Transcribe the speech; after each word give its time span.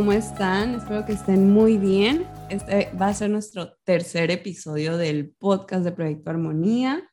¿Cómo 0.00 0.12
están? 0.12 0.76
Espero 0.76 1.04
que 1.04 1.12
estén 1.12 1.50
muy 1.50 1.76
bien. 1.76 2.26
Este 2.48 2.90
va 2.98 3.08
a 3.08 3.14
ser 3.14 3.28
nuestro 3.28 3.76
tercer 3.84 4.30
episodio 4.30 4.96
del 4.96 5.32
podcast 5.32 5.84
de 5.84 5.92
Proyecto 5.92 6.30
Armonía. 6.30 7.06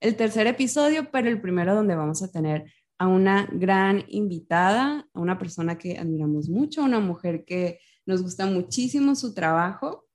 El 0.00 0.16
tercer 0.16 0.46
episodio, 0.46 1.10
pero 1.10 1.28
el 1.28 1.42
primero 1.42 1.74
donde 1.74 1.96
vamos 1.96 2.22
a 2.22 2.30
tener 2.32 2.64
a 2.96 3.08
una 3.08 3.46
gran 3.52 4.06
invitada, 4.08 5.06
a 5.12 5.20
una 5.20 5.38
persona 5.38 5.76
que 5.76 5.98
admiramos 5.98 6.48
mucho, 6.48 6.82
una 6.82 6.98
mujer 6.98 7.44
que 7.44 7.78
nos 8.06 8.22
gusta 8.22 8.46
muchísimo 8.46 9.14
su 9.16 9.34
trabajo. 9.34 10.06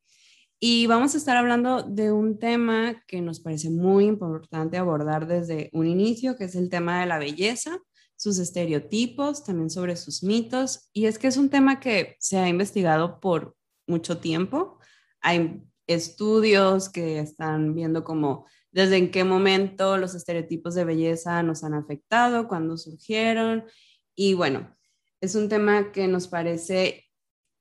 Y 0.60 0.88
vamos 0.88 1.14
a 1.14 1.20
estar 1.20 1.38
hablando 1.38 1.84
de 1.84 2.12
un 2.12 2.40
tema 2.40 3.04
que 3.06 3.22
nos 3.22 3.40
parece 3.40 3.70
muy 3.70 4.06
importante 4.06 4.78
abordar 4.78 5.28
desde 5.28 5.70
un 5.74 5.86
inicio, 5.86 6.36
que 6.36 6.46
es 6.46 6.56
el 6.56 6.72
tema 6.72 7.02
de 7.02 7.06
la 7.06 7.20
belleza 7.20 7.78
sus 8.26 8.40
estereotipos, 8.40 9.44
también 9.44 9.70
sobre 9.70 9.96
sus 9.96 10.24
mitos. 10.24 10.90
Y 10.94 11.06
es 11.06 11.20
que 11.20 11.28
es 11.28 11.38
un 11.38 11.52
tema 11.52 11.80
que 11.80 12.16
se 12.20 12.40
ha 12.40 12.50
investigado 12.50 13.20
por 13.20 13.56
mucho 13.86 14.18
tiempo. 14.18 14.80
Hay 15.22 15.62
estudios 15.86 16.90
que 16.90 17.20
están 17.20 17.76
viendo 17.76 18.04
como 18.04 18.48
desde 18.72 18.98
en 18.98 19.12
qué 19.12 19.24
momento 19.24 19.98
los 19.98 20.16
estereotipos 20.16 20.74
de 20.74 20.86
belleza 20.86 21.44
nos 21.44 21.64
han 21.64 21.76
afectado, 21.76 22.48
cuándo 22.48 22.78
surgieron. 22.78 23.66
Y 24.16 24.34
bueno, 24.34 24.76
es 25.22 25.36
un 25.36 25.48
tema 25.48 25.92
que 25.92 26.08
nos 26.08 26.28
parece 26.28 27.06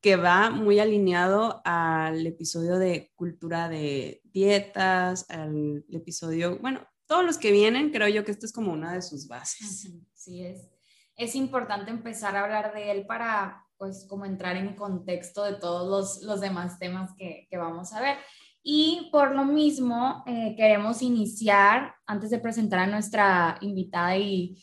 que 0.00 0.16
va 0.16 0.48
muy 0.48 0.78
alineado 0.78 1.60
al 1.66 2.26
episodio 2.26 2.78
de 2.78 3.12
cultura 3.16 3.68
de 3.68 4.22
dietas, 4.24 5.26
al 5.28 5.84
episodio, 5.90 6.58
bueno, 6.58 6.80
todos 7.06 7.22
los 7.22 7.36
que 7.36 7.52
vienen, 7.52 7.90
creo 7.90 8.08
yo 8.08 8.24
que 8.24 8.32
esto 8.32 8.46
es 8.46 8.52
como 8.52 8.72
una 8.72 8.94
de 8.94 9.02
sus 9.02 9.28
bases. 9.28 9.90
Sí, 10.24 10.42
es, 10.42 10.70
es 11.16 11.34
importante 11.34 11.90
empezar 11.90 12.34
a 12.34 12.44
hablar 12.44 12.72
de 12.72 12.90
él 12.90 13.06
para, 13.06 13.66
pues, 13.76 14.06
como 14.08 14.24
entrar 14.24 14.56
en 14.56 14.74
contexto 14.74 15.44
de 15.44 15.54
todos 15.54 15.86
los, 15.86 16.22
los 16.22 16.40
demás 16.40 16.78
temas 16.78 17.10
que, 17.18 17.46
que, 17.50 17.58
vamos 17.58 17.92
a 17.92 18.00
ver. 18.00 18.16
Y 18.62 19.10
por 19.12 19.34
lo 19.34 19.44
mismo, 19.44 20.24
eh, 20.26 20.54
queremos 20.56 21.02
iniciar, 21.02 21.94
antes 22.06 22.30
de 22.30 22.38
presentar 22.38 22.78
a 22.78 22.86
nuestra 22.86 23.58
invitada 23.60 24.16
y, 24.16 24.56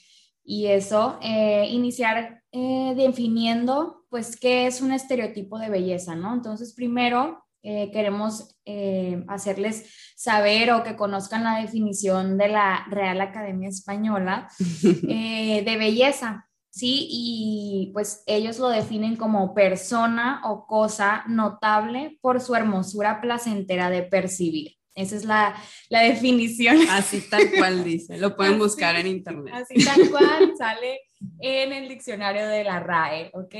y 0.44 0.66
eso, 0.66 1.20
eh, 1.22 1.68
iniciar 1.70 2.42
eh, 2.52 2.94
definiendo, 2.96 4.06
pues, 4.10 4.36
qué 4.36 4.66
es 4.66 4.82
un 4.82 4.92
estereotipo 4.92 5.60
de 5.60 5.70
belleza, 5.70 6.16
¿no? 6.16 6.34
Entonces, 6.34 6.74
primero, 6.74 7.46
eh, 7.64 7.92
queremos 7.92 8.58
eh, 8.66 9.24
hacerles 9.28 9.86
saber 10.16 10.72
o 10.72 10.84
que 10.84 10.96
conozcan 10.96 11.44
la 11.44 11.60
definición 11.60 12.38
de 12.38 12.48
la 12.48 12.88
Real 12.90 13.22
Academia 13.22 13.70
Española 13.70 14.48
eh, 15.08 15.62
de 15.64 15.78
belleza, 15.78 16.50
¿sí? 16.72 17.08
Y 17.10 17.92
pues 17.94 18.24
ellos 18.26 18.58
lo 18.58 18.70
definen 18.70 19.16
como 19.16 19.54
persona 19.54 20.42
o 20.46 20.66
cosa 20.66 21.24
notable 21.28 22.18
por 22.22 22.42
su 22.42 22.56
hermosura 22.56 23.22
placentera 23.22 23.92
de 23.92 24.04
percibir. 24.04 24.78
Esa 24.96 25.16
es 25.16 25.26
la, 25.26 25.56
la 25.90 26.02
definición. 26.02 26.78
Así 26.90 27.22
tal 27.30 27.50
cual 27.58 27.84
dice, 27.84 28.18
lo 28.18 28.36
pueden 28.36 28.58
buscar 28.58 28.96
en 28.96 29.08
internet. 29.08 29.54
Así 29.54 29.86
tal 29.86 30.10
cual 30.10 30.54
sale 30.58 31.00
en 31.40 31.74
el 31.74 31.88
diccionario 31.88 32.48
de 32.48 32.64
la 32.64 32.80
RAE, 32.80 33.32
¿ok? 33.34 33.56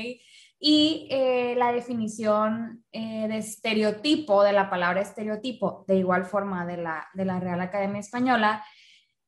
Y 0.64 1.08
eh, 1.10 1.56
la 1.58 1.72
definición 1.72 2.84
eh, 2.92 3.26
de 3.26 3.38
estereotipo, 3.38 4.44
de 4.44 4.52
la 4.52 4.70
palabra 4.70 5.00
estereotipo, 5.00 5.84
de 5.88 5.96
igual 5.96 6.24
forma 6.24 6.64
de 6.64 6.76
la, 6.76 7.08
de 7.14 7.24
la 7.24 7.40
Real 7.40 7.60
Academia 7.60 7.98
Española, 7.98 8.64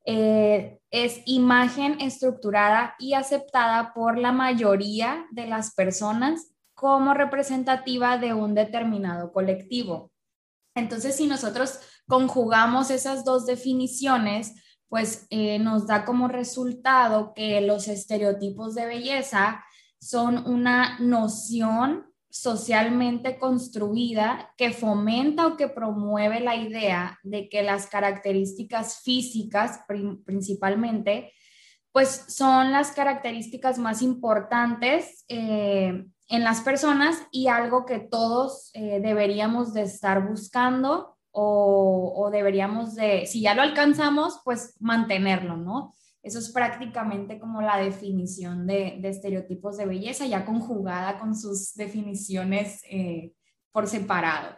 eh, 0.05 0.79
es 0.91 1.21
imagen 1.25 1.99
estructurada 1.99 2.95
y 2.99 3.15
aceptada 3.15 3.93
por 3.93 4.17
la 4.17 4.31
mayoría 4.31 5.25
de 5.31 5.45
las 5.47 5.75
personas 5.75 6.53
como 6.73 7.13
representativa 7.13 8.17
de 8.17 8.33
un 8.33 8.55
determinado 8.55 9.33
colectivo. 9.33 10.13
Entonces, 10.73 11.17
si 11.17 11.27
nosotros 11.27 11.81
conjugamos 12.07 12.89
esas 12.91 13.25
dos 13.25 13.45
definiciones, 13.45 14.53
pues 14.87 15.27
nos 15.59 15.87
da 15.87 16.05
como 16.05 16.29
resultado 16.29 17.33
que 17.33 17.59
los 17.59 17.89
estereotipos 17.89 18.75
de 18.75 18.85
belleza 18.85 19.65
son 19.99 20.45
una 20.47 20.99
noción 20.99 22.05
socialmente 22.29 23.39
construida 23.39 24.53
que 24.57 24.71
fomenta 24.71 25.47
o 25.47 25.55
que 25.55 25.69
promueve 25.69 26.41
la 26.41 26.57
idea 26.57 27.17
de 27.23 27.47
que 27.47 27.63
las 27.63 27.87
características 27.87 28.99
físicas 28.99 29.79
principalmente, 30.25 31.31
pues 31.93 32.25
son 32.27 32.73
las 32.73 32.91
características 32.91 33.77
más 33.77 34.01
importantes 34.01 35.23
eh, 35.29 36.05
en 36.27 36.43
las 36.43 36.59
personas 36.59 37.25
y 37.31 37.47
algo 37.47 37.85
que 37.85 37.99
todos 37.99 38.69
eh, 38.73 38.99
deberíamos 39.01 39.73
de 39.73 39.83
estar 39.83 40.27
buscando 40.27 41.15
o, 41.31 42.13
o, 42.17 42.31
deberíamos 42.31 42.95
de, 42.95 43.25
si 43.27 43.41
ya 43.41 43.55
lo 43.55 43.61
alcanzamos, 43.61 44.41
pues 44.43 44.75
mantenerlo, 44.81 45.55
¿no? 45.55 45.93
Eso 46.25 46.39
es 46.39 46.49
prácticamente 46.49 47.37
como 47.37 47.61
la 47.61 47.77
definición 47.77 48.65
de, 48.65 48.99
estereotipos 49.03 49.77
de 49.77 49.85
belleza, 49.85 50.25
ya 50.25 50.43
conjugada 50.43 51.19
con 51.19 51.37
sus 51.37 51.75
definiciones 51.75 52.81
eh, 52.89 53.31
por 53.71 53.85
separado. 53.85 54.57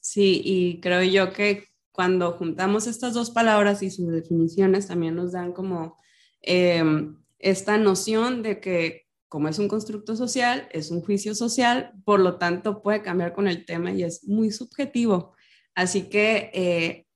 Sí, 0.00 0.40
y 0.44 0.80
creo 0.80 1.02
yo 1.02 1.32
que 1.32 1.64
cuando 1.90 2.30
juntamos 2.30 2.86
estas 2.86 3.14
dos 3.14 3.32
palabras 3.32 3.82
y 3.82 3.90
sus 3.90 4.12
definiciones 4.12 4.86
también 4.86 5.16
nos 5.16 5.32
dan 5.32 5.52
como 5.52 5.98
em, 6.40 7.20
esta 7.40 7.78
noción 7.78 8.44
de 8.44 8.60
que 8.60 9.08
como 9.26 9.48
es 9.48 9.58
un 9.58 9.66
constructo 9.66 10.14
social, 10.14 10.68
es 10.70 10.92
un 10.92 11.00
juicio 11.00 11.34
social, 11.34 11.94
por 12.04 12.20
lo 12.20 12.36
tanto 12.36 12.80
puede 12.80 13.02
cambiar 13.02 13.32
con 13.32 13.48
el 13.48 13.64
tema 13.64 13.90
y 13.90 14.04
es 14.04 14.22
muy 14.28 14.52
subjetivo. 14.52 15.34
Así 15.74 16.02
que 16.02 16.52
eh, 16.54 17.06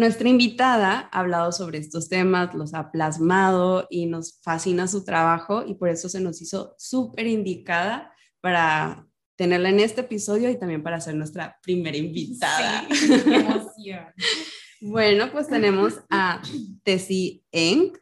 nuestra 0.00 0.28
invitada 0.28 1.08
ha 1.12 1.20
hablado 1.20 1.52
sobre 1.52 1.78
estos 1.78 2.08
temas, 2.08 2.54
los 2.54 2.74
ha 2.74 2.90
plasmado 2.90 3.86
y 3.90 4.06
nos 4.06 4.40
fascina 4.42 4.88
su 4.88 5.04
trabajo 5.04 5.64
y 5.66 5.74
por 5.74 5.90
eso 5.90 6.08
se 6.08 6.20
nos 6.20 6.42
hizo 6.42 6.74
súper 6.78 7.26
indicada 7.26 8.12
para 8.40 9.06
tenerla 9.36 9.68
en 9.68 9.80
este 9.80 10.00
episodio 10.00 10.50
y 10.50 10.58
también 10.58 10.82
para 10.82 11.00
ser 11.00 11.14
nuestra 11.14 11.58
primera 11.62 11.96
invitada. 11.96 12.86
Sí, 12.90 13.08
qué 13.24 13.36
emoción. 13.36 14.06
bueno, 14.80 15.30
pues 15.30 15.48
tenemos 15.48 16.00
a 16.10 16.42
Tessie 16.82 17.44
Eng. 17.52 17.92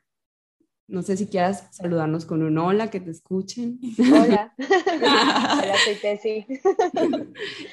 No 0.88 1.02
sé 1.02 1.18
si 1.18 1.26
quieras 1.26 1.68
saludarnos 1.70 2.24
con 2.24 2.42
un 2.42 2.56
hola, 2.56 2.88
que 2.88 2.98
te 2.98 3.10
escuchen. 3.10 3.78
Hola, 3.98 4.54
hola, 4.58 5.74
soy 5.84 5.94
Tessie. 6.00 6.46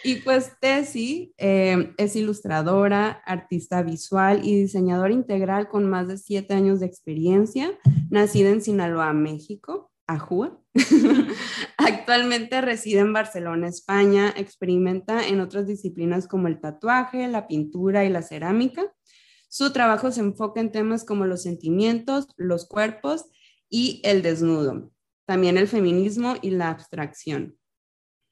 y 0.04 0.16
pues 0.16 0.52
Tessie 0.60 1.32
eh, 1.38 1.94
es 1.98 2.18
ilustradora, 2.18 3.12
artista 3.26 3.84
visual 3.84 4.42
y 4.44 4.60
diseñadora 4.60 5.14
integral 5.14 5.70
con 5.70 5.90
más 5.90 6.10
de 6.10 6.18
siete 6.18 6.56
años 6.56 6.82
de 6.82 6.88
experiencia, 6.88 7.72
nacida 8.10 8.50
en 8.50 8.62
Sinaloa, 8.62 9.14
México, 9.14 9.94
Ajúa. 10.08 10.60
Actualmente 11.78 12.60
reside 12.60 13.00
en 13.00 13.14
Barcelona, 13.14 13.70
España, 13.70 14.34
experimenta 14.36 15.26
en 15.26 15.40
otras 15.40 15.68
disciplinas 15.68 16.28
como 16.28 16.50
el 16.50 16.60
tatuaje, 16.60 17.30
la 17.30 17.48
pintura 17.48 18.04
y 18.04 18.10
la 18.10 18.22
cerámica 18.22 18.94
su 19.48 19.72
trabajo 19.72 20.12
se 20.12 20.22
enfoca 20.22 20.60
en 20.60 20.72
temas 20.72 21.06
como 21.06 21.26
los 21.26 21.44
sentimientos, 21.44 22.28
los 22.36 22.68
cuerpos 22.68 23.26
y 23.70 24.02
el 24.04 24.22
desnudo, 24.22 24.92
también 25.26 25.58
el 25.58 25.68
feminismo 25.68 26.36
y 26.42 26.52
la 26.52 26.70
abstracción. 26.70 27.58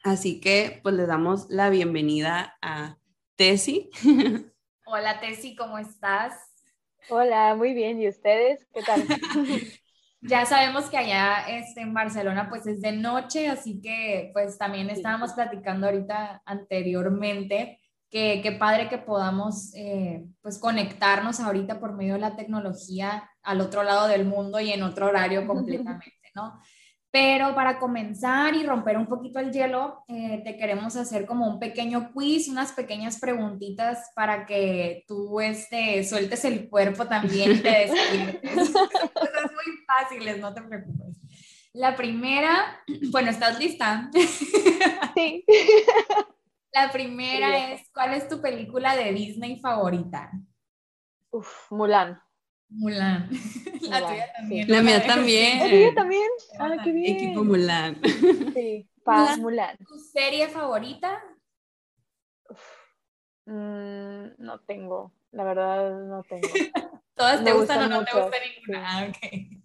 Así 0.04 0.42
que 0.42 0.82
pues 0.84 0.96
le 0.96 1.06
damos 1.06 1.48
la 1.50 1.70
bienvenida 1.70 2.58
a 2.62 2.98
Tesi. 3.36 3.90
Hola 4.86 5.20
Tesi, 5.22 5.56
¿cómo 5.56 5.78
estás? 5.78 6.34
Hola, 7.10 7.56
muy 7.56 7.74
bien. 7.74 8.02
¿Y 8.02 8.08
ustedes? 8.08 8.68
¿Qué 8.74 8.82
tal? 8.82 9.06
ya 10.22 10.46
sabemos 10.46 10.86
que 10.90 10.98
allá 10.98 11.46
este, 11.48 11.82
en 11.82 11.94
Barcelona 11.94 12.50
pues 12.50 12.66
es 12.68 12.82
de 12.82 12.94
noche, 12.94 13.48
así 13.48 13.82
que 13.82 14.30
pues 14.34 14.58
también 14.58 14.90
estábamos 14.90 15.34
platicando 15.34 15.88
ahorita 15.88 16.42
anteriormente 16.46 17.80
Qué, 18.14 18.56
padre 18.60 18.90
que 18.90 19.00
podamos 19.00 19.74
eh, 19.74 20.24
pues 20.44 20.60
conectarnos 20.60 21.40
ahorita 21.40 21.80
por 21.80 21.94
medio 21.94 22.14
de 22.14 22.20
la 22.20 22.36
tecnología 22.36 23.28
al 23.42 23.60
otro 23.60 23.82
lado 23.82 24.08
del 24.08 24.24
mundo 24.24 24.60
y 24.60 24.70
en 24.70 24.84
otro 24.84 25.08
horario 25.08 25.48
completamente, 25.48 26.30
¿no? 26.36 26.60
Pero 27.10 27.56
para 27.56 27.80
comenzar 27.80 28.54
y 28.54 28.68
romper 28.68 29.00
un 29.00 29.08
poquito 29.08 29.40
el 29.40 29.52
hielo, 29.52 30.04
eh, 30.08 30.44
te 30.46 30.58
queremos 30.58 30.96
hacer 30.96 31.26
como 31.26 31.48
un 31.48 31.60
pequeño 31.60 32.12
quiz, 32.14 32.48
unas 32.50 32.74
pequeñas 32.74 33.20
preguntitas 33.20 34.12
para 34.14 34.46
que 34.46 35.04
tú 35.08 35.40
este, 35.40 36.04
sueltes 36.04 36.46
el 36.46 36.70
cuerpo 36.70 37.08
también 37.08 37.54
y 37.54 37.60
te 37.62 37.70
despiertes. 37.90 38.70
Cosas 38.70 39.52
muy 39.54 39.86
fáciles, 39.88 40.38
no 40.38 40.54
te 40.54 40.62
preocupes. 40.62 41.18
La 41.74 41.96
primera, 41.96 42.80
bueno, 43.12 43.32
¿estás 43.32 43.58
lista? 43.58 44.12
Sí. 45.16 45.44
La 46.74 46.92
primera 46.92 47.72
es, 47.72 47.90
¿cuál 47.94 48.14
es 48.14 48.28
tu 48.28 48.42
película 48.42 48.96
de 48.96 49.14
Disney 49.14 49.60
favorita? 49.60 50.32
Uf, 51.30 51.72
Mulan. 51.72 52.20
Mulan. 52.70 53.30
La 53.82 54.00
Mulan, 54.00 54.08
tuya 54.08 54.26
sí. 54.26 54.32
también. 54.36 54.72
La 54.72 54.82
mía 54.82 54.98
¿La 55.00 55.06
también. 55.16 55.70
tuya 55.70 55.94
también? 55.96 56.30
Ah, 56.60 56.76
qué 56.84 56.92
bien. 56.92 57.16
Equipo 57.16 57.44
Mulan. 57.44 58.02
Sí, 58.54 58.88
Paz 59.04 59.38
Mulan. 59.38 59.78
¿Tu 59.78 59.98
serie 60.00 60.48
favorita? 60.48 61.24
Mm, 63.46 64.28
no 64.38 64.60
tengo, 64.62 65.12
la 65.32 65.44
verdad 65.44 65.92
no 66.00 66.24
tengo. 66.24 66.48
¿Todas 67.16 67.38
te 67.44 67.44
Me 67.52 67.54
gustan 67.54 67.84
o 67.84 67.90
no 67.90 68.06
te 68.06 68.12
mucho, 68.14 68.22
gusta 68.26 68.38
ninguna? 68.46 68.88
Ah, 68.90 69.08
ok. 69.10 69.18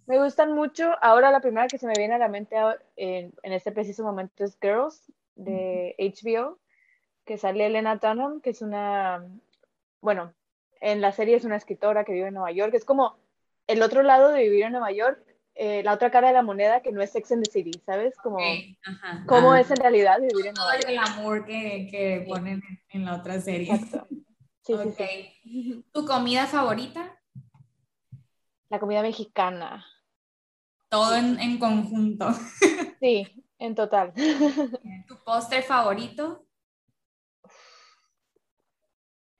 Me 0.05 0.17
gustan 0.21 0.53
mucho. 0.53 0.91
Ahora 1.01 1.31
la 1.31 1.39
primera 1.39 1.67
que 1.67 1.77
se 1.77 1.87
me 1.87 1.93
viene 1.97 2.15
a 2.15 2.17
la 2.19 2.27
mente 2.27 2.55
en 2.97 3.33
este 3.43 3.71
preciso 3.71 4.03
momento 4.03 4.43
es 4.43 4.57
Girls 4.61 5.11
de 5.35 5.95
HBO, 5.97 6.59
que 7.29 7.37
sale 7.37 7.67
Elena 7.67 7.97
Dunham, 7.97 8.41
que 8.41 8.49
es 8.49 8.63
una, 8.63 9.23
bueno, 10.01 10.33
en 10.81 10.99
la 10.99 11.11
serie 11.11 11.35
es 11.35 11.45
una 11.45 11.57
escritora 11.57 12.03
que 12.03 12.11
vive 12.13 12.29
en 12.29 12.33
Nueva 12.33 12.51
York. 12.51 12.73
Es 12.73 12.85
como 12.85 13.19
el 13.67 13.83
otro 13.83 14.01
lado 14.01 14.29
de 14.31 14.41
vivir 14.41 14.63
en 14.63 14.71
Nueva 14.71 14.91
York, 14.91 15.23
eh, 15.53 15.83
la 15.83 15.93
otra 15.93 16.09
cara 16.09 16.29
de 16.29 16.33
la 16.33 16.41
moneda 16.41 16.81
que 16.81 16.91
no 16.91 17.03
es 17.03 17.11
Sex 17.11 17.31
and 17.33 17.43
the 17.43 17.51
City, 17.51 17.79
¿sabes? 17.85 18.15
Como 18.17 18.39
ajá. 18.83 19.23
cómo 19.27 19.51
Ah. 19.51 19.59
es 19.61 19.69
en 19.69 19.77
realidad 19.77 20.19
vivir 20.19 20.47
en 20.47 20.55
Todo 20.55 20.65
Nueva 20.65 20.79
York. 20.81 20.89
el 20.89 20.95
glamour 20.95 21.45
que, 21.45 21.87
que 21.91 22.25
ponen 22.27 22.63
en, 22.67 22.81
en 22.89 23.05
la 23.05 23.15
otra 23.17 23.39
serie. 23.39 23.71
Exacto. 23.75 24.07
Sí, 24.63 24.73
sí. 25.43 25.85
¿Tu 25.91 26.05
comida 26.05 26.47
favorita? 26.47 27.15
La 28.69 28.79
comida 28.79 29.03
mexicana. 29.03 29.85
Todo 30.89 31.15
en, 31.15 31.39
en 31.39 31.59
conjunto. 31.59 32.31
Sí, 32.99 33.27
en 33.59 33.75
total. 33.75 34.13
¿Tu 35.07 35.15
póster 35.23 35.61
favorito? 35.61 36.45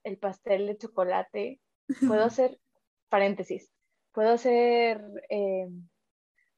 El 0.09 0.17
pastel 0.17 0.65
de 0.65 0.75
chocolate. 0.75 1.61
Puedo 2.07 2.23
hacer, 2.23 2.59
paréntesis, 3.09 3.71
puedo 4.11 4.31
hacer, 4.31 4.99
eh, 5.29 5.67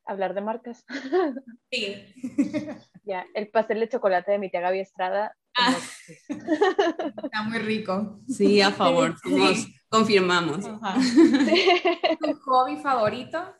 hablar 0.05 0.33
de 0.33 0.41
marcas. 0.41 0.85
Sí. 1.69 1.95
ya, 3.03 3.25
el 3.33 3.49
pastel 3.49 3.81
de 3.81 3.89
chocolate 3.89 4.31
de 4.31 4.39
mi 4.39 4.49
tía 4.49 4.61
Gaby 4.61 4.79
Estrada. 4.79 5.35
Ah. 5.57 5.75
Está 6.29 7.43
muy 7.43 7.59
rico. 7.59 8.21
Sí, 8.27 8.61
a 8.61 8.71
favor. 8.71 9.15
Sí. 9.21 9.75
confirmamos. 9.89 10.65
Ajá. 10.65 10.95
¿Tu 12.21 12.39
hobby 12.45 12.77
favorito? 12.77 13.53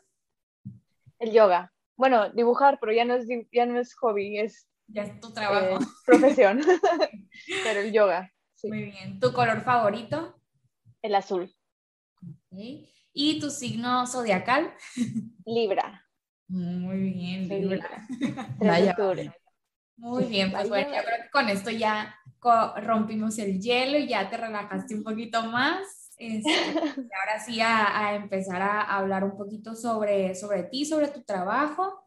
el 1.18 1.32
yoga. 1.32 1.70
Bueno, 1.96 2.30
dibujar, 2.30 2.78
pero 2.80 2.92
ya 2.92 3.04
no 3.04 3.14
es, 3.14 3.28
ya 3.52 3.66
no 3.66 3.78
es 3.78 3.94
hobby, 3.96 4.38
es 4.38 4.66
Ya 4.88 5.02
es 5.02 5.20
tu 5.20 5.28
eh, 5.28 5.32
trabajo. 5.34 5.84
profesión. 6.06 6.60
pero 7.62 7.80
el 7.80 7.92
yoga, 7.92 8.32
sí. 8.62 8.68
Muy 8.68 8.84
bien. 8.84 9.20
¿Tu 9.20 9.32
color 9.32 9.60
favorito? 9.62 10.34
El 11.02 11.14
azul. 11.14 11.52
Ok. 12.22 12.58
¿Y 13.12 13.40
tu 13.40 13.50
signo 13.50 14.06
zodiacal? 14.06 14.72
Libra. 15.44 16.06
Muy 16.48 17.12
bien, 17.12 17.48
Soy 17.48 17.60
Libra. 17.60 18.06
Libra. 18.08 18.46
3 18.58 18.58
de 18.60 18.66
Vaya. 18.68 18.96
Muy 19.96 20.24
bien, 20.24 20.50
pues 20.50 20.68
Vaya. 20.68 20.86
bueno, 20.86 20.96
yo 21.00 21.06
creo 21.06 21.22
que 21.24 21.30
con 21.30 21.48
esto 21.48 21.70
ya 21.70 22.14
rompimos 22.76 23.38
el 23.38 23.60
hielo 23.60 23.98
y 23.98 24.08
ya 24.08 24.28
te 24.30 24.36
relajaste 24.36 24.94
un 24.94 25.02
poquito 25.02 25.42
más. 25.44 26.10
Este, 26.18 26.50
y 27.06 27.10
ahora 27.20 27.40
sí 27.44 27.60
a, 27.60 28.06
a 28.06 28.14
empezar 28.14 28.62
a 28.62 28.82
hablar 28.82 29.24
un 29.24 29.36
poquito 29.36 29.74
sobre, 29.74 30.34
sobre 30.34 30.64
ti, 30.64 30.84
sobre 30.84 31.08
tu 31.08 31.22
trabajo. 31.22 32.04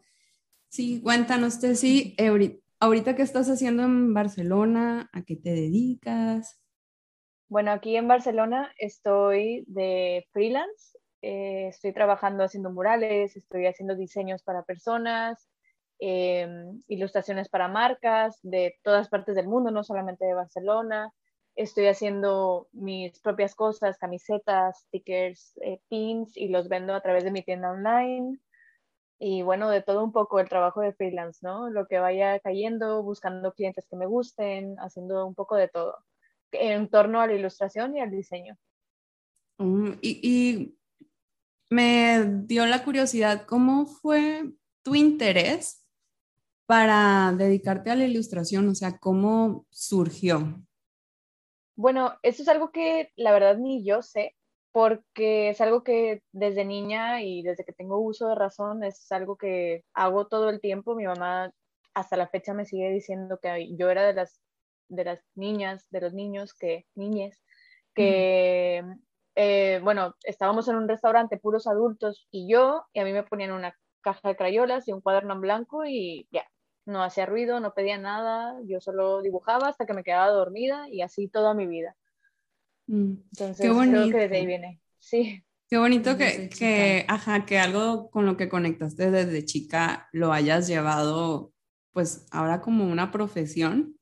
Sí, 0.69 1.01
cuéntanos, 1.01 1.59
Tessy, 1.59 2.15
ahorita 2.79 3.15
qué 3.15 3.21
estás 3.23 3.49
haciendo 3.49 3.83
en 3.83 4.13
Barcelona, 4.13 5.09
a 5.13 5.23
qué 5.23 5.35
te 5.35 5.51
dedicas. 5.51 6.59
Bueno, 7.47 7.71
aquí 7.71 7.95
en 7.95 8.07
Barcelona 8.07 8.71
estoy 8.77 9.63
de 9.67 10.25
freelance. 10.31 10.97
eh, 11.21 11.67
estoy 11.69 11.91
trabajando 11.93 12.43
haciendo 12.43 12.71
murales, 12.71 13.35
estoy 13.35 13.65
haciendo 13.65 13.95
diseños 13.95 14.43
para 14.43 14.61
personas, 14.63 15.49
em, 15.99 16.83
ilustraciones 16.87 17.49
para 17.49 17.67
marcas 17.67 18.39
de 18.43 18.75
todas 18.83 19.09
partes 19.09 19.35
del 19.35 19.47
mundo, 19.47 19.71
no 19.71 19.83
solamente 19.83 20.25
de 20.25 20.35
Barcelona. 20.35 21.11
Estoy 21.55 21.87
haciendo 21.87 22.67
mis 22.73 23.19
propias 23.21 23.55
cosas, 23.55 23.97
camisetas, 23.97 24.81
stickers, 24.87 25.53
eh, 25.63 25.79
pins 25.89 26.37
y 26.37 26.49
los 26.49 26.67
vendo 26.69 26.93
a 26.93 27.01
través 27.01 27.23
de 27.23 27.31
mi 27.31 27.43
tienda 27.43 27.71
online. 27.71 28.39
Y 29.17 29.41
bueno, 29.43 29.69
de 29.69 29.81
todo 29.81 30.03
un 30.03 30.11
poco 30.11 30.39
el 30.39 30.49
trabajo 30.49 30.81
de 30.81 30.93
freelance, 30.93 31.39
¿no? 31.41 31.69
Lo 31.69 31.87
que 31.87 31.99
vaya 31.99 32.39
cayendo, 32.39 33.01
buscando 33.01 33.53
clientes 33.53 33.85
que 33.89 33.95
me 33.95 34.05
gusten, 34.05 34.75
haciendo 34.79 35.25
un 35.25 35.35
poco 35.35 35.55
de 35.55 35.69
todo 35.69 35.97
en 36.51 36.89
torno 36.89 37.21
a 37.21 37.27
la 37.27 37.33
ilustración 37.33 37.95
y 37.95 38.01
al 38.01 38.11
diseño. 38.11 38.57
Mm, 39.57 39.91
y, 40.01 40.19
y 40.23 40.77
me 41.69 42.23
dio 42.45 42.65
la 42.65 42.83
curiosidad, 42.83 43.45
¿cómo 43.45 43.85
fue 43.85 44.51
tu 44.83 44.95
interés 44.95 45.85
para 46.65 47.33
dedicarte 47.37 47.91
a 47.91 47.95
la 47.95 48.05
ilustración? 48.05 48.67
O 48.69 48.75
sea, 48.75 48.97
¿cómo 48.97 49.65
surgió? 49.69 50.61
Bueno, 51.75 52.13
eso 52.23 52.43
es 52.43 52.47
algo 52.47 52.71
que 52.71 53.11
la 53.15 53.33
verdad 53.33 53.57
ni 53.57 53.83
yo 53.83 54.01
sé, 54.01 54.35
porque 54.75 55.51
es 55.51 55.61
algo 55.61 55.85
que 55.85 56.21
desde 56.33 56.65
niña 56.65 57.21
y 57.21 57.43
desde 57.43 57.63
que 57.63 57.71
tengo 57.71 57.97
uso 57.97 58.27
de 58.27 58.35
razón 58.35 58.83
es 58.83 59.09
algo 59.09 59.37
que 59.37 59.85
hago 59.93 60.27
todo 60.27 60.49
el 60.49 60.59
tiempo. 60.59 60.95
Mi 60.95 61.05
mamá 61.05 61.53
hasta 61.93 62.17
la 62.17 62.27
fecha 62.27 62.53
me 62.53 62.65
sigue 62.65 62.89
diciendo 62.89 63.39
que 63.41 63.73
yo 63.77 63.89
era 63.89 64.05
de 64.05 64.13
las, 64.13 64.41
de 64.89 65.05
las 65.05 65.21
niñas, 65.33 65.87
de 65.91 66.01
los 66.01 66.13
niños, 66.13 66.53
que, 66.53 66.85
niñes, 66.93 67.41
que, 67.93 68.83
eh, 69.35 69.79
bueno, 69.81 70.13
estábamos 70.23 70.67
en 70.67 70.75
un 70.75 70.89
restaurante 70.89 71.37
puros 71.37 71.67
adultos 71.67 72.27
y 72.29 72.51
yo, 72.51 72.83
y 72.91 72.99
a 72.99 73.05
mí 73.05 73.13
me 73.13 73.23
ponían 73.23 73.53
una 73.53 73.77
caja 74.01 74.27
de 74.27 74.35
crayolas 74.35 74.89
y 74.89 74.91
un 74.91 74.99
cuaderno 74.99 75.35
en 75.35 75.41
blanco 75.41 75.85
y 75.85 76.27
ya, 76.31 76.45
no 76.85 77.01
hacía 77.01 77.25
ruido, 77.25 77.61
no 77.61 77.73
pedía 77.73 77.97
nada, 77.97 78.59
yo 78.65 78.81
solo 78.81 79.21
dibujaba 79.21 79.69
hasta 79.69 79.85
que 79.85 79.93
me 79.93 80.03
quedaba 80.03 80.27
dormida 80.31 80.89
y 80.89 81.01
así 81.01 81.29
toda 81.29 81.53
mi 81.53 81.65
vida. 81.65 81.95
Mm, 82.87 83.15
Entonces, 83.31 83.57
Qué 83.59 83.69
creo 83.87 84.09
bonito. 84.09 84.09
que 84.09 84.17
desde 84.17 84.37
ahí 84.37 84.45
viene. 84.47 84.81
Sí, 84.99 85.43
Qué 85.69 85.77
bonito 85.79 86.15
que, 86.17 86.49
que, 86.49 87.05
ajá, 87.09 87.45
que 87.45 87.57
algo 87.59 88.09
con 88.11 88.25
lo 88.25 88.37
que 88.37 88.49
conectaste 88.49 89.09
desde 89.11 89.45
chica 89.45 90.07
lo 90.13 90.31
hayas 90.31 90.67
llevado, 90.67 91.53
pues 91.91 92.27
ahora 92.31 92.61
como 92.61 92.85
una 92.87 93.11
profesión 93.11 93.97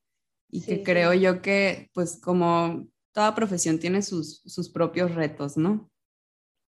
y 0.50 0.66
Sí, 0.66 0.80
que 0.80 0.84
sí. 0.86 0.86
creo 0.86 1.14
yo 1.14 1.42
que, 1.42 1.90
pues 1.94 2.20
como 2.22 2.88
toda 3.14 3.36
profesión 3.36 3.80
tiene 3.80 4.02
sus, 4.04 4.42
sus 4.46 4.70
propios 4.72 5.16
retos, 5.16 5.58
¿no? 5.58 5.90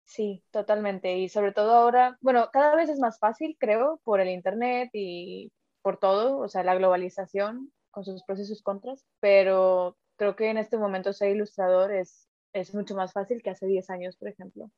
sí, 0.04 0.44
totalmente. 0.50 1.18
Y 1.18 1.28
sobre 1.28 1.52
todo 1.52 1.72
ahora, 1.74 2.16
bueno, 2.20 2.48
cada 2.52 2.74
vez 2.76 2.88
es 2.90 2.98
más 3.00 3.18
fácil, 3.18 3.56
creo, 3.58 4.00
por 4.04 4.20
el 4.20 4.28
Internet 4.28 4.90
y 4.92 5.52
por 5.82 5.98
todo, 5.98 6.38
o 6.38 6.48
sea, 6.48 6.64
la 6.64 6.74
globalización 6.74 7.72
con 7.90 8.04
sus 8.04 8.22
pros 8.24 8.40
y 8.40 8.44
sus 8.44 8.62
contras, 8.62 9.04
pero 9.20 9.96
creo 10.20 10.36
que 10.36 10.50
en 10.50 10.58
este 10.58 10.76
momento 10.76 11.14
ser 11.14 11.30
ilustrador 11.34 11.94
es, 11.94 12.28
es 12.52 12.74
mucho 12.74 12.94
más 12.94 13.14
fácil 13.14 13.42
que 13.42 13.48
hace 13.48 13.66
10 13.66 13.88
años, 13.88 14.16
por 14.18 14.28
ejemplo. 14.28 14.70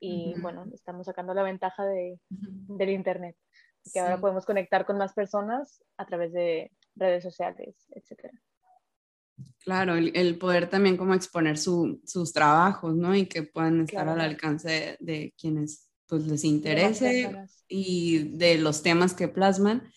Y 0.00 0.32
Ujú. 0.32 0.42
bueno, 0.42 0.66
estamos 0.74 1.06
sacando 1.06 1.34
la 1.34 1.44
ventaja 1.44 1.84
de, 1.86 2.18
del 2.30 2.90
Internet, 2.90 3.36
que 3.92 4.00
ahora 4.00 4.16
Sí. 4.16 4.20
podemos 4.22 4.44
conectar 4.44 4.84
con 4.84 4.98
más 4.98 5.12
personas 5.12 5.84
a 5.98 6.04
través 6.04 6.32
de 6.32 6.72
redes 6.96 7.22
sociales, 7.22 7.86
etcétera. 7.90 8.34
Claro, 9.60 9.94
el, 9.94 10.10
el 10.16 10.36
poder 10.36 10.68
también 10.68 10.96
como 10.96 11.14
exponer 11.14 11.58
su- 11.58 12.00
sus 12.04 12.32
trabajos, 12.32 12.96
¿no? 12.96 13.14
Y 13.14 13.26
que 13.26 13.44
puedan 13.44 13.82
estar 13.82 14.04
Claro. 14.04 14.20
al 14.20 14.20
alcance 14.20 14.68
de, 14.68 14.96
de 15.00 15.34
quienes 15.40 15.88
pues 16.08 16.26
les 16.26 16.42
De 16.42 16.48
interese 16.48 17.10
personas. 17.22 17.64
y 17.68 18.36
de 18.36 18.58
los 18.58 18.82
temas 18.82 19.14
que 19.14 19.28
plasman. 19.28 19.92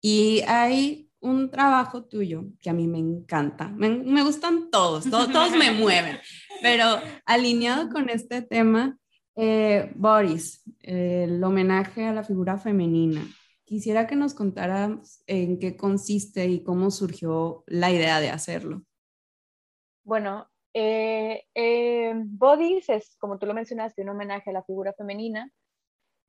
Y 0.00 0.42
hay 0.46 1.07
un 1.20 1.50
trabajo 1.50 2.04
tuyo 2.04 2.44
que 2.60 2.70
a 2.70 2.72
mí 2.72 2.86
me 2.86 2.98
encanta. 2.98 3.68
Me, 3.68 3.88
me 3.90 4.22
gustan 4.22 4.70
todos, 4.70 5.04
to- 5.10 5.30
todos 5.30 5.52
me 5.56 5.70
mueven, 5.72 6.16
pero 6.62 6.84
alineado 7.26 7.88
con 7.88 8.08
este 8.08 8.42
tema, 8.42 8.96
eh, 9.36 9.92
Boris, 9.96 10.62
el 10.80 11.42
homenaje 11.42 12.06
a 12.06 12.12
la 12.12 12.22
figura 12.24 12.56
femenina. 12.58 13.26
Quisiera 13.64 14.06
que 14.06 14.16
nos 14.16 14.34
contaras 14.34 15.22
en 15.26 15.58
qué 15.58 15.76
consiste 15.76 16.46
y 16.46 16.62
cómo 16.62 16.90
surgió 16.90 17.64
la 17.66 17.90
idea 17.90 18.20
de 18.20 18.30
hacerlo. 18.30 18.82
Bueno, 20.04 20.48
Eh, 20.74 21.44
eh, 21.54 22.12
Bodies 22.14 22.88
es, 22.90 23.16
como 23.18 23.38
tú 23.38 23.46
lo 23.46 23.54
mencionaste, 23.54 24.02
un 24.02 24.10
homenaje 24.10 24.50
a 24.50 24.52
la 24.52 24.62
figura 24.62 24.92
femenina. 24.92 25.50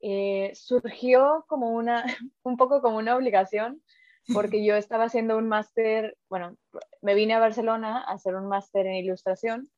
Eh, 0.01 0.51
surgió 0.55 1.45
como 1.47 1.71
una, 1.71 2.03
un 2.43 2.57
poco 2.57 2.81
como 2.81 2.97
una 2.97 3.15
obligación, 3.15 3.83
porque 4.33 4.63
yo 4.63 4.75
estaba 4.75 5.05
haciendo 5.05 5.37
un 5.37 5.47
máster, 5.47 6.17
bueno, 6.29 6.55
me 7.01 7.15
vine 7.15 7.33
a 7.33 7.39
Barcelona 7.39 8.03
a 8.03 8.13
hacer 8.13 8.35
un 8.35 8.47
máster 8.47 8.85
en 8.85 8.95
ilustración 8.95 9.69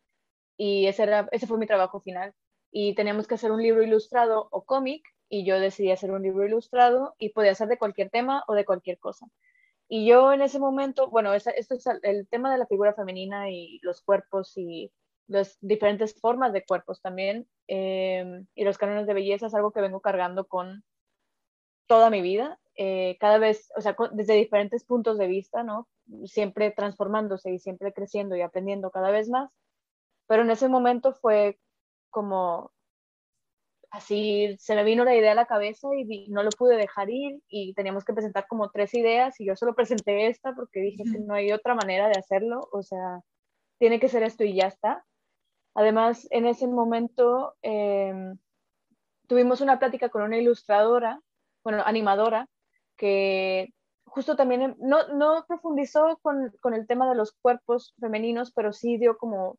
y 0.58 0.88
ese, 0.88 1.04
era, 1.04 1.28
ese 1.32 1.48
fue 1.48 1.58
mi 1.58 1.68
trabajo 1.68 2.00
final. 2.00 2.34
Y 2.72 2.96
teníamos 2.96 3.28
que 3.28 3.36
hacer 3.36 3.52
un 3.52 3.62
libro 3.62 3.84
ilustrado 3.84 4.48
o 4.52 4.64
cómic 4.64 5.04
y 5.28 5.46
yo 5.46 5.60
decidí 5.60 5.92
hacer 5.92 6.12
un 6.12 6.22
libro 6.22 6.46
ilustrado 6.46 7.16
y 7.18 7.30
podía 7.30 7.56
ser 7.56 7.68
de 7.68 7.78
cualquier 7.78 8.10
tema 8.10 8.44
o 8.48 8.54
de 8.54 8.66
cualquier 8.66 8.98
cosa. 9.00 9.28
Y 9.88 10.06
yo 10.06 10.32
en 10.32 10.42
ese 10.42 10.60
momento, 10.60 11.10
bueno, 11.10 11.34
esto 11.34 11.52
es 11.54 11.86
el 12.04 12.28
tema 12.30 12.52
de 12.52 12.58
la 12.58 12.66
figura 12.66 12.94
femenina 12.94 13.50
y 13.50 13.80
los 13.82 14.02
cuerpos 14.02 14.54
y 14.56 14.92
las 15.28 15.58
diferentes 15.62 16.20
formas 16.20 16.54
de 16.54 16.64
cuerpos 16.64 17.02
también 17.02 17.48
em, 17.68 18.46
y 18.56 18.64
los 18.64 18.78
cánones 18.78 19.08
de 19.08 19.14
belleza 19.14 19.48
es 19.48 19.54
algo 19.54 19.72
que 19.72 19.82
vengo 19.82 20.02
cargando 20.02 20.46
con 20.46 20.84
toda 21.88 22.10
mi 22.10 22.22
vida, 22.22 22.60
eh, 22.84 23.16
cada 23.20 23.38
vez, 23.38 23.72
o 23.78 23.82
sea, 23.82 23.96
desde 24.12 24.34
diferentes 24.34 24.84
puntos 24.84 25.20
de 25.20 25.28
vista, 25.28 25.62
¿no? 25.62 25.88
Siempre 26.26 26.72
transformándose 26.72 27.52
y 27.52 27.60
siempre 27.60 27.94
creciendo 27.94 28.36
y 28.36 28.42
aprendiendo 28.42 28.90
cada 28.90 29.12
vez 29.12 29.30
más. 29.30 29.52
Pero 30.28 30.42
en 30.42 30.50
ese 30.50 30.68
momento 30.68 31.14
fue 31.14 31.60
como 32.10 32.72
así 33.92 34.56
se 34.58 34.74
me 34.74 34.84
vino 34.84 35.06
la 35.06 35.16
idea 35.16 35.34
a 35.34 35.36
la 35.36 35.46
cabeza 35.46 35.90
y 35.96 36.28
no 36.30 36.42
lo 36.42 36.50
pude 36.50 36.76
dejar 36.76 37.12
ir 37.12 37.40
y 37.50 37.76
teníamos 37.76 38.04
que 38.04 38.14
presentar 38.14 38.48
como 38.48 38.72
tres 38.72 38.96
ideas 38.96 39.40
y 39.40 39.46
yo 39.46 39.56
solo 39.56 39.76
presenté 39.76 40.26
esta 40.26 40.56
porque 40.56 40.80
dije 40.80 41.04
que 41.04 41.20
no 41.20 41.36
hay 41.36 41.52
otra 41.52 41.76
manera 41.76 42.08
de 42.08 42.18
hacerlo, 42.18 42.68
o 42.72 42.82
sea, 42.82 43.22
tiene 43.78 44.00
que 44.00 44.10
ser 44.10 44.24
esto 44.24 44.44
y 44.44 44.56
ya 44.56 44.66
está. 44.66 45.06
Además, 45.76 46.28
en 46.32 46.48
ese 46.48 46.68
momento 46.68 47.54
em, 47.62 48.40
tuvimos 49.28 49.62
una 49.62 49.78
plática 49.78 50.10
con 50.10 50.24
una 50.24 50.40
ilustradora, 50.40 51.22
bueno, 51.64 51.84
animadora, 51.86 52.48
que 53.02 53.74
justo 54.06 54.36
también 54.36 54.76
no, 54.80 55.08
no 55.08 55.44
profundizó 55.48 56.20
con, 56.22 56.54
con 56.62 56.76
el 56.76 56.86
tema 56.86 57.10
de 57.10 57.16
los 57.16 57.32
cuerpos 57.32 57.96
femeninos, 58.00 58.52
pero 58.54 58.74
sí 58.74 58.98
dio 58.98 59.18
como 59.18 59.58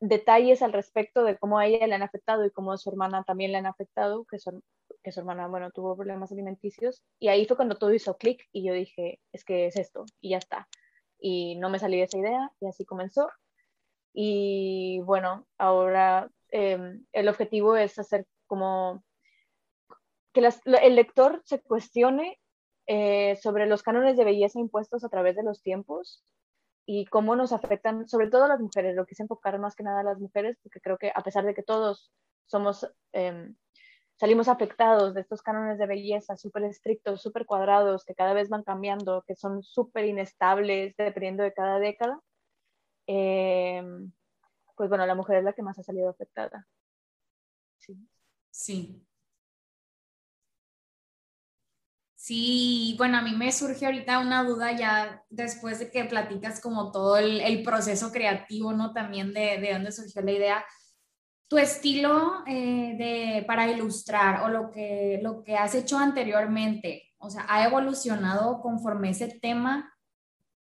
detalles 0.00 0.60
al 0.60 0.72
respecto 0.72 1.22
de 1.22 1.38
cómo 1.38 1.58
a 1.58 1.66
ella 1.66 1.86
le 1.86 1.94
han 1.94 2.02
afectado 2.02 2.44
y 2.44 2.50
cómo 2.50 2.72
a 2.72 2.76
su 2.76 2.90
hermana 2.90 3.22
también 3.22 3.52
le 3.52 3.58
han 3.58 3.66
afectado, 3.66 4.24
que 4.24 4.40
su, 4.40 4.60
que 5.04 5.12
su 5.12 5.20
hermana, 5.20 5.46
bueno, 5.46 5.70
tuvo 5.70 5.94
problemas 5.96 6.32
alimenticios. 6.32 7.04
Y 7.20 7.28
ahí 7.28 7.46
fue 7.46 7.56
cuando 7.56 7.78
todo 7.78 7.94
hizo 7.94 8.16
clic 8.16 8.48
y 8.52 8.66
yo 8.66 8.72
dije, 8.72 9.20
es 9.32 9.44
que 9.44 9.66
es 9.66 9.76
esto 9.76 10.04
y 10.20 10.30
ya 10.30 10.38
está. 10.38 10.68
Y 11.20 11.56
no 11.56 11.70
me 11.70 11.78
salí 11.78 11.98
de 11.98 12.04
esa 12.04 12.18
idea 12.18 12.50
y 12.58 12.66
así 12.66 12.84
comenzó. 12.84 13.28
Y 14.12 15.00
bueno, 15.04 15.46
ahora 15.58 16.28
em, 16.48 17.04
el 17.12 17.28
objetivo 17.28 17.76
es 17.76 18.00
hacer 18.00 18.26
como 18.48 19.04
que 20.32 20.40
el 20.64 20.96
lector 20.96 21.40
se 21.44 21.60
cuestione 21.62 22.40
eh, 22.88 23.36
sobre 23.36 23.66
los 23.66 23.82
cánones 23.82 24.16
de 24.16 24.24
belleza 24.24 24.58
impuestos 24.58 25.04
a 25.04 25.10
través 25.10 25.36
de 25.36 25.42
los 25.42 25.62
tiempos 25.62 26.24
y 26.86 27.04
cómo 27.04 27.36
nos 27.36 27.52
afectan, 27.52 28.08
sobre 28.08 28.30
todo 28.30 28.44
a 28.44 28.48
las 28.48 28.60
mujeres, 28.60 28.96
lo 28.96 29.04
quise 29.04 29.22
enfocar 29.22 29.58
más 29.58 29.76
que 29.76 29.82
nada 29.82 30.00
a 30.00 30.04
las 30.04 30.18
mujeres, 30.18 30.56
porque 30.62 30.80
creo 30.80 30.96
que 30.96 31.12
a 31.14 31.22
pesar 31.22 31.44
de 31.44 31.54
que 31.54 31.62
todos 31.62 32.10
somos, 32.46 32.90
em, 33.12 33.54
salimos 34.16 34.48
afectados 34.48 35.12
de 35.12 35.20
estos 35.20 35.42
cánones 35.42 35.78
de 35.78 35.86
belleza 35.86 36.38
súper 36.38 36.64
estrictos, 36.64 37.20
súper 37.20 37.44
cuadrados, 37.44 38.06
que 38.06 38.14
cada 38.14 38.32
vez 38.32 38.48
van 38.48 38.64
cambiando, 38.64 39.22
que 39.26 39.36
son 39.36 39.62
súper 39.62 40.06
inestables 40.06 40.96
dependiendo 40.96 41.42
de 41.42 41.52
cada 41.52 41.78
década, 41.78 42.22
em, 43.06 44.10
pues 44.76 44.88
bueno, 44.88 45.04
la 45.04 45.14
mujer 45.14 45.38
es 45.38 45.44
la 45.44 45.52
que 45.52 45.62
más 45.62 45.78
ha 45.78 45.82
salido 45.82 46.08
afectada. 46.08 46.66
Sí. 47.78 47.98
Sí, 48.50 49.06
Sí, 52.28 52.94
bueno, 52.98 53.16
a 53.16 53.22
mí 53.22 53.34
me 53.34 53.50
surge 53.52 53.86
ahorita 53.86 54.18
una 54.18 54.44
duda 54.44 54.72
ya 54.72 55.24
después 55.30 55.78
de 55.78 55.90
que 55.90 56.04
platicas 56.04 56.60
como 56.60 56.92
todo 56.92 57.16
el, 57.16 57.62
proceso 57.62 58.12
creativo, 58.12 58.74
¿no? 58.74 58.92
También 58.92 59.32
de, 59.32 59.56
de, 59.58 59.72
dónde 59.72 59.92
surgió 59.92 60.20
la 60.20 60.32
idea. 60.32 60.64
Tu 61.48 61.56
estilo 61.56 62.44
eh, 62.46 62.96
de, 62.98 63.44
para 63.46 63.70
ilustrar 63.70 64.42
o 64.42 64.50
lo 64.50 64.70
que, 64.70 65.20
lo 65.22 65.42
que 65.42 65.56
has 65.56 65.74
hecho 65.74 65.96
anteriormente, 65.96 67.14
o 67.16 67.30
sea, 67.30 67.46
¿ha 67.48 67.64
evolucionado 67.64 68.60
conforme 68.60 69.08
ese 69.08 69.28
tema? 69.40 69.90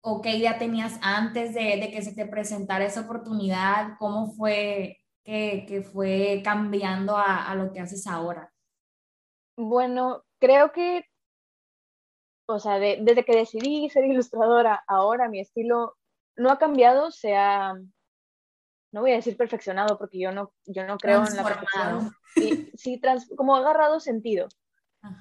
¿O 0.03 0.23
qué 0.23 0.37
idea 0.37 0.59
tenías 0.59 1.01
antes 1.03 1.53
de, 1.53 1.79
de 1.79 1.91
que 1.91 2.01
se 2.03 2.15
te 2.15 2.27
presentara 2.27 2.85
esa 2.85 3.01
oportunidad? 3.01 3.97
¿Cómo 3.99 4.31
fue 4.31 4.99
que, 5.25 5.67
que 5.67 5.83
fue 5.83 6.43
cambiando 6.45 7.17
a, 7.17 7.51
a 7.51 7.57
lo 7.57 7.73
que 7.73 7.81
haces 7.81 8.07
ahora? 8.07 8.53
Bueno, 9.57 10.23
creo 10.39 10.71
que 10.71 11.05
o 12.47 12.59
sea, 12.61 12.79
desde 12.79 13.25
que 13.25 13.37
decidí 13.37 13.89
ser 13.91 14.05
ilustradora, 14.05 14.85
ahora 14.87 15.29
mi 15.29 15.41
estilo 15.41 15.97
no 16.37 16.51
ha 16.51 16.59
cambiado, 16.59 17.11
se 17.11 17.35
ha, 17.35 17.75
no 18.93 19.01
voy 19.01 19.13
a 19.13 19.17
decir 19.17 19.37
perfeccionado 19.37 19.99
porque 19.99 20.19
yo 20.19 20.33
no, 20.33 20.53
yo 20.65 20.87
no 20.87 20.97
creo 20.97 21.25
en 21.27 21.37
la 21.37 21.45
perfección. 21.45 22.13
Y, 22.37 22.71
sí, 22.77 22.99
trans, 22.99 23.29
como 23.37 23.57
ha 23.57 23.59
agarrado 23.61 23.99
sentido, 23.99 24.49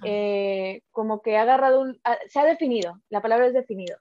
eh, 0.04 0.82
como 0.92 1.22
que 1.22 1.38
ha 1.38 1.42
agarrado, 1.42 1.82
un, 1.82 2.00
se 2.28 2.40
ha 2.40 2.46
definido, 2.46 3.02
la 3.10 3.22
palabra 3.22 3.48
es 3.48 3.54
definido. 3.54 3.98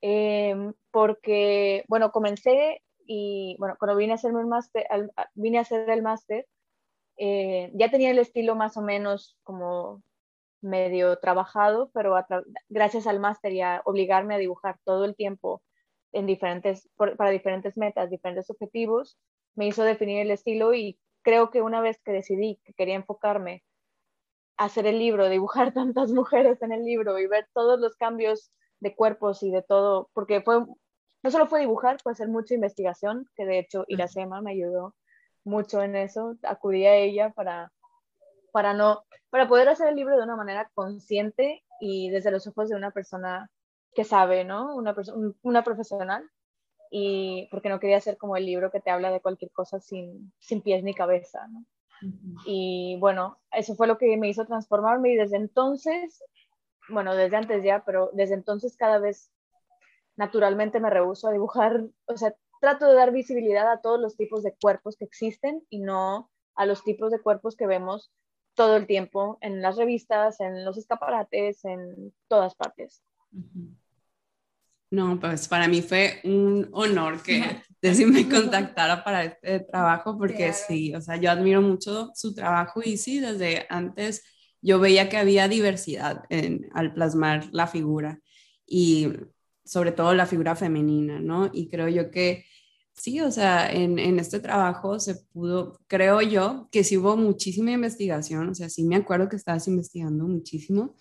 Em, 0.00 0.74
porque, 0.90 1.84
bueno, 1.88 2.10
comencé 2.10 2.82
y, 3.04 3.56
bueno, 3.58 3.76
cuando 3.78 3.96
vine 3.96 4.12
a 4.12 4.16
hacerme 4.16 4.40
un 4.40 4.48
máster, 4.48 4.86
vine 5.34 5.58
a 5.58 5.62
hacer 5.62 5.88
el 5.90 6.02
máster, 6.02 6.46
eh, 7.16 7.70
ya 7.74 7.90
tenía 7.90 8.10
el 8.10 8.18
estilo 8.18 8.54
más 8.54 8.76
o 8.76 8.82
menos 8.82 9.36
como 9.42 10.02
medio 10.60 11.18
trabajado, 11.18 11.90
pero 11.94 12.14
gracias 12.68 13.06
al 13.06 13.20
máster 13.20 13.52
y 13.52 13.60
a 13.60 13.82
obligarme 13.84 14.34
a 14.34 14.38
dibujar 14.38 14.78
todo 14.84 15.04
el 15.04 15.14
tiempo 15.14 15.62
en 16.12 16.26
diferentes, 16.26 16.88
para 16.96 17.30
diferentes 17.30 17.76
metas, 17.76 18.10
diferentes 18.10 18.48
objetivos, 18.50 19.18
me 19.54 19.66
hizo 19.66 19.82
definir 19.82 20.20
el 20.20 20.30
estilo 20.30 20.74
y 20.74 20.98
creo 21.22 21.50
que 21.50 21.62
una 21.62 21.80
vez 21.80 22.00
que 22.04 22.12
decidí 22.12 22.60
que 22.64 22.72
quería 22.74 22.94
enfocarme 22.94 23.64
a 24.56 24.64
hacer 24.64 24.86
el 24.86 24.98
libro, 24.98 25.28
dibujar 25.28 25.72
tantas 25.72 26.12
mujeres 26.12 26.62
en 26.62 26.72
el 26.72 26.84
libro 26.84 27.18
y 27.18 27.26
ver 27.26 27.48
todos 27.52 27.78
los 27.80 27.96
cambios 27.96 28.52
de 28.80 28.94
cuerpos 28.94 29.42
y 29.42 29.50
de 29.50 29.62
todo, 29.62 30.10
porque 30.14 30.40
fue, 30.40 30.64
no 31.22 31.30
solo 31.30 31.46
fue 31.46 31.60
dibujar, 31.60 32.00
fue 32.02 32.12
hacer 32.12 32.28
mucha 32.28 32.54
investigación, 32.54 33.28
que 33.34 33.44
de 33.44 33.58
hecho 33.58 33.84
Iracema 33.88 34.40
me 34.40 34.52
ayudó 34.52 34.94
mucho 35.44 35.82
en 35.82 35.96
eso, 35.96 36.36
acudí 36.42 36.86
a 36.86 36.94
ella 36.94 37.30
para 37.30 37.72
para 38.58 38.74
no, 38.74 39.04
para 39.30 39.46
poder 39.46 39.68
hacer 39.68 39.86
el 39.86 39.94
libro 39.94 40.16
de 40.16 40.24
una 40.24 40.34
manera 40.34 40.68
consciente 40.74 41.62
y 41.80 42.10
desde 42.10 42.32
los 42.32 42.44
ojos 42.48 42.68
de 42.68 42.74
una 42.74 42.90
persona 42.90 43.48
que 43.94 44.02
sabe, 44.02 44.44
¿no? 44.44 44.74
Una, 44.74 44.96
una 45.42 45.62
profesional. 45.62 46.28
Y 46.90 47.46
porque 47.52 47.68
no 47.68 47.78
quería 47.78 47.98
hacer 47.98 48.16
como 48.16 48.36
el 48.36 48.46
libro 48.46 48.72
que 48.72 48.80
te 48.80 48.90
habla 48.90 49.12
de 49.12 49.20
cualquier 49.20 49.52
cosa 49.52 49.78
sin, 49.78 50.32
sin 50.40 50.60
pies 50.60 50.82
ni 50.82 50.92
cabeza, 50.92 51.46
¿no? 51.46 51.66
Y 52.46 52.96
bueno, 52.98 53.38
eso 53.52 53.76
fue 53.76 53.86
lo 53.86 53.96
que 53.96 54.16
me 54.16 54.28
hizo 54.28 54.44
transformarme 54.44 55.10
y 55.12 55.14
desde 55.14 55.36
entonces, 55.36 56.24
bueno, 56.88 57.14
desde 57.14 57.36
antes 57.36 57.62
ya, 57.62 57.84
pero 57.86 58.10
desde 58.12 58.34
entonces 58.34 58.76
cada 58.76 58.98
vez 58.98 59.30
naturalmente 60.16 60.80
me 60.80 60.90
rehuso 60.90 61.28
a 61.28 61.32
dibujar, 61.32 61.84
o 62.06 62.16
sea, 62.16 62.34
trato 62.60 62.88
de 62.88 62.94
dar 62.94 63.12
visibilidad 63.12 63.70
a 63.70 63.80
todos 63.80 64.00
los 64.00 64.16
tipos 64.16 64.42
de 64.42 64.56
cuerpos 64.60 64.96
que 64.96 65.04
existen 65.04 65.64
y 65.70 65.78
no 65.78 66.28
a 66.56 66.66
los 66.66 66.82
tipos 66.82 67.12
de 67.12 67.20
cuerpos 67.20 67.54
que 67.54 67.68
vemos 67.68 68.10
todo 68.58 68.76
el 68.76 68.88
tiempo 68.88 69.38
en 69.40 69.62
las 69.62 69.76
revistas, 69.76 70.40
en 70.40 70.64
los 70.64 70.76
escaparates, 70.76 71.64
en 71.64 72.12
todas 72.26 72.56
partes. 72.56 73.04
No, 74.90 75.20
pues 75.20 75.46
para 75.46 75.68
mí 75.68 75.80
fue 75.80 76.20
un 76.24 76.68
honor 76.72 77.22
que 77.22 77.40
Desi 77.80 78.04
me 78.04 78.28
contactara 78.28 79.04
para 79.04 79.22
este 79.22 79.60
trabajo 79.60 80.18
porque 80.18 80.52
sí, 80.52 80.92
o 80.92 81.00
sea, 81.00 81.14
yo 81.16 81.30
admiro 81.30 81.62
mucho 81.62 82.10
su 82.14 82.34
trabajo 82.34 82.80
y 82.84 82.96
sí, 82.96 83.20
desde 83.20 83.64
antes 83.70 84.24
yo 84.60 84.80
veía 84.80 85.08
que 85.08 85.18
había 85.18 85.46
diversidad 85.46 86.24
en, 86.28 86.68
al 86.74 86.92
plasmar 86.92 87.48
la 87.52 87.68
figura 87.68 88.18
y 88.66 89.06
sobre 89.64 89.92
todo 89.92 90.14
la 90.14 90.26
figura 90.26 90.56
femenina, 90.56 91.20
¿no? 91.20 91.48
Y 91.52 91.68
creo 91.68 91.88
yo 91.88 92.10
que 92.10 92.44
Sí, 92.98 93.20
o 93.20 93.30
sea, 93.30 93.70
en, 93.72 93.98
este 94.18 94.40
trabajo 94.40 94.98
se 94.98 95.14
pudo, 95.14 95.78
creo 95.86 96.20
yo, 96.20 96.68
que 96.72 96.82
sí 96.82 96.96
hubo 96.96 97.16
muchísima 97.16 97.70
investigación, 97.70 98.48
o 98.48 98.54
sea, 98.56 98.68
sí 98.68 98.82
me 98.82 98.96
acuerdo 98.96 99.28
que 99.28 99.36
estabas 99.36 99.68
investigando 99.68 100.26
muchísimo. 100.26 100.96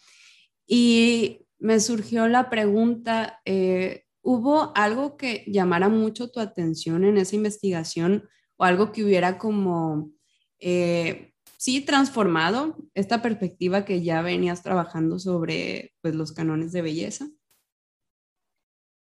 Y 0.67 1.47
me 1.57 1.79
surgió 1.79 2.27
la 2.27 2.51
pregunta, 2.51 3.41
eh, 3.45 4.03
¿hubo 4.21 4.71
algo 4.75 5.17
que 5.17 5.43
llamara 5.47 5.89
mucho 5.89 6.29
tu 6.29 6.39
atención 6.39 7.03
en 7.03 7.17
esa 7.17 7.35
investigación 7.35 8.29
o 8.57 8.63
algo 8.63 8.91
que 8.91 9.03
hubiera 9.03 9.39
como, 9.39 10.11
eh, 10.59 11.33
sí, 11.57 11.81
transformado 11.81 12.77
esta 12.93 13.23
perspectiva 13.23 13.85
que 13.85 14.03
ya 14.03 14.21
venías 14.21 14.61
trabajando 14.61 15.17
sobre 15.17 15.93
pues, 16.01 16.13
los 16.13 16.31
canones 16.31 16.71
de 16.73 16.83
belleza? 16.83 17.27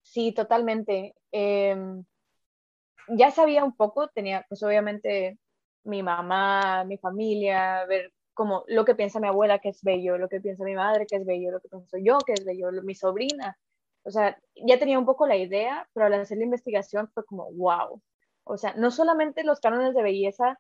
Sí, 0.03 0.33
totalmente. 0.33 1.15
Em, 1.33 2.05
ya 3.09 3.31
sabía 3.31 3.65
un 3.65 3.77
poco, 3.77 4.09
tenía 4.09 4.45
pues 4.49 4.63
obviamente 4.63 5.39
mi 5.85 6.03
mamá, 6.03 6.85
mi 6.85 6.99
familia, 6.99 7.85
ver 7.87 8.13
como 8.35 8.65
lo 8.67 8.85
que 8.85 8.95
piensa 8.95 9.21
mi 9.21 9.29
abuela 9.29 9.61
que 9.61 9.69
es 9.71 9.83
bello, 9.83 10.19
lo 10.19 10.29
que 10.29 10.41
piensa 10.41 10.65
mi 10.65 10.75
madre 10.75 11.07
que 11.07 11.17
es 11.17 11.27
bello, 11.27 11.53
lo 11.53 11.61
que 11.61 11.69
pienso 11.69 11.97
yo 11.99 12.19
que 12.19 12.33
es 12.33 12.45
bello, 12.45 12.71
mi 12.83 12.95
sobrina. 12.95 13.57
O 14.05 14.11
sea, 14.11 14.39
ya 14.55 14.79
tenía 14.79 14.99
un 14.99 15.07
poco 15.07 15.27
la 15.27 15.37
idea, 15.37 15.89
pero 15.95 16.07
al 16.07 16.15
hacer 16.15 16.39
la 16.39 16.45
investigación 16.45 17.09
fue 17.15 17.25
como, 17.25 17.51
wow. 17.53 18.03
O 18.45 18.57
sea, 18.59 18.75
no 18.75 18.91
solamente 18.91 19.45
los 19.45 19.61
cánones 19.61 19.95
de 19.95 20.03
belleza 20.03 20.59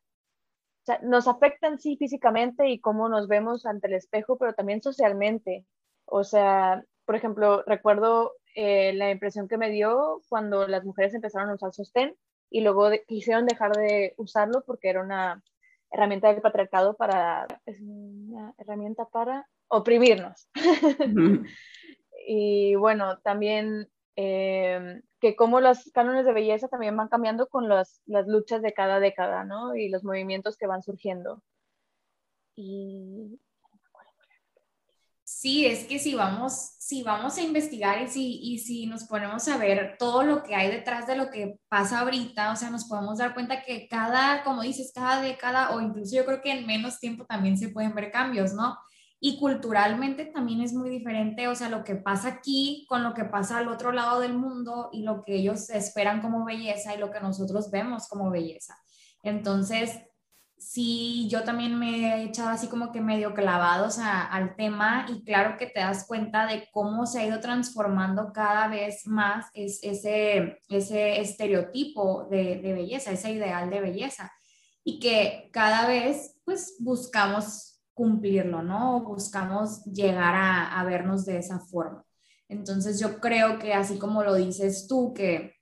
o 0.85 0.87
sea, 0.87 0.99
nos 1.03 1.27
afectan 1.29 1.79
sí 1.79 1.97
físicamente 1.97 2.69
y 2.69 2.79
cómo 2.79 3.09
nos 3.09 3.27
vemos 3.27 3.65
ante 3.65 3.87
el 3.87 3.95
espejo, 3.95 4.37
pero 4.37 4.53
también 4.53 4.83
socialmente. 4.83 5.65
O 6.05 6.25
sea, 6.25 6.85
por 7.07 7.17
ejemplo, 7.17 7.63
recuerdo 7.63 8.35
eh, 8.55 8.93
la 8.93 9.11
impresión 9.11 9.49
que 9.49 9.57
me 9.57 9.71
dio 9.71 10.21
cuando 10.29 10.69
las 10.69 10.85
mujeres 10.85 11.15
empezaron 11.15 11.49
a 11.49 11.55
usar 11.55 11.73
sostén 11.73 12.15
y 12.51 12.61
luego 12.61 12.91
quisieron 13.07 13.47
dejar 13.47 13.73
de 13.73 14.15
usarlo 14.17 14.63
porque 14.67 14.89
era 14.89 15.03
una 15.03 15.43
herramienta 15.91 16.33
del 16.33 16.43
patriarcado 16.43 16.95
para, 16.95 17.47
es 17.67 17.81
una 17.81 18.55
herramienta 18.59 19.07
para 19.07 19.49
oprimirnos. 19.69 20.49
y 22.27 22.75
bueno, 22.75 23.19
también 23.21 23.89
eh, 24.17 25.01
que 25.21 25.37
como 25.37 25.61
los 25.61 25.91
cánones 25.93 26.27
de 26.27 26.33
belleza 26.33 26.69
también 26.69 26.97
van 26.97 27.09
cambiando 27.09 27.49
con 27.49 27.69
las, 27.69 28.03
las 28.07 28.27
luchas 28.27 28.63
de 28.63 28.73
cada 28.73 29.01
década, 29.01 29.45
¿no? 29.45 29.75
Y 29.75 29.89
los 29.89 30.05
movimientos 30.05 30.57
que 30.57 30.67
van 30.67 30.83
surgiendo. 30.83 31.43
Y 32.57 33.41
Sí, 35.45 35.67
es 35.67 35.85
que 35.85 35.99
si 35.99 36.15
vamos, 36.15 36.55
si 36.79 37.03
vamos 37.03 37.37
a 37.37 37.43
investigar 37.43 38.01
y 38.01 38.09
si, 38.09 38.39
y 38.43 38.61
si 38.61 38.87
nos 38.87 39.05
ponemos 39.05 39.47
a 39.47 39.59
ver 39.59 39.97
todo 39.99 40.23
lo 40.23 40.43
que 40.43 40.55
hay 40.55 40.71
detrás 40.71 41.07
de 41.07 41.17
lo 41.17 41.29
que 41.31 41.59
pasa 41.69 42.01
ahorita, 42.01 42.51
o 42.51 42.57
sea, 42.57 42.71
nos 42.71 42.87
podemos 42.87 43.19
dar 43.19 43.35
cuenta 43.35 43.63
que 43.63 43.87
cada, 43.87 44.43
como 44.43 44.63
dices, 44.63 44.91
cada 44.95 45.21
década 45.21 45.73
o 45.77 45.83
incluso 45.83 46.17
yo 46.17 46.25
creo 46.25 46.41
que 46.41 46.51
en 46.51 46.67
menos 46.67 46.99
tiempo 46.99 47.27
también 47.27 47.59
se 47.59 47.69
pueden 47.69 47.95
ver 47.95 48.11
cambios, 48.11 48.55
¿no? 48.55 48.79
Y 49.21 49.39
culturalmente 49.39 50.25
también 50.25 50.63
es 50.63 50.73
muy 50.73 50.89
diferente, 50.89 51.47
o 51.47 51.55
sea, 51.55 51.69
lo 51.69 51.85
que 51.85 51.97
pasa 51.97 52.29
aquí 52.29 52.87
con 52.89 53.03
lo 53.03 53.13
que 53.13 53.25
pasa 53.25 53.59
al 53.59 53.69
otro 53.69 53.93
lado 53.93 54.21
del 54.21 54.33
mundo 54.33 54.89
y 54.95 55.03
lo 55.03 55.25
que 55.25 55.35
ellos 55.35 55.69
esperan 55.69 56.23
como 56.23 56.47
belleza 56.47 56.95
y 56.95 56.99
lo 56.99 57.11
que 57.11 57.21
nosotros 57.21 57.71
vemos 57.71 58.09
como 58.09 58.31
belleza. 58.31 58.79
Entonces, 59.23 59.91
sí, 60.59 61.29
yo 61.29 61.45
también 61.45 61.79
me 61.79 62.21
he 62.21 62.25
echado 62.25 62.51
así 62.51 62.69
como 62.69 62.93
que 62.93 63.01
medio 63.01 63.35
clavados 63.35 63.99
al 63.99 64.57
tema 64.57 65.07
y 65.09 65.25
claro 65.25 65.57
que 65.57 65.67
te 65.67 65.81
das 65.81 66.07
cuenta 66.07 66.47
de 66.47 66.69
cómo 66.73 67.07
se 67.07 67.21
ha 67.21 67.27
ido 67.27 67.41
transformando 67.41 68.33
cada 68.33 68.69
vez 68.69 69.07
más 69.07 69.47
ese, 69.55 70.61
ese 70.69 71.21
estereotipo 71.21 72.29
de, 72.31 72.57
de, 72.57 72.73
belleza, 72.73 73.13
ese 73.13 73.33
ideal 73.33 73.71
de 73.71 73.81
belleza 73.81 74.33
y 74.83 74.99
que 75.01 75.51
cada 75.53 75.87
vez 75.87 76.37
pues 76.45 76.77
buscamos 76.79 77.81
cumplirlo, 77.95 78.63
¿no? 78.63 79.03
Buscamos 79.03 79.85
llegar 79.85 80.35
a 80.35 80.85
vernos 80.85 81.25
de 81.25 81.39
esa 81.39 81.61
forma. 81.61 82.05
Entonces 82.49 83.01
yo 83.01 83.21
creo 83.21 83.59
que 83.59 83.73
así 83.75 83.99
como 83.99 84.23
lo 84.23 84.35
dices 84.35 84.87
tú, 84.87 85.13
que 85.15 85.54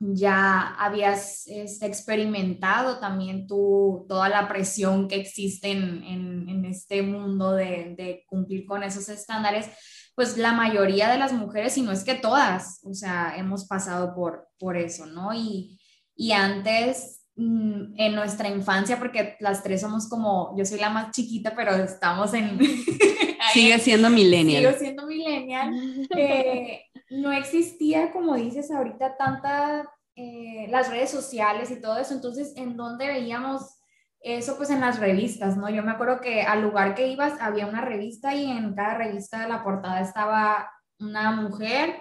ya 0.00 0.74
habías 0.78 1.46
este, 1.48 1.86
experimentado 1.86 3.00
también 3.00 3.46
tú 3.46 4.06
toda 4.08 4.28
la 4.28 4.46
presión 4.46 5.08
que 5.08 5.16
existe 5.16 5.72
en, 5.72 6.04
en, 6.04 6.64
este 6.64 7.02
mundo 7.02 7.52
de, 7.52 7.94
de, 7.96 8.24
cumplir 8.26 8.66
con 8.66 8.82
esos 8.82 9.08
estándares, 9.08 9.70
pues 10.14 10.36
la 10.36 10.52
mayoría 10.52 11.08
de 11.08 11.18
las 11.18 11.32
mujeres, 11.32 11.78
y 11.78 11.82
no 11.82 11.92
es 11.92 12.04
que 12.04 12.14
todas, 12.14 12.80
o 12.84 12.92
sea, 12.92 13.34
hemos 13.38 13.66
pasado 13.66 14.14
por, 14.14 14.48
por 14.58 14.76
eso, 14.76 15.06
¿no? 15.06 15.32
Y, 15.32 15.80
y 16.14 16.32
antes, 16.32 17.22
mm, 17.36 17.94
en 17.96 18.14
nuestra 18.14 18.48
infancia, 18.48 18.98
porque 18.98 19.36
las 19.40 19.62
tres 19.62 19.80
somos 19.80 20.08
como, 20.08 20.54
yo 20.58 20.66
soy 20.66 20.78
la 20.78 20.90
más 20.90 21.12
chiquita, 21.12 21.54
pero 21.56 21.74
estamos 21.74 22.34
en... 22.34 22.58
Sigue 23.52 23.78
siendo 23.78 24.10
millennial. 24.10 24.64
Sigo 24.64 24.78
siendo 24.78 25.06
millennial. 25.06 25.72
Eh, 26.16 26.82
no 27.10 27.32
existía, 27.32 28.10
como 28.12 28.34
dices 28.34 28.70
ahorita, 28.70 29.16
tanta, 29.16 29.90
eh, 30.14 30.66
las 30.70 30.90
redes 30.90 31.10
sociales 31.10 31.70
y 31.70 31.80
todo 31.80 31.98
eso, 31.98 32.14
entonces, 32.14 32.52
¿en 32.56 32.76
dónde 32.76 33.06
veíamos 33.06 33.80
eso? 34.20 34.56
Pues 34.56 34.70
en 34.70 34.80
las 34.80 34.98
revistas, 34.98 35.56
¿no? 35.56 35.68
Yo 35.70 35.82
me 35.82 35.92
acuerdo 35.92 36.20
que 36.20 36.42
al 36.42 36.62
lugar 36.62 36.94
que 36.94 37.08
ibas 37.08 37.40
había 37.40 37.66
una 37.66 37.80
revista 37.80 38.34
y 38.34 38.50
en 38.50 38.74
cada 38.74 38.94
revista 38.94 39.40
de 39.40 39.48
la 39.48 39.62
portada 39.62 40.00
estaba 40.00 40.70
una 40.98 41.30
mujer, 41.32 41.94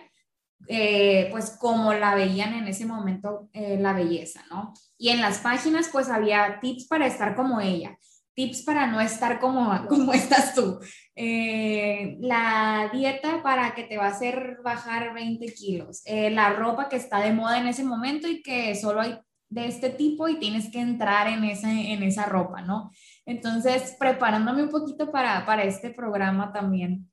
eh, 0.67 1.29
pues 1.31 1.51
como 1.59 1.93
la 1.93 2.15
veían 2.15 2.53
en 2.53 2.67
ese 2.67 2.85
momento 2.85 3.49
eh, 3.53 3.77
la 3.79 3.93
belleza, 3.93 4.43
¿no? 4.49 4.73
Y 4.97 5.09
en 5.09 5.21
las 5.21 5.39
páginas 5.39 5.89
pues 5.91 6.09
había 6.09 6.59
tips 6.59 6.87
para 6.87 7.05
estar 7.05 7.35
como 7.35 7.61
ella 7.61 7.97
tips 8.37 8.61
para 8.61 8.85
no 8.85 9.01
estar 9.01 9.39
como, 9.39 9.85
como 9.89 10.13
estás 10.13 10.53
tú. 10.53 10.79
Eh, 11.19 12.15
la 12.19 12.91
dieta 12.93 13.41
para 13.41 13.73
que 13.73 13.83
te 13.83 13.97
va 13.97 14.05
a 14.05 14.11
hacer 14.11 14.59
bajar 14.63 15.15
20 15.15 15.51
kilos. 15.51 16.03
Eh, 16.05 16.29
la 16.29 16.51
ropa 16.51 16.89
que 16.89 16.95
está 16.95 17.19
de 17.21 17.33
moda 17.33 17.57
en 17.57 17.65
ese 17.65 17.83
momento 17.83 18.27
y 18.27 18.43
que 18.43 18.75
solo 18.75 19.01
hay 19.01 19.17
de 19.49 19.65
este 19.65 19.89
tipo 19.89 20.27
y 20.27 20.37
tienes 20.37 20.69
que 20.71 20.79
entrar 20.79 21.27
en, 21.27 21.43
ese, 21.43 21.67
en 21.67 22.03
esa 22.03 22.25
ropa, 22.25 22.61
¿no? 22.61 22.91
Entonces, 23.25 23.95
preparándome 23.97 24.61
un 24.61 24.69
poquito 24.69 25.11
para, 25.11 25.43
para 25.43 25.63
este 25.63 25.89
programa 25.89 26.53
también, 26.53 27.09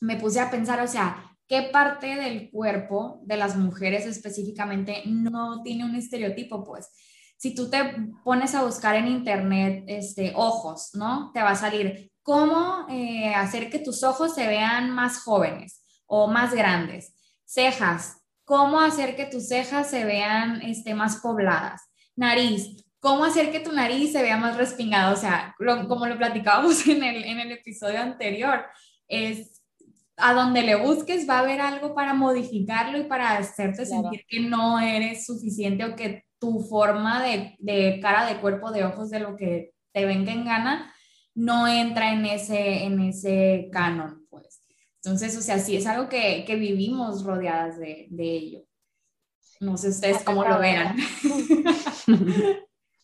me 0.00 0.16
puse 0.16 0.40
a 0.40 0.50
pensar, 0.50 0.80
o 0.80 0.88
sea, 0.88 1.36
¿qué 1.46 1.68
parte 1.70 2.16
del 2.16 2.50
cuerpo 2.50 3.20
de 3.26 3.36
las 3.36 3.56
mujeres 3.56 4.06
específicamente 4.06 5.02
no 5.04 5.62
tiene 5.62 5.84
un 5.84 5.96
estereotipo? 5.96 6.64
Pues 6.64 6.88
si 7.36 7.54
tú 7.54 7.68
te 7.68 7.78
pones 8.24 8.54
a 8.54 8.64
buscar 8.64 8.96
en 8.96 9.08
internet 9.08 9.84
este, 9.86 10.32
ojos, 10.34 10.92
¿no? 10.94 11.30
Te 11.34 11.42
va 11.42 11.50
a 11.50 11.56
salir 11.56 12.10
cómo 12.24 12.86
eh, 12.88 13.32
hacer 13.34 13.70
que 13.70 13.78
tus 13.78 14.02
ojos 14.02 14.34
se 14.34 14.48
vean 14.48 14.90
más 14.90 15.22
jóvenes 15.22 15.84
o 16.06 16.26
más 16.26 16.52
grandes. 16.52 17.14
Cejas, 17.44 18.16
cómo 18.44 18.80
hacer 18.80 19.14
que 19.14 19.26
tus 19.26 19.46
cejas 19.46 19.88
se 19.88 20.04
vean 20.04 20.62
este, 20.62 20.94
más 20.94 21.18
pobladas. 21.18 21.82
Nariz, 22.16 22.84
cómo 22.98 23.24
hacer 23.24 23.52
que 23.52 23.60
tu 23.60 23.72
nariz 23.72 24.12
se 24.12 24.22
vea 24.22 24.38
más 24.38 24.56
respingada. 24.56 25.12
O 25.12 25.16
sea, 25.16 25.54
como 25.86 26.06
lo 26.06 26.16
platicábamos 26.16 26.86
en 26.88 27.04
el, 27.04 27.22
en 27.24 27.40
el 27.40 27.52
episodio 27.52 28.00
anterior, 28.00 28.64
es 29.06 29.62
a 30.16 30.32
donde 30.32 30.62
le 30.62 30.76
busques 30.76 31.28
va 31.28 31.38
a 31.38 31.40
haber 31.40 31.60
algo 31.60 31.94
para 31.94 32.14
modificarlo 32.14 32.96
y 32.98 33.04
para 33.04 33.36
hacerte 33.36 33.84
sentir 33.84 34.24
que 34.28 34.40
no 34.40 34.80
eres 34.80 35.26
suficiente 35.26 35.84
o 35.84 35.96
que 35.96 36.24
tu 36.38 36.60
forma 36.60 37.22
de, 37.22 37.56
de, 37.58 37.98
cara, 38.00 38.24
de 38.26 38.40
cuerpo, 38.40 38.70
de 38.70 38.84
ojos, 38.84 39.10
de 39.10 39.20
lo 39.20 39.36
que 39.36 39.72
te 39.92 40.06
venga 40.06 40.32
en 40.32 40.44
gana, 40.44 40.93
no 41.34 41.66
entra 41.66 42.12
en 42.12 42.26
ese, 42.26 42.84
en 42.84 43.00
ese 43.00 43.68
canon, 43.72 44.26
pues. 44.30 44.62
Entonces, 45.02 45.36
o 45.36 45.42
sea, 45.42 45.58
sí 45.58 45.76
es 45.76 45.86
algo 45.86 46.08
que, 46.08 46.44
que 46.46 46.56
vivimos 46.56 47.24
rodeadas 47.24 47.78
de, 47.78 48.06
de, 48.10 48.24
ello. 48.24 48.64
No 49.60 49.76
sé 49.76 49.88
ustedes 49.88 50.22
cómo 50.22 50.44
lo 50.44 50.58
vean. 50.58 50.96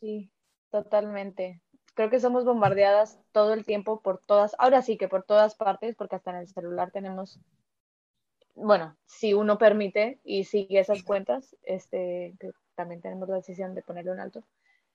Sí, 0.01 0.33
totalmente. 0.71 1.61
Creo 1.93 2.09
que 2.09 2.21
somos 2.21 2.47
bombardeadas 2.47 3.21
todo 3.33 3.53
el 3.53 3.67
tiempo 3.67 4.01
por 4.01 4.23
todas, 4.25 4.57
ahora 4.59 4.81
sí 4.81 4.97
que 4.97 5.09
por 5.09 5.25
todas 5.25 5.57
partes, 5.57 5.95
porque 5.95 6.17
hasta 6.17 6.31
en 6.31 6.39
el 6.39 6.49
celular 6.49 6.91
tenemos 6.91 7.39
bueno, 8.55 8.97
si 9.07 9.35
uno 9.35 9.59
permite 9.59 10.21
y 10.25 10.45
sigue 10.45 10.81
esas 10.81 11.03
cuentas, 11.03 11.57
este, 11.63 12.35
también 12.75 13.01
tenemos 13.01 13.29
la 13.29 13.37
decisión 13.37 13.75
de 13.75 13.83
ponerle 13.83 14.13
un 14.13 14.21
alto. 14.21 14.45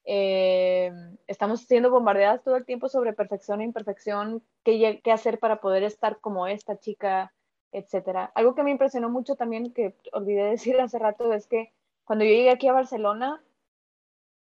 Eh, 0.05 0.91
estamos 1.27 1.61
siendo 1.61 1.89
bombardeadas 1.89 2.43
todo 2.43 2.55
el 2.55 2.65
tiempo 2.65 2.89
sobre 2.89 3.13
perfección 3.13 3.61
e 3.61 3.65
imperfección, 3.65 4.43
qué, 4.63 5.01
qué 5.03 5.11
hacer 5.11 5.39
para 5.39 5.59
poder 5.59 5.83
estar 5.83 6.19
como 6.19 6.47
esta 6.47 6.79
chica, 6.79 7.33
etcétera. 7.71 8.31
Algo 8.35 8.53
que 8.55 8.63
me 8.63 8.71
impresionó 8.71 9.09
mucho 9.09 9.35
también, 9.35 9.73
que 9.73 9.95
olvidé 10.13 10.43
decir 10.49 10.79
hace 10.79 10.99
rato, 10.99 11.33
es 11.33 11.47
que 11.47 11.73
cuando 12.03 12.23
yo 12.23 12.31
llegué 12.31 12.51
aquí 12.51 12.67
a 12.67 12.73
Barcelona, 12.73 13.43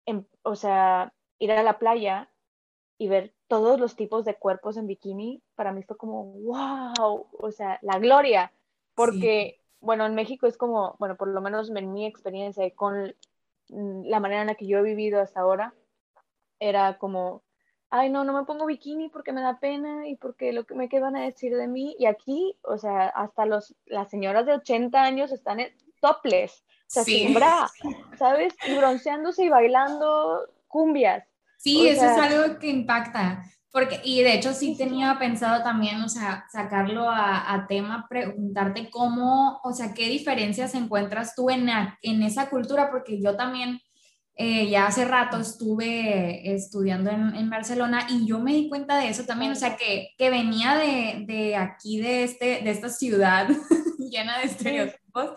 en, 0.06 0.28
o 0.42 0.56
sea, 0.56 1.14
ir 1.40 1.52
a 1.52 1.64
la 1.64 1.78
playa 1.78 2.30
y 2.98 3.08
ver 3.08 3.34
todos 3.48 3.80
los 3.80 3.96
tipos 3.96 4.26
de 4.26 4.36
cuerpos 4.36 4.78
en 4.78 4.88
bikini, 4.88 5.42
para 5.56 5.72
mí 5.72 5.84
fue 5.84 5.98
como, 5.98 6.26
wow, 6.26 7.28
o 7.32 7.52
sea, 7.52 7.78
la 7.82 8.00
gloria, 8.00 8.52
porque 8.96 9.60
bueno, 9.84 10.06
en 10.06 10.16
México 10.16 10.48
es 10.48 10.58
como, 10.58 10.96
bueno, 10.98 11.18
por 11.18 11.28
lo 11.28 11.42
menos 11.42 11.70
en 11.70 11.94
mi 11.94 12.06
experiencia 12.06 12.70
con 12.74 13.14
la 14.06 14.20
manera 14.20 14.42
en 14.42 14.48
la 14.48 14.56
que 14.56 14.68
yo 14.68 14.80
he 14.80 14.84
vivido 14.84 15.22
hasta 15.22 15.42
ahora, 15.42 15.74
era 16.60 16.98
como, 16.98 17.44
ay, 17.90 18.10
no, 18.10 18.24
no 18.24 18.34
me 18.34 18.46
pongo 18.46 18.66
bikini 18.66 19.10
porque 19.10 19.34
me 19.34 19.42
da 19.42 19.60
pena 19.60 20.08
y 20.08 20.16
porque 20.16 20.54
lo 20.54 20.66
que 20.66 20.76
me 20.76 20.90
quedan 20.90 21.16
a 21.16 21.24
decir 21.24 21.56
de 21.56 21.68
mí. 21.68 21.96
Y 22.00 22.06
aquí, 22.06 22.58
o 22.64 22.78
sea, 22.78 23.08
hasta 23.08 23.46
los, 23.46 23.76
las 23.86 24.10
señoras 24.10 24.46
de 24.46 24.54
80 24.54 25.02
años 25.02 25.32
están 25.32 25.60
en 25.60 25.72
topless, 26.02 26.64
o 26.64 26.88
sea, 26.88 27.04
sin 27.04 27.34
bra, 27.34 27.70
¿sabes? 28.18 28.54
Y 28.68 28.76
bronceándose 28.76 29.46
y 29.46 29.50
bailando 29.50 30.50
cumbias. 30.68 31.26
Sí, 31.58 31.88
eso 31.88 32.06
es 32.06 32.18
algo 32.18 32.60
que 32.60 32.68
impacta. 32.68 33.44
Porque, 33.74 34.00
y 34.04 34.22
de 34.22 34.36
hecho 34.36 34.54
sí 34.54 34.78
tenía 34.78 35.18
pensado 35.18 35.64
también, 35.64 36.00
o 36.04 36.08
sea, 36.08 36.46
sacarlo 36.52 37.10
a, 37.10 37.66
tema, 37.68 38.06
preguntarte 38.08 38.92
cómo, 38.92 39.60
o 39.64 39.74
sea, 39.74 39.96
qué 39.96 40.10
diferencias 40.10 40.76
encuentras 40.76 41.34
tú 41.34 41.50
en, 41.50 41.68
en 42.04 42.22
esa 42.22 42.52
cultura, 42.52 42.92
porque 42.92 43.20
yo 43.20 43.36
también, 43.36 43.80
eh, 44.36 44.70
ya 44.70 44.86
hace 44.86 45.06
rato 45.06 45.40
estuve 45.40 46.54
estudiando 46.54 47.10
en, 47.10 47.50
Barcelona 47.50 48.06
y 48.10 48.28
yo 48.28 48.40
me 48.40 48.54
di 48.54 48.70
cuenta 48.70 49.00
de 49.00 49.10
eso 49.10 49.24
también, 49.24 49.52
o 49.52 49.56
sea, 49.56 49.76
que, 49.76 50.10
que 50.20 50.30
venía 50.30 50.76
de, 50.76 51.24
de, 51.26 51.56
aquí, 51.56 52.00
de, 52.00 52.26
este, 52.26 52.62
de 52.62 52.70
esta 52.70 52.90
ciudad 52.90 53.48
llena 53.98 54.38
de 54.38 54.46
estereotipos, 54.46 55.32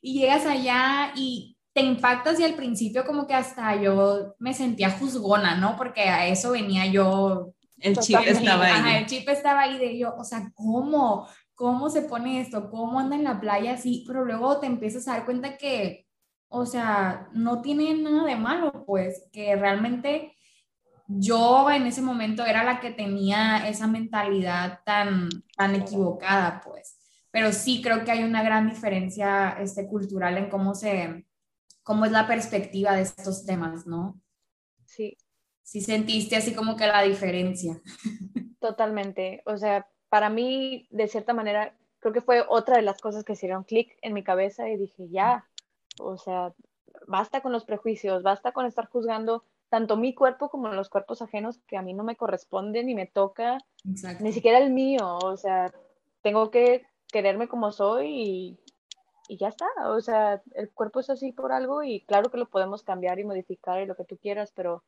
y 0.00 0.20
llegas 0.20 0.46
allá 0.46 1.12
y 1.16 1.56
te 1.72 1.80
impactas 1.80 2.38
y 2.38 2.44
al 2.44 2.54
principio 2.54 3.04
como 3.04 3.26
que 3.26 3.34
hasta 3.34 3.74
yo 3.80 4.36
me 4.38 4.52
sentía 4.54 4.90
juzgona, 4.90 5.56
¿no? 5.56 5.76
Porque 5.76 6.02
a 6.02 6.28
eso 6.28 6.52
venía 6.52 6.86
yo. 6.86 7.53
El 7.78 7.96
chip 7.98 8.20
estaba 8.24 8.64
ahí. 8.64 8.96
el 8.96 9.06
chip 9.06 9.28
estaba 9.28 9.62
ahí 9.62 9.78
de 9.78 9.98
yo, 9.98 10.14
o 10.16 10.24
sea, 10.24 10.50
¿cómo? 10.54 11.28
¿Cómo 11.54 11.88
se 11.88 12.02
pone 12.02 12.40
esto? 12.40 12.70
¿Cómo 12.70 12.98
anda 12.98 13.16
en 13.16 13.24
la 13.24 13.40
playa 13.40 13.74
así? 13.74 14.04
Pero 14.06 14.24
luego 14.24 14.58
te 14.58 14.66
empiezas 14.66 15.06
a 15.06 15.12
dar 15.12 15.24
cuenta 15.24 15.56
que, 15.56 16.06
o 16.48 16.66
sea, 16.66 17.28
no 17.32 17.62
tiene 17.62 17.94
nada 17.94 18.24
de 18.24 18.36
malo, 18.36 18.84
pues, 18.86 19.28
que 19.32 19.54
realmente 19.56 20.34
yo 21.06 21.70
en 21.70 21.86
ese 21.86 22.02
momento 22.02 22.44
era 22.44 22.64
la 22.64 22.80
que 22.80 22.90
tenía 22.90 23.68
esa 23.68 23.86
mentalidad 23.86 24.80
tan, 24.84 25.28
tan 25.56 25.74
equivocada, 25.74 26.60
pues. 26.64 26.98
Pero 27.30 27.52
sí 27.52 27.82
creo 27.82 28.04
que 28.04 28.12
hay 28.12 28.24
una 28.24 28.42
gran 28.42 28.68
diferencia 28.68 29.56
este, 29.60 29.86
cultural 29.86 30.38
en 30.38 30.48
cómo 30.48 30.74
se, 30.74 31.26
cómo 31.82 32.04
es 32.04 32.12
la 32.12 32.26
perspectiva 32.26 32.92
de 32.92 33.02
estos 33.02 33.44
temas, 33.44 33.86
¿no? 33.86 34.20
Sí 35.64 35.80
sentiste 35.80 36.36
así 36.36 36.54
como 36.54 36.76
que 36.76 36.86
la 36.86 37.02
diferencia. 37.02 37.80
Totalmente. 38.60 39.42
O 39.46 39.56
sea, 39.56 39.88
para 40.08 40.30
mí, 40.30 40.86
de 40.90 41.08
cierta 41.08 41.32
manera, 41.32 41.74
creo 41.98 42.12
que 42.12 42.20
fue 42.20 42.44
otra 42.48 42.76
de 42.76 42.82
las 42.82 43.00
cosas 43.00 43.24
que 43.24 43.32
hicieron 43.32 43.64
clic 43.64 43.96
en 44.02 44.12
mi 44.12 44.22
cabeza 44.22 44.68
y 44.68 44.76
dije, 44.76 45.08
ya, 45.08 45.46
o 45.98 46.18
sea, 46.18 46.54
basta 47.06 47.40
con 47.40 47.50
los 47.50 47.64
prejuicios, 47.64 48.22
basta 48.22 48.52
con 48.52 48.66
estar 48.66 48.88
juzgando 48.88 49.42
tanto 49.70 49.96
mi 49.96 50.14
cuerpo 50.14 50.50
como 50.50 50.68
los 50.68 50.88
cuerpos 50.88 51.22
ajenos 51.22 51.58
que 51.66 51.76
a 51.76 51.82
mí 51.82 51.94
no 51.94 52.04
me 52.04 52.14
corresponden 52.14 52.86
ni 52.86 52.94
me 52.94 53.06
toca, 53.06 53.58
ni 54.20 54.32
siquiera 54.32 54.58
el 54.58 54.70
mío, 54.70 55.18
o 55.18 55.36
sea, 55.36 55.72
tengo 56.22 56.50
que 56.50 56.86
quererme 57.10 57.48
como 57.48 57.72
soy 57.72 58.06
y, 58.08 58.58
y, 59.26 59.36
ya 59.36 59.48
está, 59.48 59.66
o 59.86 60.00
sea, 60.00 60.42
el 60.54 60.70
cuerpo 60.70 61.00
es 61.00 61.10
así 61.10 61.32
por 61.32 61.50
algo 61.50 61.82
y 61.82 62.02
claro 62.02 62.30
que 62.30 62.38
lo 62.38 62.48
podemos 62.48 62.84
cambiar 62.84 63.18
y 63.18 63.24
modificar 63.24 63.82
y 63.82 63.86
lo 63.86 63.96
que 63.96 64.04
tú 64.04 64.16
quieras, 64.16 64.52
pero 64.54 64.84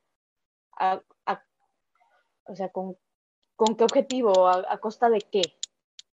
o 2.45 2.55
sea, 2.55 2.69
¿con, 2.69 2.95
¿con, 3.55 3.75
qué 3.75 3.83
objetivo? 3.83 4.47
¿A, 4.47 4.77
costa 4.79 5.09
de 5.09 5.19
qué? 5.21 5.41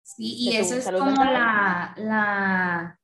Sí, 0.02 0.34
y 0.36 0.56
eso 0.56 0.74
es 0.74 0.90
como 0.90 1.24
la, 1.24 1.94
la 1.96 2.98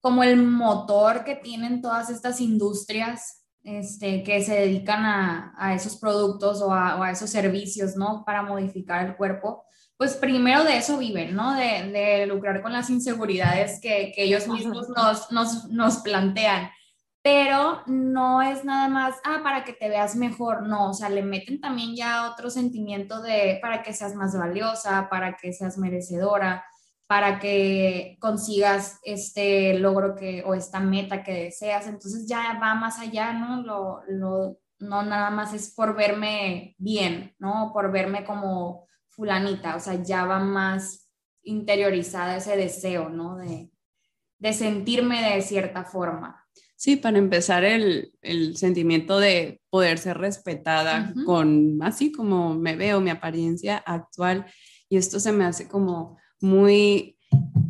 como 0.00 0.22
el 0.22 0.36
motor 0.36 1.24
que 1.24 1.34
tienen 1.34 1.80
todas 1.80 2.10
estas 2.10 2.40
industrias 2.40 3.44
este, 3.64 4.22
que 4.22 4.42
se 4.42 4.54
dedican 4.54 5.04
a, 5.06 5.54
a 5.56 5.74
esos 5.74 5.96
productos 5.96 6.60
o 6.60 6.72
a, 6.72 6.96
o 6.96 7.02
a, 7.02 7.10
esos 7.10 7.30
servicios, 7.30 7.96
¿no? 7.96 8.22
Para 8.26 8.42
modificar 8.42 9.06
el 9.06 9.16
cuerpo, 9.16 9.64
pues 9.96 10.14
primero 10.16 10.64
de 10.64 10.76
eso 10.76 10.98
viven, 10.98 11.34
¿no? 11.34 11.54
De, 11.54 11.90
de 11.90 12.26
lucrar 12.26 12.60
con 12.60 12.74
las 12.74 12.90
inseguridades 12.90 13.80
que, 13.80 14.12
que 14.14 14.24
ellos 14.24 14.46
mismos 14.46 14.90
nos, 14.90 15.32
nos, 15.32 15.70
nos, 15.70 15.96
plantean. 15.98 16.68
Pero 17.24 17.82
no 17.86 18.42
es 18.42 18.66
nada 18.66 18.86
más, 18.88 19.16
ah, 19.24 19.40
para 19.42 19.64
que 19.64 19.72
te 19.72 19.88
veas 19.88 20.14
mejor, 20.14 20.68
no, 20.68 20.90
o 20.90 20.92
sea, 20.92 21.08
le 21.08 21.22
meten 21.22 21.58
también 21.58 21.96
ya 21.96 22.30
otro 22.30 22.50
sentimiento 22.50 23.22
de, 23.22 23.58
para 23.62 23.82
que 23.82 23.94
seas 23.94 24.14
más 24.14 24.38
valiosa, 24.38 25.08
para 25.08 25.34
que 25.38 25.54
seas 25.54 25.78
merecedora, 25.78 26.66
para 27.06 27.38
que 27.38 28.18
consigas 28.20 28.98
este 29.04 29.78
logro 29.78 30.14
que, 30.16 30.42
o 30.44 30.52
esta 30.54 30.80
meta 30.80 31.22
que 31.22 31.32
deseas. 31.32 31.86
Entonces 31.86 32.28
ya 32.28 32.58
va 32.62 32.74
más 32.74 32.98
allá, 32.98 33.32
¿no? 33.32 33.62
Lo, 33.62 34.02
lo, 34.06 34.58
no 34.80 35.02
nada 35.02 35.30
más 35.30 35.54
es 35.54 35.74
por 35.74 35.96
verme 35.96 36.74
bien, 36.76 37.34
¿no? 37.38 37.70
Por 37.72 37.90
verme 37.90 38.24
como 38.24 38.86
fulanita, 39.08 39.76
o 39.76 39.80
sea, 39.80 39.94
ya 39.94 40.26
va 40.26 40.40
más 40.40 41.08
interiorizada 41.42 42.36
ese 42.36 42.56
deseo, 42.58 43.08
¿no? 43.08 43.36
De, 43.36 43.70
de 44.38 44.52
sentirme 44.52 45.22
de 45.22 45.40
cierta 45.40 45.84
forma. 45.84 46.43
Sí, 46.76 46.96
para 46.96 47.18
empezar 47.18 47.64
el, 47.64 48.12
el 48.20 48.56
sentimiento 48.56 49.18
de 49.18 49.60
poder 49.70 49.98
ser 49.98 50.18
respetada 50.18 51.14
con 51.24 51.78
así 51.82 52.12
como 52.12 52.54
me 52.54 52.76
veo, 52.76 53.00
mi 53.00 53.10
apariencia 53.10 53.78
actual. 53.78 54.46
Y 54.88 54.96
esto 54.96 55.20
se 55.20 55.32
me 55.32 55.44
hace 55.44 55.68
como 55.68 56.18
muy 56.40 57.16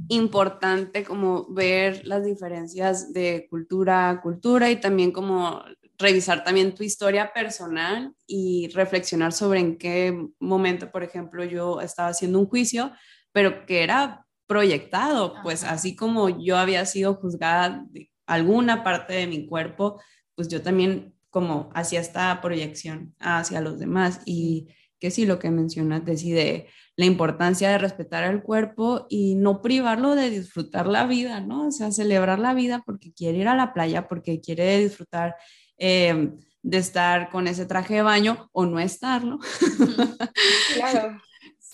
importante 0.08 1.04
como 1.04 1.46
ver 1.52 2.06
las 2.06 2.24
diferencias 2.24 3.12
de 3.12 3.46
cultura 3.48 4.10
a 4.10 4.20
cultura 4.20 4.70
y 4.70 4.76
también 4.76 5.12
como 5.12 5.62
revisar 5.98 6.44
también 6.44 6.74
tu 6.74 6.82
historia 6.82 7.32
personal 7.32 8.14
y 8.26 8.68
reflexionar 8.74 9.32
sobre 9.32 9.60
en 9.60 9.78
qué 9.78 10.26
momento, 10.40 10.90
por 10.90 11.02
ejemplo, 11.02 11.44
yo 11.44 11.80
estaba 11.80 12.08
haciendo 12.08 12.38
un 12.40 12.46
juicio, 12.46 12.92
pero 13.32 13.64
que 13.66 13.82
era 13.82 14.26
proyectado, 14.46 15.34
pues 15.42 15.64
así 15.64 15.96
como 15.96 16.28
yo 16.28 16.56
había 16.56 16.84
sido 16.84 17.14
juzgada 17.14 17.84
de 17.90 18.10
alguna 18.26 18.82
parte 18.82 19.14
de 19.14 19.26
mi 19.26 19.46
cuerpo, 19.46 20.00
pues 20.34 20.48
yo 20.48 20.62
también 20.62 21.14
como 21.30 21.70
hacía 21.74 22.00
esta 22.00 22.40
proyección 22.40 23.14
hacia 23.18 23.60
los 23.60 23.78
demás 23.78 24.20
y 24.24 24.68
que 25.00 25.10
sí, 25.10 25.26
lo 25.26 25.38
que 25.38 25.50
mencionas, 25.50 26.04
decide 26.04 26.68
la 26.96 27.04
importancia 27.04 27.68
de 27.70 27.78
respetar 27.78 28.24
el 28.24 28.42
cuerpo 28.42 29.06
y 29.10 29.34
no 29.34 29.60
privarlo 29.60 30.14
de 30.14 30.30
disfrutar 30.30 30.86
la 30.86 31.06
vida, 31.06 31.40
¿no? 31.40 31.66
O 31.66 31.72
sea, 31.72 31.90
celebrar 31.90 32.38
la 32.38 32.54
vida 32.54 32.82
porque 32.86 33.12
quiere 33.12 33.38
ir 33.38 33.48
a 33.48 33.56
la 33.56 33.74
playa, 33.74 34.08
porque 34.08 34.40
quiere 34.40 34.78
disfrutar 34.78 35.34
em, 35.76 36.38
de 36.62 36.78
estar 36.78 37.30
con 37.30 37.48
ese 37.48 37.66
traje 37.66 37.96
de 37.96 38.02
baño 38.02 38.48
o 38.52 38.64
no 38.64 38.78
estarlo. 38.78 39.38
Claro. 40.74 41.20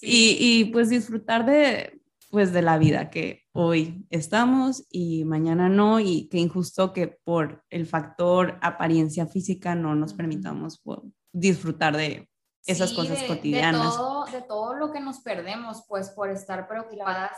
y, 0.00 0.36
y, 0.40 0.64
pues 0.72 0.88
disfrutar 0.88 1.44
de, 1.44 2.00
pues 2.30 2.52
de 2.52 2.62
la 2.62 2.78
vida 2.78 3.10
que 3.10 3.39
hoy 3.52 4.06
estamos 4.10 4.86
y 4.90 5.24
mañana 5.24 5.68
no 5.68 6.00
y 6.00 6.28
qué 6.28 6.38
injusto 6.38 6.92
que 6.92 7.08
por 7.08 7.64
el 7.70 7.86
factor 7.86 8.58
apariencia 8.62 9.26
física 9.26 9.74
no 9.74 9.94
nos 9.94 10.14
permitamos 10.14 10.80
pues, 10.82 11.00
disfrutar 11.32 11.96
de 11.96 12.28
esas 12.66 12.92
cosas 12.92 13.22
cotidianas. 13.24 13.92
De 13.92 13.96
todo, 13.96 14.24
de 14.26 14.42
todo 14.42 14.74
lo 14.74 14.92
que 14.92 15.00
nos 15.00 15.20
perdemos, 15.20 15.84
pues 15.88 16.10
por 16.10 16.30
estar 16.30 16.68
preocupadas 16.68 17.32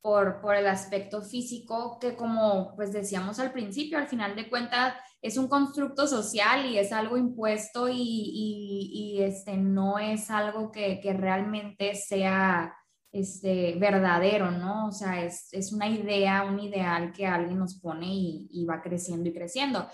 por, 0.00 0.40
por 0.40 0.54
el 0.54 0.68
aspecto 0.68 1.22
físico, 1.22 1.98
que 2.00 2.14
como 2.14 2.74
pues 2.76 2.92
decíamos 2.92 3.40
al 3.40 3.52
principio, 3.52 3.98
al 3.98 4.06
final 4.06 4.36
de 4.36 4.48
cuentas 4.48 4.94
es 5.20 5.36
un 5.36 5.48
constructo 5.48 6.06
social 6.06 6.66
y 6.66 6.78
es 6.78 6.92
algo 6.92 7.16
impuesto 7.16 7.88
y, 7.88 7.94
y, 7.96 8.90
y 8.92 9.22
este, 9.22 9.56
no 9.56 9.98
es 9.98 10.30
algo 10.30 10.70
que, 10.70 11.00
que, 11.00 11.12
realmente 11.12 11.96
sea 11.96 12.72
este, 13.16 13.76
verdadero, 13.78 14.50
¿no? 14.50 14.88
O 14.88 14.92
sea, 14.92 15.24
es, 15.24 15.48
es, 15.52 15.72
una 15.72 15.88
idea, 15.88 16.44
un 16.44 16.60
ideal 16.60 17.12
que 17.12 17.26
alguien 17.26 17.58
nos 17.58 17.80
pone 17.80 18.06
y, 18.08 18.64
va 18.66 18.82
creciendo 18.82 19.28
y 19.28 19.32
creciendo. 19.32 19.88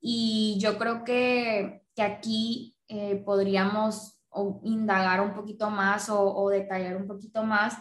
Y 0.00 0.58
yo 0.60 0.78
creo 0.78 1.02
que, 1.04 1.82
que 1.94 2.02
aquí 2.02 2.76
eh, 2.86 3.16
podríamos 3.24 4.22
indagar 4.62 5.20
un 5.20 5.34
poquito 5.34 5.70
más 5.70 6.08
o, 6.08 6.48
detallar 6.50 6.96
un 6.96 7.08
poquito 7.08 7.42
más 7.42 7.76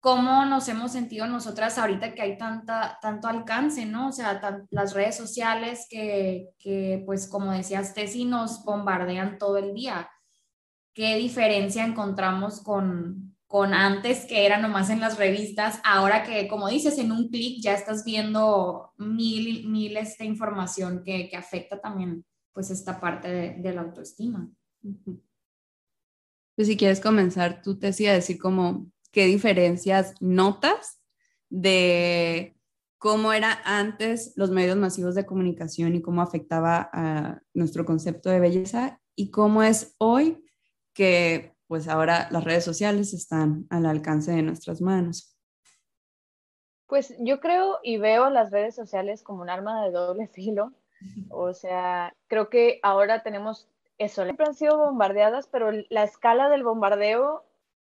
cómo 0.00 0.44
nos 0.44 0.68
hemos 0.68 0.92
sentido 0.92 1.26
nosotras 1.26 1.78
ahorita 1.78 2.14
que 2.14 2.22
hay 2.22 2.36
tanta, 2.36 2.98
tanto 3.00 3.28
alcance, 3.28 3.86
¿no? 3.86 4.08
O 4.08 4.12
sea, 4.12 4.40
las 4.70 4.94
redes 4.94 5.16
sociales 5.16 5.86
que, 5.88 6.50
que, 6.58 7.02
pues 7.06 7.28
como 7.28 7.52
decías, 7.52 7.94
Tessy, 7.94 8.24
nos 8.26 8.62
bombardean 8.64 9.38
todo 9.38 9.56
el 9.56 9.74
día. 9.74 10.08
¿Qué 10.94 11.16
diferencia 11.16 11.84
encontramos 11.84 12.62
con, 12.62 13.37
con 13.48 13.72
antes 13.72 14.26
que 14.26 14.44
era 14.44 14.58
nomás 14.58 14.90
en 14.90 15.00
las 15.00 15.18
revistas, 15.18 15.80
ahora 15.82 16.22
que, 16.22 16.46
como 16.48 16.68
dices, 16.68 16.98
en 16.98 17.10
un 17.10 17.30
clic 17.30 17.62
ya 17.62 17.72
estás 17.72 18.04
viendo 18.04 18.92
mil, 18.98 19.66
miles 19.68 20.18
de 20.18 20.26
información 20.26 21.02
que, 21.02 21.28
que 21.30 21.36
afecta 21.36 21.80
también 21.80 22.24
pues 22.52 22.70
esta 22.70 23.00
parte 23.00 23.28
de, 23.28 23.72
la 23.72 23.82
autoestima. 23.82 24.50
Pues 26.56 26.68
si 26.68 26.76
quieres 26.76 27.00
comenzar, 27.00 27.62
tú 27.62 27.78
te 27.78 27.86
decía 27.86 28.12
decir 28.12 28.38
como 28.38 28.90
qué 29.12 29.26
diferencias 29.26 30.14
notas 30.20 31.00
de 31.48 32.56
cómo 32.98 33.32
era 33.32 33.60
antes 33.64 34.32
los 34.36 34.50
medios 34.50 34.76
masivos 34.76 35.14
de 35.14 35.24
comunicación 35.24 35.94
y 35.94 36.02
cómo 36.02 36.20
afectaba 36.20 36.90
a 36.92 37.40
nuestro 37.54 37.86
concepto 37.86 38.28
de 38.28 38.40
belleza 38.40 39.00
y 39.14 39.30
cómo 39.30 39.62
es 39.62 39.94
hoy 39.98 40.44
que 40.92 41.54
pues 41.68 41.86
ahora 41.86 42.28
las 42.30 42.42
redes 42.44 42.64
sociales 42.64 43.12
están 43.12 43.66
al 43.70 43.86
alcance 43.86 44.32
de 44.32 44.42
nuestras 44.42 44.80
manos. 44.80 45.36
Pues 46.86 47.14
yo 47.18 47.38
creo 47.38 47.78
y 47.82 47.98
veo 47.98 48.30
las 48.30 48.50
redes 48.50 48.74
sociales 48.74 49.22
como 49.22 49.42
un 49.42 49.50
arma 49.50 49.84
de 49.84 49.92
doble 49.92 50.26
filo. 50.26 50.72
O 51.30 51.54
sea, 51.54 52.12
creo 52.26 52.50
que 52.50 52.80
ahora 52.82 53.22
tenemos 53.22 53.68
eso, 53.98 54.24
siempre 54.24 54.46
han 54.46 54.54
sido 54.54 54.78
bombardeadas, 54.78 55.46
pero 55.46 55.70
la 55.90 56.02
escala 56.02 56.48
del 56.48 56.64
bombardeo 56.64 57.44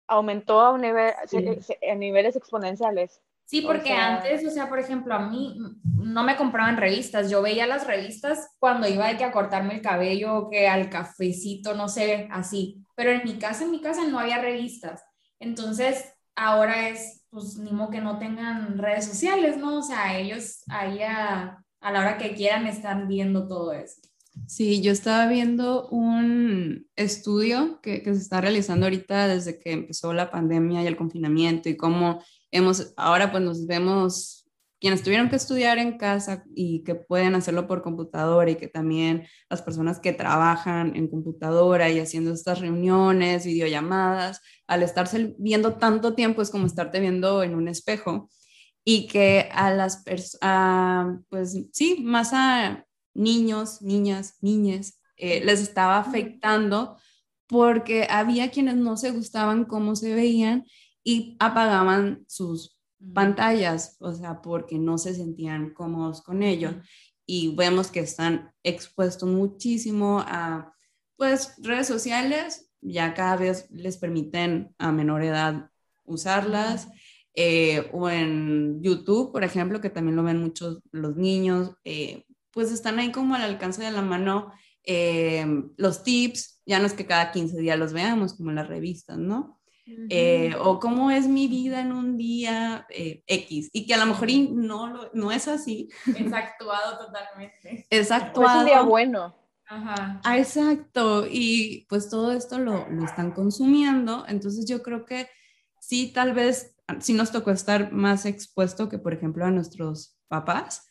aumentó 0.08 0.60
a, 0.60 0.72
un 0.72 0.82
nivel, 0.82 1.13
a 1.13 1.96
niveles 1.96 2.36
exponenciales. 2.36 3.22
Sí, 3.48 3.62
porque 3.62 3.94
antes, 3.94 4.46
o 4.46 4.50
sea, 4.50 4.68
por 4.68 4.78
ejemplo, 4.78 5.14
a 5.14 5.30
mí 5.30 5.58
no 5.96 6.24
me 6.26 6.36
compraban 6.36 6.76
revistas, 6.76 7.30
yo 7.32 7.42
veía 7.42 7.66
las 7.66 7.88
revistas 7.88 8.50
cuando 8.60 8.90
iba 8.90 9.08
de 9.08 9.16
que 9.16 9.24
a 9.24 9.32
cortarme 9.32 9.76
el 9.76 9.82
cabello, 9.82 10.50
que 10.52 10.68
al 10.68 10.90
cafecito, 10.90 11.74
no 11.74 11.88
sé, 11.88 12.28
así, 12.30 12.84
pero 12.94 13.12
en 13.12 13.24
mi 13.24 13.40
casa, 13.40 13.64
en 13.64 13.72
mi 13.72 13.80
casa 13.80 14.06
no 14.06 14.20
había 14.20 14.42
revistas, 14.42 15.02
entonces 15.40 16.14
ahora 16.36 16.90
es, 16.90 17.26
pues, 17.30 17.58
ni 17.58 17.72
modo 17.72 17.90
que 17.90 18.02
no 18.02 18.20
tengan 18.20 18.78
redes 18.78 19.06
sociales, 19.06 19.56
¿no? 19.56 19.78
O 19.78 19.82
sea, 19.82 20.20
ellos 20.20 20.64
ahí 20.68 21.02
a, 21.02 21.64
a 21.80 21.92
la 21.92 22.00
hora 22.02 22.18
que 22.18 22.36
quieran 22.36 22.68
están 22.68 23.08
viendo 23.08 23.48
todo 23.48 23.72
eso. 23.72 24.02
Sí, 24.46 24.82
yo 24.82 24.92
estaba 24.92 25.26
viendo 25.26 25.88
un 25.88 26.86
estudio 26.98 27.80
que, 27.82 28.04
que, 28.04 28.14
se 28.14 28.22
está 28.22 28.42
realizando 28.42 28.86
ahorita 28.86 29.30
desde 29.30 29.58
que 29.58 29.72
empezó 29.72 30.14
la 30.14 30.30
pandemia 30.30 30.84
y 30.84 30.88
el 30.88 30.98
confinamiento 30.98 31.70
y 31.70 31.78
cómo 31.78 32.22
hemos, 32.52 32.94
ahora 32.98 33.32
pues 33.32 33.44
nos 33.44 33.66
vemos 33.68 34.48
quienes 34.80 35.02
tuvieron 35.02 35.30
que 35.30 35.36
estudiar 35.36 35.80
en 35.80 35.98
casa 35.98 36.44
y 36.54 36.84
que 36.84 36.96
pueden 36.96 37.36
hacerlo 37.36 37.68
por 37.68 37.82
computadora 37.82 38.52
y 38.52 38.56
que 38.56 38.68
también 38.68 39.26
las 39.50 39.62
personas 39.62 40.00
que 40.00 40.14
trabajan 40.14 40.96
en 40.96 41.08
computadora 41.08 41.90
y 41.90 42.00
haciendo 42.00 42.32
estas 42.32 42.60
reuniones, 42.60 43.46
videollamadas, 43.46 44.42
al 44.68 44.84
estarse 44.84 45.36
viendo 45.40 45.76
tanto 45.76 46.14
tiempo 46.14 46.42
es 46.42 46.52
como 46.52 46.68
estarte 46.68 47.00
viendo 47.00 47.42
en 47.42 47.56
un 47.56 47.68
espejo 47.68 48.30
y 48.84 49.08
que 49.08 49.50
a 49.52 49.72
las 49.72 50.04
personas, 50.04 51.22
pues 51.30 51.58
sí, 51.74 51.98
más 52.04 52.30
a 52.34 52.86
niños, 53.16 53.82
niñas, 53.82 54.36
niñas, 54.42 55.02
eh, 55.18 55.44
les 55.44 55.60
estaba 55.60 55.98
afectando 55.98 56.98
porque 57.48 58.08
había 58.10 58.52
quienes 58.52 58.76
no 58.76 58.96
se 58.96 59.12
gustaban 59.12 59.66
cómo 59.66 59.96
se 59.96 60.14
veían 60.14 60.66
y 61.08 61.38
apagaban 61.39 62.26
sus 62.28 62.78
pantallas, 63.13 63.96
o 64.02 64.13
sea, 64.13 64.41
porque 64.41 64.78
no 64.78 64.98
se 64.98 65.15
sentían 65.15 65.74
cómodos 65.74 66.22
con 66.22 66.43
ello. 66.43 66.82
Y 67.26 67.56
vemos 67.56 67.91
que 67.91 68.02
están 68.02 68.52
expuestos 68.62 69.30
muchísimo 69.30 70.20
a, 70.28 70.74
pues, 71.15 71.54
redes 71.60 71.88
sociales, 71.88 72.74
ya 72.82 73.13
cada 73.13 73.38
vez 73.38 73.70
les 73.72 73.96
permiten 73.96 74.76
a 74.78 74.91
menor 74.91 75.24
edad 75.24 75.72
usarlas, 76.04 76.89
eh, 77.36 77.89
o 77.93 78.10
en 78.10 78.84
YouTube, 78.84 79.32
por 79.32 79.46
ejemplo, 79.46 79.80
que 79.80 79.89
también 79.89 80.17
lo 80.17 80.24
ven 80.24 80.41
muchos 80.41 80.82
los 80.91 81.15
niños, 81.15 81.72
eh, 81.86 82.26
pues 82.52 82.70
están 82.74 83.00
ahí 83.00 83.13
como 83.13 83.36
al 83.36 83.43
alcance 83.43 83.82
de 83.82 83.91
la 83.91 84.02
mano 84.02 84.52
eh, 84.84 85.46
los 85.78 86.04
tips, 86.04 86.62
ya 86.65 86.80
no 86.80 86.86
es 86.86 86.93
que 86.93 87.06
cada 87.06 87.32
15 87.32 87.58
días 87.62 87.80
los 87.80 87.93
veamos 87.93 88.34
como 88.34 88.50
en 88.50 88.58
las 88.58 88.67
revistas, 88.67 89.17
¿no? 89.17 89.57
Eh, 90.10 90.54
o 90.60 90.80
cómo 90.80 91.12
es 91.12 91.28
mi 91.28 91.47
vida 91.47 91.80
en 91.80 91.93
un 91.93 92.17
día 92.17 92.86
eh, 92.89 93.23
X, 93.26 93.69
y 93.71 93.86
que 93.86 93.93
a 93.93 93.97
lo 93.97 94.06
mejor 94.06 94.30
no, 94.52 95.10
no 95.13 95.32
es 95.32 95.47
así. 95.47 95.89
Es 96.15 96.34
actuado 96.34 97.06
totalmente. 97.06 97.86
Es 97.89 98.12
actuado. 98.12 98.50
es 98.50 98.60
un 98.60 98.65
día 98.65 98.82
bueno. 98.82 99.36
Ajá. 99.65 100.21
Ah, 100.23 100.38
exacto, 100.38 101.26
y 101.30 101.86
pues 101.89 102.10
todo 102.10 102.32
esto 102.32 102.58
lo, 102.58 102.89
lo, 102.89 103.04
están 103.04 103.32
consumiendo, 103.32 104.26
entonces 104.28 104.65
yo 104.65 104.82
creo 104.82 105.06
que 105.06 105.28
sí, 105.82 106.13
tal 106.13 106.34
vez 106.34 106.78
sí 107.00 107.13
nos 107.13 107.32
tocó 107.32 107.52
estar 107.52 107.91
más 107.91 108.26
expuesto 108.26 108.88
que, 108.88 108.97
por 108.97 109.13
ejemplo, 109.13 109.45
a 109.45 109.52
nuestros 109.52 110.17
papás, 110.30 110.88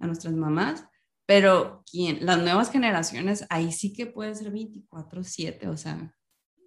a 0.00 0.06
nuestras 0.06 0.34
mamás, 0.34 0.86
pero 1.26 1.82
¿quién? 1.90 2.24
las 2.24 2.38
nuevas 2.38 2.70
generaciones, 2.70 3.46
ahí 3.50 3.72
sí 3.72 3.92
que 3.92 4.06
puede 4.06 4.34
ser 4.34 4.52
24/7, 4.52 5.68
o 5.68 5.76
sea, 5.76 6.14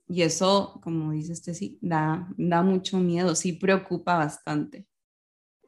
y 0.08 0.22
eso, 0.22 0.80
como 0.84 1.12
dices, 1.12 1.42
sí 1.58 1.78
da, 1.82 2.28
da 2.38 2.62
mucho 2.62 2.98
miedo, 2.98 3.36
sí 3.36 3.54
preocupa 3.54 4.18
bastante. 4.18 4.86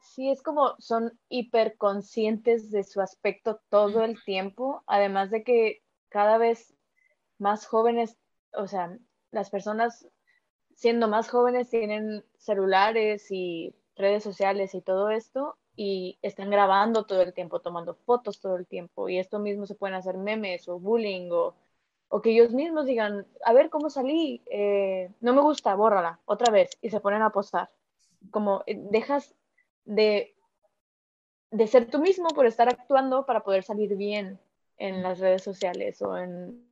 Sí, 0.00 0.30
es 0.30 0.42
como 0.42 0.74
son 0.78 1.18
hiperconscientes 1.28 2.70
de 2.70 2.84
su 2.84 3.00
aspecto 3.00 3.60
todo 3.68 4.02
el 4.02 4.22
tiempo, 4.24 4.82
además 4.86 5.30
de 5.30 5.42
que 5.42 5.82
cada 6.08 6.38
vez 6.38 6.74
más 7.38 7.66
jóvenes, 7.66 8.16
o 8.52 8.66
sea, 8.66 8.98
las 9.30 9.50
personas 9.50 10.08
siendo 10.74 11.08
más 11.08 11.28
jóvenes 11.28 11.70
tienen 11.70 12.24
celulares 12.38 13.30
y 13.30 13.74
redes 13.96 14.22
sociales 14.22 14.74
y 14.74 14.82
todo 14.82 15.10
esto 15.10 15.56
y 15.74 16.18
están 16.22 16.50
grabando 16.50 17.04
todo 17.04 17.22
el 17.22 17.34
tiempo, 17.34 17.60
tomando 17.60 17.94
fotos 17.94 18.40
todo 18.40 18.56
el 18.56 18.66
tiempo 18.66 19.08
y 19.08 19.18
esto 19.18 19.38
mismo 19.38 19.66
se 19.66 19.74
pueden 19.74 19.96
hacer 19.96 20.16
memes 20.16 20.68
o 20.68 20.78
bullying 20.78 21.28
o 21.32 21.54
o 22.08 22.22
que 22.22 22.30
ellos 22.30 22.52
mismos 22.52 22.86
digan, 22.86 23.26
a 23.44 23.52
ver 23.52 23.68
cómo 23.70 23.90
salí, 23.90 24.42
eh, 24.50 25.10
no 25.20 25.34
me 25.34 25.40
gusta, 25.40 25.74
bórrala 25.74 26.20
otra 26.24 26.52
vez 26.52 26.70
y 26.80 26.90
se 26.90 27.00
ponen 27.00 27.22
a 27.22 27.30
postar. 27.30 27.70
Como 28.30 28.62
eh, 28.66 28.76
dejas 28.90 29.34
de, 29.84 30.34
de 31.50 31.66
ser 31.66 31.90
tú 31.90 31.98
mismo 32.00 32.28
por 32.28 32.46
estar 32.46 32.68
actuando 32.68 33.26
para 33.26 33.40
poder 33.40 33.62
salir 33.62 33.96
bien 33.96 34.38
en 34.78 35.02
las 35.02 35.18
redes 35.18 35.42
sociales 35.42 36.00
o 36.02 36.16
en, 36.16 36.66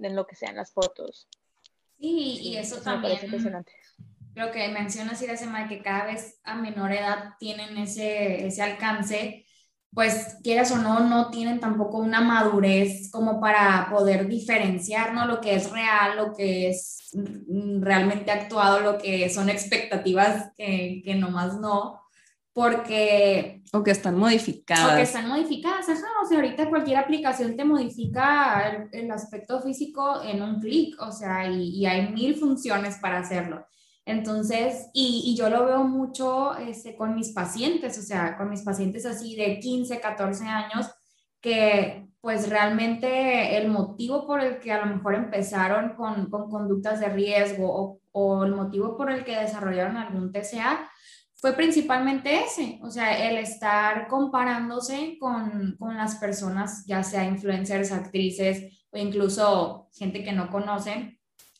en 0.00 0.16
lo 0.16 0.26
que 0.26 0.36
sean 0.36 0.56
las 0.56 0.72
fotos. 0.72 1.28
Sí, 1.98 2.38
y 2.42 2.56
eso, 2.56 2.82
también. 2.82 3.18
Creo 4.34 4.52
que 4.52 4.68
mencionas, 4.68 5.22
Iracema, 5.22 5.66
que 5.66 5.80
cada 5.80 6.04
vez 6.04 6.40
a 6.44 6.56
menor 6.56 6.92
edad 6.92 7.34
tienen 7.38 7.78
ese, 7.78 8.46
ese 8.46 8.62
alcance 8.62 9.46
pues 9.96 10.36
quieras 10.42 10.70
o 10.72 10.76
no, 10.76 11.00
no 11.00 11.30
tienen 11.30 11.58
tampoco 11.58 11.96
una 11.96 12.20
madurez 12.20 13.10
como 13.10 13.40
para 13.40 13.88
poder 13.90 14.28
diferenciar, 14.28 15.14
¿no? 15.14 15.24
Lo 15.24 15.40
que 15.40 15.54
es 15.54 15.70
real, 15.70 16.18
lo 16.18 16.34
que 16.34 16.68
es 16.68 17.08
realmente 17.80 18.30
actuado, 18.30 18.80
lo 18.80 18.98
que 18.98 19.30
son 19.30 19.48
expectativas 19.48 20.52
que, 20.54 21.00
que 21.02 21.14
nomás 21.14 21.58
no, 21.58 22.02
porque... 22.52 23.62
O 23.72 23.82
que 23.82 23.92
están 23.92 24.18
modificadas. 24.18 24.92
O 24.92 24.96
que 24.96 25.02
están 25.02 25.28
modificadas, 25.28 25.88
ajá, 25.88 26.08
o 26.22 26.28
sea, 26.28 26.40
ahorita 26.40 26.68
cualquier 26.68 26.98
aplicación 26.98 27.56
te 27.56 27.64
modifica 27.64 28.88
el, 28.92 29.10
aspecto 29.10 29.62
físico 29.62 30.22
en 30.22 30.42
un 30.42 30.60
clic, 30.60 31.00
o 31.00 31.10
sea, 31.10 31.48
y, 31.50 31.70
y 31.70 31.86
hay 31.86 32.12
mil 32.12 32.36
funciones 32.36 32.96
para 32.96 33.20
hacerlo. 33.20 33.66
Entonces, 34.06 34.88
y, 34.94 35.34
yo 35.36 35.50
lo 35.50 35.66
veo 35.66 35.82
mucho 35.82 36.56
este, 36.56 36.94
con 36.94 37.16
mis 37.16 37.30
pacientes, 37.30 37.98
o 37.98 38.02
sea, 38.02 38.36
con 38.38 38.48
mis 38.48 38.62
pacientes 38.62 39.04
así 39.04 39.34
de 39.34 39.58
15, 39.58 40.00
14 40.00 40.44
años, 40.46 40.86
que 41.40 42.06
pues 42.20 42.48
realmente 42.48 43.56
el 43.56 43.68
motivo 43.68 44.26
por 44.26 44.40
el 44.40 44.60
que 44.60 44.72
a 44.72 44.84
lo 44.84 44.94
mejor 44.94 45.16
empezaron 45.16 45.94
con, 45.96 46.30
con 46.30 46.48
conductas 46.48 47.00
de 47.00 47.08
riesgo 47.08 47.68
o, 47.68 48.00
o, 48.12 48.44
el 48.44 48.54
motivo 48.54 48.96
por 48.96 49.10
el 49.10 49.24
que 49.24 49.36
desarrollaron 49.36 49.96
algún 49.96 50.32
TCA 50.32 50.88
fue 51.34 51.52
principalmente 51.54 52.44
ese, 52.44 52.78
o 52.82 52.90
sea, 52.90 53.28
el 53.28 53.38
estar 53.38 54.06
comparándose 54.08 55.16
con, 55.20 55.76
con 55.78 55.96
las 55.96 56.16
personas, 56.16 56.86
ya 56.86 57.02
sea 57.02 57.24
influencers, 57.24 57.92
actrices 57.92 58.86
o 58.90 58.98
incluso 58.98 59.88
gente 59.92 60.22
que 60.24 60.32
no 60.32 60.50
conocen 60.50 61.18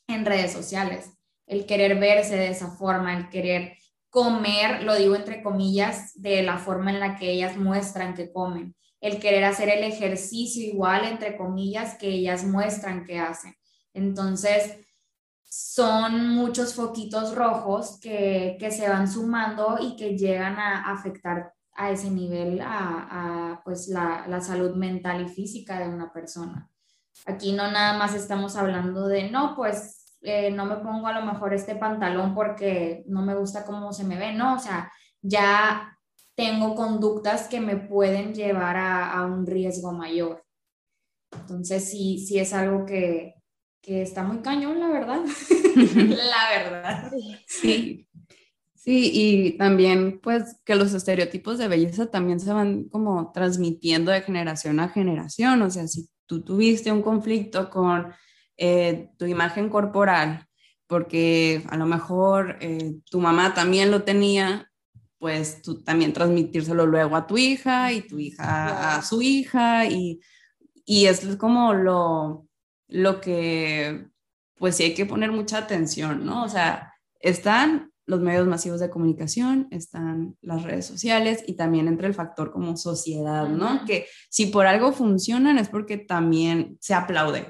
en 0.09 0.25
redes 0.25 0.53
sociales 0.53 1.16
el 1.47 1.67
querer 1.67 1.99
verse 1.99 2.37
de 2.37 2.49
esa 2.49 2.71
forma, 2.71 3.17
el 3.17 3.29
querer 3.29 3.77
comer, 4.11 4.83
lo 4.83 4.95
digo 4.95 5.15
entre 5.15 5.43
comillas, 5.43 6.13
de 6.15 6.43
la 6.43 6.59
forma 6.59 6.91
en 6.91 7.01
la 7.01 7.17
que 7.17 7.31
ellas 7.31 7.57
muestran 7.57 8.15
que 8.15 8.33
comen, 8.33 8.75
el 9.01 9.21
querer 9.21 9.45
hacer 9.45 9.69
el 9.69 9.85
ejercicio 9.85 10.65
igual, 10.65 11.05
entre 11.05 11.37
comillas, 11.37 11.97
que 11.97 12.09
ellas 12.09 12.45
muestran 12.45 13.05
que 13.05 13.19
hacen. 13.19 13.55
Entonces, 13.93 14.79
son 15.45 16.31
muchos 16.31 16.75
foquitos 16.75 17.35
rojos 17.35 17.99
que, 18.01 18.59
se 18.71 18.89
van 18.89 19.11
sumando 19.11 19.79
y 19.81 19.97
que 19.97 20.17
llegan 20.17 20.59
a 20.59 20.91
afectar 20.93 21.53
a 21.73 21.91
ese 21.91 22.11
nivel 22.11 22.61
a, 22.63 23.61
pues 23.65 23.89
la, 23.89 24.27
la, 24.29 24.41
salud 24.41 24.75
mental 24.77 25.27
y 25.27 25.29
física 25.29 25.79
de 25.79 25.89
una 25.89 26.13
persona. 26.13 26.71
Aquí 27.27 27.53
no 27.53 27.71
nada 27.71 27.99
más 27.99 28.15
estamos 28.15 28.57
hablando 28.57 29.09
de, 29.09 29.31
no, 29.31 29.55
pues 29.55 30.06
eh, 30.27 30.51
no 30.51 30.67
me 30.67 30.77
pongo 30.77 31.07
a 31.07 31.13
lo 31.13 31.25
mejor 31.25 31.55
este 31.55 31.77
pantalón 31.77 32.35
porque 32.35 33.05
no 33.07 33.23
me 33.23 33.37
gusta 33.37 33.65
cómo 33.65 33.93
se 33.93 34.03
me 34.03 34.19
ve, 34.19 34.33
no, 34.33 34.57
o 34.57 34.59
sea, 34.59 34.93
ya 35.23 35.97
tengo 36.35 36.75
conductas 36.75 37.47
que 37.47 37.61
me 37.61 37.77
pueden 37.77 38.35
llevar 38.35 38.77
a, 38.77 39.25
un 39.25 39.47
riesgo 39.47 39.93
mayor. 39.93 40.45
Entonces, 41.31 41.89
sí, 41.89 42.19
sí 42.27 42.41
es 42.41 42.53
algo 42.53 42.85
que, 42.85 43.37
que 43.81 44.03
está 44.03 44.25
muy 44.25 44.39
cañón, 44.39 44.81
la 44.81 44.89
verdad. 44.89 45.21
la 45.77 46.59
verdad. 46.59 47.13
Sí. 47.47 48.09
Sí, 48.75 49.11
y 49.13 49.59
también 49.59 50.21
pues 50.21 50.61
que 50.65 50.75
los 50.75 50.93
estereotipos 50.93 51.59
de 51.59 51.69
belleza 51.69 52.11
también 52.11 52.41
se 52.41 52.53
van 52.53 52.85
como 52.85 53.33
transmitiendo 53.33 54.11
de 54.11 54.23
generación 54.23 54.81
a 54.81 54.89
generación. 54.89 55.63
O 55.63 55.71
sea, 55.71 55.87
si 55.87 56.09
tú 56.27 56.43
tuviste 56.43 56.91
un 56.91 57.03
conflicto 57.03 57.71
con 57.71 58.13
eh, 58.57 59.11
tu 59.19 59.27
imagen 59.27 59.69
corporal, 59.69 60.47
porque 60.87 61.65
a 61.69 61.77
lo 61.77 61.87
mejor 61.87 62.59
eh, 62.61 62.97
tu 63.11 63.21
mamá 63.21 63.55
también 63.55 63.91
lo 63.91 64.03
tenía, 64.03 64.71
pues 65.19 65.63
tú 65.63 65.83
también 65.83 66.13
transmitírselo 66.13 66.87
luego 66.87 67.17
a 67.17 67.27
tu 67.27 67.39
hija 67.39 67.93
y 67.93 68.03
tu 68.03 68.19
hija 68.19 68.97
a 68.97 69.03
su 69.03 69.23
hija 69.23 69.87
y, 69.87 70.21
y 70.85 71.07
es 71.07 71.37
como 71.37 71.75
lo, 71.75 72.47
lo 72.89 73.21
que 73.21 74.07
pues 74.57 74.77
sí 74.77 74.85
hay 74.85 74.95
que 74.95 75.07
poner 75.07 75.33
mucha 75.33 75.59
atención, 75.59 76.25
¿no? 76.25 76.45
O 76.45 76.49
sea, 76.49 76.93
están 77.21 77.93
los 78.07 78.21
medios 78.21 78.47
masivos 78.47 78.79
de 78.79 78.89
comunicación, 78.89 79.67
están 79.73 80.37
las 80.41 80.63
redes 80.63 80.87
sociales 80.87 81.43
y 81.47 81.55
también 81.55 81.89
entre 81.89 82.07
el 82.07 82.15
factor 82.15 82.53
como 82.53 82.77
sociedad, 82.77 83.49
¿no? 83.49 83.85
Que 83.85 84.07
si 84.31 84.47
por 84.47 84.67
algo 84.67 84.93
funcionan 84.93 85.59
es 85.59 85.69
porque 85.69 85.99
también 85.99 86.79
se 86.81 86.95
aplaude 86.95 87.47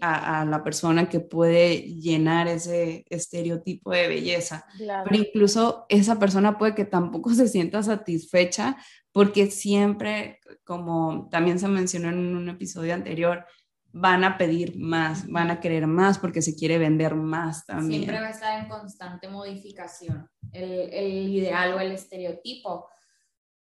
a, 0.00 0.46
la 0.46 0.64
persona 0.64 1.08
que 1.08 1.20
puede 1.20 1.82
llenar 1.82 2.48
ese 2.48 3.04
estereotipo 3.10 3.90
de 3.92 4.08
belleza. 4.08 4.64
Pero 4.78 5.16
incluso 5.16 5.84
esa 5.90 6.18
persona 6.18 6.56
puede 6.56 6.74
que 6.74 6.86
tampoco 6.86 7.30
se 7.34 7.48
sienta 7.48 7.82
satisfecha 7.82 8.78
porque 9.12 9.50
siempre, 9.50 10.38
como 10.64 11.28
también 11.30 11.58
se 11.58 11.68
mencionó 11.68 12.08
en 12.08 12.36
un 12.36 12.48
episodio 12.48 12.94
anterior, 12.94 13.44
van 13.92 14.24
a 14.24 14.38
pedir 14.38 14.78
más, 14.78 15.26
van 15.28 15.50
a 15.50 15.60
querer 15.60 15.86
más 15.86 16.18
porque 16.18 16.42
se 16.42 16.54
quiere 16.54 16.78
vender 16.78 17.14
más 17.14 17.66
también. 17.66 18.02
Siempre 18.02 18.20
va 18.20 18.28
a 18.28 18.30
estar 18.30 18.60
en 18.60 18.68
constante 18.68 19.28
modificación 19.28 20.28
el, 20.52 21.28
ideal 21.28 21.74
o 21.74 21.80
el 21.80 21.92
estereotipo. 21.92 22.88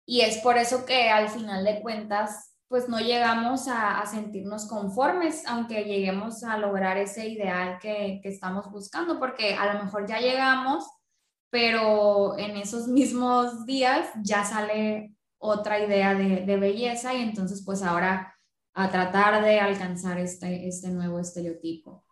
Y 0.06 0.20
es 0.20 0.38
por 0.38 0.58
eso 0.58 0.84
que 0.84 1.10
al 1.10 1.28
final 1.28 1.64
de 1.64 1.80
cuentas, 1.80 2.56
pues 2.68 2.88
no 2.88 3.00
llegamos 3.00 3.68
a, 3.68 4.00
a 4.00 4.06
sentirnos 4.06 4.66
conformes, 4.66 5.44
aunque 5.46 5.84
lleguemos 5.84 6.42
a 6.42 6.58
lograr 6.58 6.96
ese 6.96 7.28
ideal 7.28 7.78
que, 7.80 8.20
que 8.22 8.28
estamos 8.28 8.70
buscando, 8.70 9.18
porque 9.18 9.54
a 9.54 9.72
lo 9.72 9.84
mejor 9.84 10.06
ya 10.06 10.20
llegamos, 10.20 10.84
pero 11.50 12.38
en 12.38 12.56
esos 12.56 12.88
mismos 12.88 13.64
días 13.66 14.08
ya 14.22 14.44
sale 14.44 15.14
otra 15.38 15.78
idea 15.78 16.14
de, 16.14 16.40
de 16.40 16.56
belleza 16.56 17.14
y 17.14 17.22
entonces 17.22 17.62
pues 17.64 17.82
ahora 17.82 18.33
a 18.74 18.90
tratar 18.90 19.42
de 19.42 19.60
alcanzar 19.60 20.18
este, 20.18 20.68
este 20.68 20.90
nuevo 20.90 21.20
estereotipo. 21.20 22.04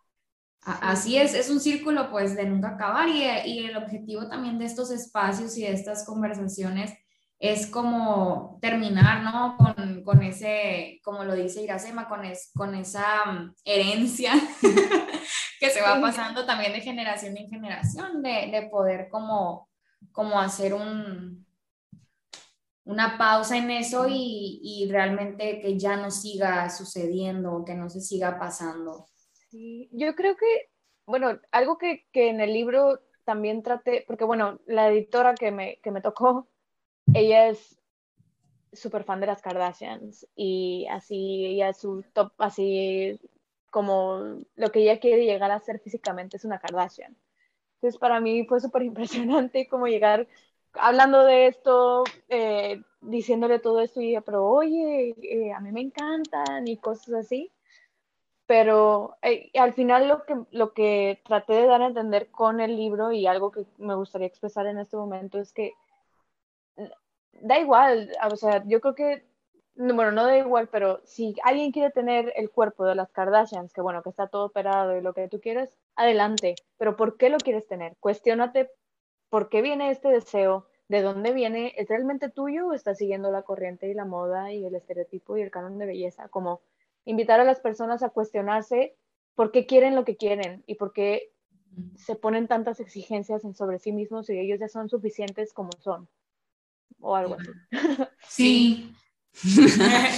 Así 0.61 1.17
es, 1.17 1.33
es 1.33 1.49
un 1.49 1.59
círculo 1.59 2.09
pues 2.09 2.37
de 2.37 2.45
nunca 2.45 2.69
acabar 2.69 3.09
y, 3.09 3.23
y, 3.45 3.65
el 3.65 3.75
objetivo 3.75 4.29
también 4.29 4.57
de 4.57 4.65
estos 4.65 4.91
espacios 4.91 5.57
y 5.57 5.63
de 5.63 5.73
estas 5.73 6.05
conversaciones 6.05 6.93
es 7.37 7.67
como 7.67 8.57
terminar, 8.61 9.23
¿no? 9.23 9.57
Con, 9.57 10.03
con 10.05 10.23
ese, 10.23 11.01
como 11.03 11.25
lo 11.25 11.35
dice 11.35 11.61
Iracema, 11.61 12.07
con, 12.07 12.23
es, 12.23 12.49
con 12.55 12.73
esa 12.75 13.25
mm, 13.25 13.55
herencia 13.65 14.31
que 15.59 15.69
se 15.69 15.81
va 15.81 15.99
pasando 15.99 16.45
también 16.45 16.71
de 16.71 16.79
generación 16.79 17.35
en 17.35 17.49
generación, 17.49 18.23
de, 18.23 18.49
de 18.49 18.69
poder 18.71 19.09
como, 19.09 19.67
como 20.13 20.39
hacer 20.39 20.73
un, 20.73 21.45
una 22.85 23.17
pausa 23.17 23.57
en 23.57 23.71
eso 23.71 24.07
y, 24.09 24.59
y, 24.61 24.91
realmente 24.91 25.61
que 25.61 25.79
ya 25.79 25.95
no 25.95 26.11
siga 26.11 26.69
sucediendo, 26.69 27.63
que 27.65 27.75
no 27.75 27.89
se 27.89 28.01
siga 28.01 28.37
pasando. 28.37 29.07
Sí, 29.49 29.89
yo 29.93 30.15
creo 30.15 30.35
que, 30.35 30.69
bueno, 31.05 31.39
algo 31.51 31.77
que, 31.77 32.05
que 32.11 32.29
en 32.29 32.41
el 32.41 32.51
libro 32.53 32.99
también 33.23 33.63
traté, 33.63 34.03
porque 34.05 34.25
bueno, 34.25 34.59
la 34.65 34.89
editora 34.89 35.33
que 35.33 35.51
me, 35.51 35.77
que 35.77 35.91
me 35.91 36.01
tocó, 36.01 36.49
ella 37.13 37.47
es 37.47 37.79
súper 38.73 39.03
fan 39.03 39.19
de 39.19 39.27
las 39.27 39.41
Kardashians 39.41 40.27
y 40.35 40.87
así, 40.89 41.45
ella 41.45 41.69
es 41.69 41.77
su 41.77 42.03
top, 42.13 42.33
así 42.37 43.19
como 43.69 44.39
lo 44.55 44.71
que 44.71 44.81
ella 44.81 44.99
quiere 44.99 45.25
llegar 45.25 45.51
a 45.51 45.59
ser 45.59 45.79
físicamente 45.79 46.37
es 46.37 46.45
una 46.45 46.59
Kardashian. 46.59 47.15
Entonces 47.75 47.99
para 47.99 48.19
mí 48.19 48.45
fue 48.45 48.59
súper 48.59 48.83
impresionante 48.83 49.67
como 49.67 49.87
llegar 49.87 50.27
hablando 50.73 51.23
de 51.23 51.47
esto, 51.47 52.03
eh, 52.29 52.81
diciéndole 53.01 53.59
todo 53.59 53.81
esto 53.81 54.01
y 54.01 54.19
pero 54.21 54.45
oye, 54.47 55.15
eh, 55.21 55.53
a 55.53 55.59
mí 55.59 55.71
me 55.71 55.81
encantan 55.81 56.67
y 56.67 56.77
cosas 56.77 57.13
así. 57.15 57.51
Pero 58.45 59.15
eh, 59.21 59.49
al 59.57 59.73
final 59.73 60.07
lo 60.09 60.25
que, 60.25 60.35
lo 60.51 60.73
que 60.73 61.21
traté 61.25 61.53
de 61.53 61.67
dar 61.67 61.81
a 61.81 61.87
entender 61.87 62.29
con 62.29 62.59
el 62.59 62.75
libro 62.75 63.11
y 63.11 63.25
algo 63.25 63.51
que 63.51 63.65
me 63.77 63.95
gustaría 63.95 64.27
expresar 64.27 64.67
en 64.67 64.79
este 64.79 64.97
momento 64.97 65.39
es 65.39 65.53
que 65.53 65.73
da 67.41 67.59
igual, 67.59 68.11
o 68.31 68.35
sea, 68.35 68.63
yo 68.65 68.81
creo 68.81 68.95
que, 68.95 69.25
bueno, 69.75 70.11
no 70.11 70.25
da 70.25 70.37
igual, 70.37 70.67
pero 70.69 71.01
si 71.05 71.35
alguien 71.43 71.71
quiere 71.71 71.91
tener 71.91 72.33
el 72.35 72.49
cuerpo 72.49 72.85
de 72.85 72.95
las 72.95 73.11
Kardashians, 73.11 73.73
que 73.73 73.81
bueno, 73.81 74.03
que 74.03 74.09
está 74.09 74.27
todo 74.27 74.45
operado 74.45 74.97
y 74.97 75.01
lo 75.01 75.13
que 75.13 75.27
tú 75.29 75.39
quieres, 75.39 75.77
adelante, 75.95 76.55
pero 76.77 76.95
¿por 76.95 77.17
qué 77.17 77.29
lo 77.29 77.37
quieres 77.37 77.67
tener? 77.67 77.95
Cuestiónate 77.99 78.71
¿por 79.33 79.49
qué 79.49 79.63
viene 79.63 79.89
este 79.89 80.09
deseo? 80.09 80.67
¿De 80.87 81.01
dónde 81.01 81.33
viene? 81.33 81.73
¿Es 81.75 81.89
realmente 81.89 82.29
tuyo 82.29 82.67
o 82.67 82.73
estás 82.73 82.99
siguiendo 82.99 83.31
la 83.31 83.41
corriente 83.41 83.89
y 83.89 83.95
la 83.95 84.05
moda 84.05 84.53
y 84.53 84.63
el 84.63 84.75
estereotipo 84.75 85.35
y 85.35 85.41
el 85.41 85.49
canon 85.49 85.79
de 85.79 85.87
belleza? 85.87 86.27
Como 86.27 86.61
invitar 87.03 87.39
a 87.39 87.43
las 87.43 87.59
personas 87.59 88.03
a 88.03 88.09
cuestionarse 88.09 88.95
por 89.33 89.51
qué 89.51 89.65
quieren 89.65 89.95
lo 89.95 90.05
que 90.05 90.17
quieren 90.17 90.63
y 90.67 90.75
por 90.75 90.93
qué 90.93 91.31
se 91.95 92.15
ponen 92.15 92.47
tantas 92.47 92.79
exigencias 92.79 93.43
en 93.43 93.55
sobre 93.55 93.79
sí 93.79 93.91
mismos 93.91 94.29
y 94.29 94.37
ellos 94.37 94.59
ya 94.59 94.67
son 94.67 94.87
suficientes 94.87 95.51
como 95.51 95.71
son. 95.79 96.07
O 96.99 97.15
algo 97.15 97.35
así. 97.35 97.49
Sí. 98.29 98.93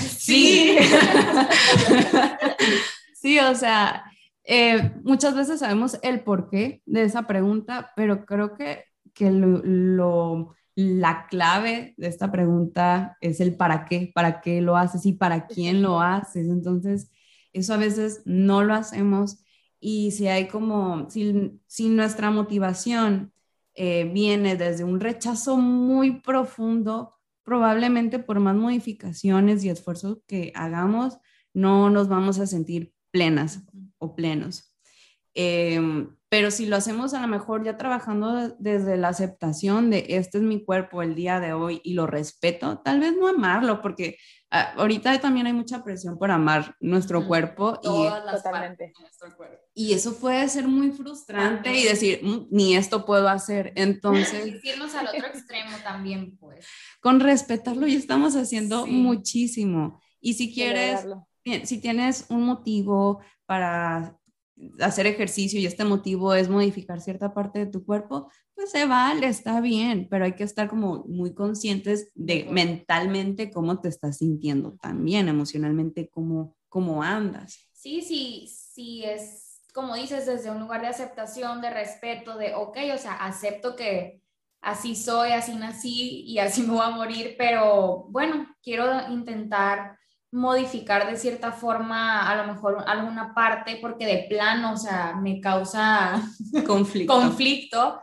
sí. 0.10 0.78
sí, 3.14 3.40
o 3.40 3.56
sea, 3.56 4.12
eh, 4.44 4.92
muchas 5.06 5.38
veces 5.38 5.62
sabemos 5.62 5.98
el 6.04 6.22
porqué 6.22 6.82
de 6.86 7.04
esa 7.04 7.28
pregunta, 7.28 7.94
pero 7.96 8.26
creo 8.26 8.56
que 8.56 8.84
que 9.16 9.32
lo, 9.32 10.54
la 10.76 11.26
clave 11.28 11.96
de 11.98 12.08
esta 12.08 12.32
pregunta 12.32 13.18
es 13.22 13.40
el 13.40 13.56
para 13.56 13.86
qué, 13.86 14.12
para 14.14 14.42
qué 14.42 14.62
lo 14.62 14.78
haces 14.78 15.06
y 15.06 15.14
para 15.14 15.48
quién 15.48 15.82
lo 15.82 16.02
haces. 16.02 16.48
Entonces, 16.48 17.10
eso 17.54 17.74
a 17.74 17.78
veces 17.78 18.22
no 18.26 18.64
lo 18.64 18.76
hacemos 18.76 19.40
y 19.80 20.12
si 20.12 20.28
hay 20.28 20.48
como, 20.48 21.10
si, 21.10 21.60
si 21.68 21.90
nuestra 21.90 22.30
motivación 22.30 23.32
eh, 23.74 24.10
viene 24.14 24.56
desde 24.56 24.84
un 24.84 25.00
rechazo 25.00 25.58
muy 25.58 26.22
profundo, 26.22 27.14
probablemente 27.44 28.20
por 28.20 28.40
más 28.40 28.56
modificaciones 28.56 29.64
y 29.64 29.70
esfuerzos 29.70 30.20
que 30.28 30.52
hagamos, 30.56 31.18
no 31.54 31.90
nos 31.90 32.10
vamos 32.10 32.40
a 32.40 32.48
sentir 32.48 32.94
plenas 33.12 33.64
o 33.98 34.16
plenos. 34.16 34.76
Eh, 35.36 35.80
pero 36.30 36.50
si 36.50 36.66
lo 36.66 36.76
hacemos 36.76 37.14
a 37.14 37.22
lo 37.22 37.28
mejor 37.28 37.64
ya 37.64 37.78
trabajando 37.78 38.56
desde 38.58 38.98
la 38.98 39.10
aceptación 39.10 39.90
de 39.92 40.06
este 40.10 40.40
es 40.40 40.44
mi 40.44 40.64
cuerpo 40.64 41.02
el 41.02 41.14
día 41.14 41.40
de 41.40 41.54
hoy 41.54 41.82
y 41.84 41.94
lo 41.94 42.08
respeto, 42.08 42.80
tal 42.80 43.00
vez 43.00 43.14
no 43.16 43.28
amarlo, 43.28 43.82
porque 43.82 44.18
ah, 44.50 44.74
ahorita 44.76 45.20
también 45.22 45.46
hay 45.46 45.54
mucha 45.54 45.84
presión 45.84 46.18
por 46.18 46.32
amar 46.32 46.76
nuestro 46.80 47.28
cuerpo. 47.28 47.80
Todas 47.80 48.24
y, 48.24 48.28
nuestro 49.02 49.38
cuerpo. 49.38 49.58
Y 49.76 49.94
eso 49.94 50.18
puede 50.18 50.50
ser 50.50 50.68
muy 50.68 50.92
frustrante 50.92 51.72
y 51.72 51.84
decir, 51.84 52.20
mm, 52.24 52.48
ni 52.50 52.76
esto 52.76 53.06
puedo 53.06 53.30
hacer. 53.30 53.72
Entonces... 53.76 54.46
irnos 54.64 54.96
al 54.96 55.08
otro 55.08 55.28
extremo 55.28 55.78
también, 55.84 56.38
pues. 56.38 56.66
Con 57.02 57.20
respetarlo 57.20 57.86
ya 57.86 57.98
estamos 57.98 58.36
haciendo 58.36 58.88
muchísimo. 58.88 60.02
Y 60.20 60.34
si 60.34 60.52
quieres, 60.52 61.06
si 61.64 61.80
tienes 61.80 62.26
un 62.30 62.44
motivo 62.48 63.22
para 63.46 64.18
hacer 64.80 65.08
ejercicio 65.08 65.60
y 65.60 65.66
este 65.66 65.84
motivo 65.84 66.34
es 66.34 66.50
modificar 66.50 67.02
cierta 67.02 67.34
parte 67.34 67.60
de 67.60 67.66
tu 67.66 67.86
cuerpo, 67.86 68.32
pues 68.54 68.72
se 68.72 68.86
vale, 68.86 69.28
está 69.28 69.60
bien, 69.62 70.08
pero 70.10 70.26
hay 70.26 70.34
que 70.34 70.44
estar 70.44 70.70
como 70.70 71.04
muy 71.06 71.34
conscientes 71.34 72.12
de 72.16 72.48
mentalmente 72.50 73.52
cómo 73.52 73.82
te 73.82 73.90
estás 73.90 74.18
sintiendo 74.18 74.78
también, 74.82 75.28
emocionalmente 75.28 76.10
cómo, 76.10 76.56
cómo 76.70 77.04
andas. 77.04 77.68
Sí, 77.74 78.02
sí, 78.02 78.48
sí, 78.48 79.04
es 79.04 79.46
como 79.76 79.94
dices, 79.94 80.26
desde 80.26 80.50
un 80.50 80.62
lugar 80.62 80.80
de 80.80 80.88
aceptación, 80.88 81.60
de 81.60 81.70
respeto, 81.70 82.38
de, 82.38 82.56
ok, 82.56 82.78
o 82.94 82.98
sea, 82.98 83.16
acepto 83.16 83.76
que 83.76 84.22
así 84.62 84.96
soy, 84.96 85.32
así 85.32 85.54
nací 85.56 86.22
y 86.22 86.40
así 86.40 86.62
me 86.62 86.70
voy 86.70 86.86
a 86.86 86.92
morir, 86.92 87.36
pero 87.38 88.06
bueno, 88.10 88.48
quiero 88.64 89.12
intentar 89.12 90.00
modificar 90.36 91.10
de 91.10 91.16
cierta 91.16 91.54
forma 91.54 92.30
a 92.30 92.36
lo 92.36 92.54
mejor 92.54 92.84
alguna 92.86 93.34
parte 93.34 93.80
porque 93.82 94.06
de 94.06 94.26
plano, 94.28 94.74
o 94.74 94.78
sea, 94.78 95.16
me 95.16 95.40
causa 95.40 96.22
conflicto. 96.68 97.14
conflicto. 97.14 98.02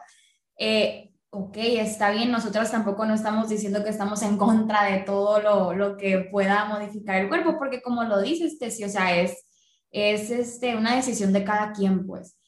Eh, 0.59 1.13
ok, 1.29 1.57
está 1.59 2.11
bien, 2.11 2.31
nosotros 2.31 2.71
tampoco 2.71 3.05
no 3.05 3.15
estamos 3.15 3.51
diciendo 3.51 3.85
que 3.85 3.91
estamos 3.91 4.23
en 4.23 4.39
contra 4.39 4.85
de 4.85 5.01
todo 5.01 5.41
lo, 5.41 5.75
lo 5.75 5.99
que 5.99 6.29
pueda 6.31 6.65
modificar 6.65 7.21
el 7.21 7.29
cuerpo, 7.29 7.59
porque 7.59 7.83
como 7.83 8.03
lo 8.05 8.23
dices, 8.23 8.59
Tessy, 8.59 8.85
o 8.85 8.89
sea, 8.89 9.21
es, 9.21 9.47
es 9.91 10.31
este, 10.31 10.75
una 10.75 10.97
decisión 10.97 11.35
de 11.35 11.45
cada 11.45 11.73
quien, 11.73 12.07
pues, 12.07 12.39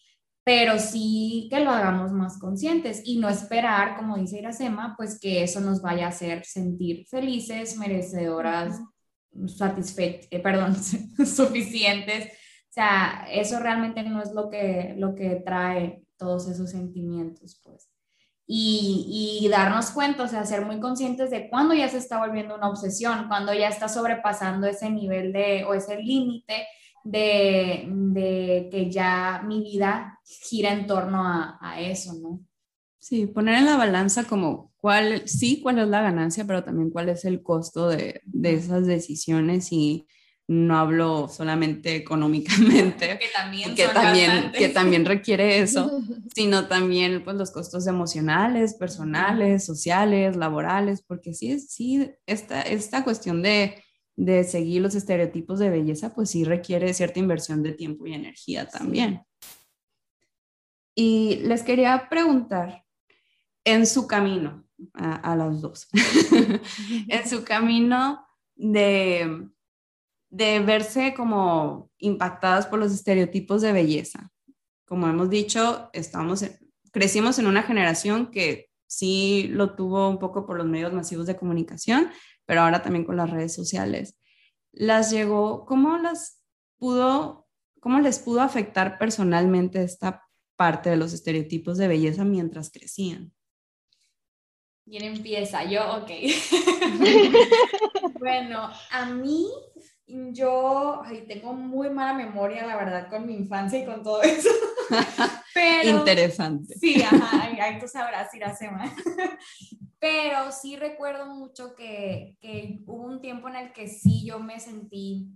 pero 0.44 0.78
sí 0.78 1.46
que 1.50 1.60
lo 1.60 1.70
hagamos 1.70 2.10
más 2.12 2.38
conscientes 2.38 3.02
y 3.04 3.18
no 3.18 3.28
esperar, 3.28 3.96
como 3.96 4.16
dice 4.16 4.38
Iracema, 4.38 4.94
pues 4.96 5.20
que 5.20 5.42
eso 5.42 5.60
nos 5.60 5.82
vaya 5.82 6.06
a 6.06 6.10
hacer 6.10 6.42
sentir 6.46 7.06
felices, 7.06 7.76
merecedoras 7.76 8.80
satisfechas, 9.46 10.28
eh, 10.30 10.40
perdón, 10.40 10.76
suficientes. 11.26 12.26
O 12.26 12.72
sea, 12.74 13.26
eso 13.30 13.60
realmente 13.60 14.02
no 14.02 14.22
es 14.22 14.32
lo 14.32 14.50
que, 14.50 14.94
lo 14.96 15.14
que 15.14 15.36
trae 15.44 16.02
todos 16.16 16.48
esos 16.48 16.70
sentimientos, 16.70 17.60
pues. 17.62 17.88
Y, 18.46 19.40
y, 19.42 19.48
darnos 19.48 19.90
cuenta, 19.90 20.24
o 20.24 20.28
sea, 20.28 20.44
ser 20.44 20.66
muy 20.66 20.78
conscientes 20.78 21.30
de 21.30 21.48
cuando 21.48 21.72
ya 21.72 21.88
se 21.88 21.96
está 21.96 22.18
volviendo 22.18 22.54
una 22.54 22.68
obsesión, 22.68 23.26
cuando 23.26 23.54
ya 23.54 23.68
está 23.68 23.88
sobrepasando 23.88 24.66
ese 24.66 24.90
nivel 24.90 25.32
de, 25.32 25.64
o 25.64 25.72
ese 25.72 25.96
límite 25.96 26.66
de, 27.04 27.86
de, 27.88 28.68
que 28.70 28.90
ya 28.90 29.42
mi 29.46 29.62
vida 29.62 30.20
gira 30.24 30.72
en 30.72 30.86
torno 30.86 31.26
a, 31.26 31.58
a 31.60 31.80
eso, 31.80 32.12
¿no? 32.20 32.40
Sí, 33.04 33.26
poner 33.26 33.56
en 33.56 33.66
la 33.66 33.76
balanza 33.76 34.24
como 34.24 34.72
cuál, 34.78 35.28
sí, 35.28 35.60
cuál 35.60 35.78
es 35.78 35.88
la 35.88 36.00
ganancia, 36.00 36.46
pero 36.46 36.64
también 36.64 36.88
cuál 36.88 37.10
es 37.10 37.26
el 37.26 37.42
costo 37.42 37.90
de, 37.90 38.22
de 38.24 38.54
esas 38.54 38.86
decisiones 38.86 39.72
y 39.72 40.06
no 40.48 40.78
hablo 40.78 41.28
solamente 41.28 41.96
económicamente, 41.96 43.18
que 43.18 43.28
también, 43.28 43.74
que, 43.74 43.88
también 43.88 44.52
que 44.52 44.70
también 44.70 45.04
requiere 45.04 45.58
eso, 45.58 45.90
sino 46.34 46.66
también 46.66 47.22
pues, 47.24 47.36
los 47.36 47.50
costos 47.50 47.86
emocionales, 47.86 48.72
personales, 48.72 49.66
sociales, 49.66 50.34
laborales, 50.34 51.02
porque 51.06 51.34
sí, 51.34 51.60
sí 51.60 52.10
esta, 52.24 52.62
esta 52.62 53.04
cuestión 53.04 53.42
de, 53.42 53.84
de 54.16 54.44
seguir 54.44 54.80
los 54.80 54.94
estereotipos 54.94 55.58
de 55.58 55.68
belleza, 55.68 56.14
pues 56.14 56.30
sí 56.30 56.44
requiere 56.44 56.94
cierta 56.94 57.18
inversión 57.18 57.62
de 57.62 57.72
tiempo 57.72 58.06
y 58.06 58.14
energía 58.14 58.66
también. 58.66 59.20
Y 60.94 61.40
les 61.42 61.62
quería 61.64 62.08
preguntar, 62.08 62.83
en 63.64 63.86
su 63.86 64.06
camino, 64.06 64.64
a, 64.92 65.34
los 65.36 65.62
dos, 65.62 65.88
en 67.08 67.28
su 67.28 67.44
camino 67.44 68.26
de, 68.54 69.48
de 70.30 70.60
verse 70.60 71.14
como 71.14 71.90
impactadas 71.98 72.66
por 72.66 72.78
los 72.78 72.92
estereotipos 72.92 73.62
de 73.62 73.72
belleza. 73.72 74.30
Como 74.86 75.08
hemos 75.08 75.30
dicho, 75.30 75.88
estamos, 75.92 76.44
crecimos 76.92 77.38
en 77.38 77.46
una 77.46 77.62
generación 77.62 78.30
que 78.30 78.68
sí 78.86 79.48
lo 79.50 79.74
tuvo 79.74 80.08
un 80.08 80.18
poco 80.18 80.46
por 80.46 80.58
los 80.58 80.66
medios 80.66 80.92
masivos 80.92 81.26
de 81.26 81.36
comunicación, 81.36 82.10
pero 82.44 82.60
ahora 82.60 82.82
también 82.82 83.04
con 83.04 83.16
las 83.16 83.30
redes 83.30 83.54
sociales. 83.54 84.18
Las 84.72 85.10
llegó, 85.10 85.64
¿cómo 85.64 85.96
las 85.98 86.42
pudo, 86.78 87.48
cómo 87.80 88.00
les 88.00 88.18
pudo 88.18 88.42
afectar 88.42 88.98
personalmente 88.98 89.82
esta 89.82 90.22
parte 90.56 90.90
de 90.90 90.96
los 90.96 91.12
estereotipos 91.12 91.78
de 91.78 91.88
belleza 91.88 92.24
mientras 92.24 92.70
crecían? 92.70 93.32
¿Quién 94.84 95.04
empieza? 95.04 95.64
Yo, 95.64 95.96
ok. 95.96 96.10
bueno, 98.18 98.70
a 98.90 99.06
mí, 99.06 99.48
yo 100.06 101.02
tengo 101.26 101.54
muy 101.54 101.88
mala 101.88 102.12
memoria, 102.12 102.66
la 102.66 102.76
verdad, 102.76 103.08
con 103.08 103.26
mi 103.26 103.34
infancia 103.34 103.78
y 103.78 103.86
con 103.86 104.02
todo 104.02 104.22
eso. 104.22 104.50
Pero, 105.54 105.98
Interesante. 105.98 106.74
Sí, 106.78 107.02
ajá, 107.02 107.44
ahí 107.44 107.78
tú 107.78 107.88
sabrás 107.88 108.34
ir 108.34 108.44
a 108.44 108.54
semana. 108.54 108.94
Pero 109.98 110.52
sí 110.52 110.76
recuerdo 110.76 111.26
mucho 111.26 111.74
que, 111.74 112.36
que 112.40 112.80
hubo 112.86 113.04
un 113.04 113.22
tiempo 113.22 113.48
en 113.48 113.56
el 113.56 113.72
que 113.72 113.88
sí 113.88 114.26
yo 114.26 114.38
me 114.38 114.60
sentí 114.60 115.30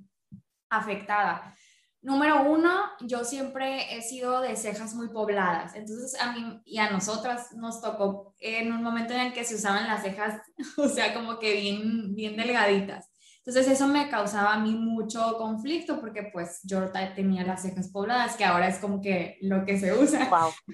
afectada 0.68 1.54
Número 2.00 2.42
uno, 2.48 2.70
yo 3.00 3.24
siempre 3.24 3.96
he 3.96 4.02
sido 4.02 4.40
de 4.40 4.54
cejas 4.54 4.94
muy 4.94 5.08
pobladas, 5.08 5.74
entonces 5.74 6.20
a 6.20 6.32
mí 6.32 6.60
y 6.64 6.78
a 6.78 6.90
nosotras 6.90 7.52
nos 7.56 7.80
tocó 7.80 8.34
en 8.38 8.72
un 8.72 8.84
momento 8.84 9.14
en 9.14 9.20
el 9.20 9.32
que 9.32 9.44
se 9.44 9.56
usaban 9.56 9.88
las 9.88 10.02
cejas, 10.02 10.40
o 10.76 10.88
sea, 10.88 11.12
como 11.12 11.38
que 11.38 11.54
bien, 11.54 12.14
bien 12.14 12.36
delgaditas. 12.36 13.10
Entonces 13.48 13.72
eso 13.72 13.88
me 13.88 14.10
causaba 14.10 14.52
a 14.52 14.58
mí 14.58 14.74
mucho 14.74 15.36
conflicto 15.38 15.98
porque 16.00 16.28
pues 16.30 16.60
yo 16.64 16.92
tenía 17.16 17.44
las 17.44 17.62
cejas 17.62 17.88
pobladas, 17.88 18.36
que 18.36 18.44
ahora 18.44 18.68
es 18.68 18.78
como 18.78 19.00
que 19.00 19.38
lo 19.40 19.64
que 19.64 19.78
se 19.78 19.94
usa. 19.94 20.28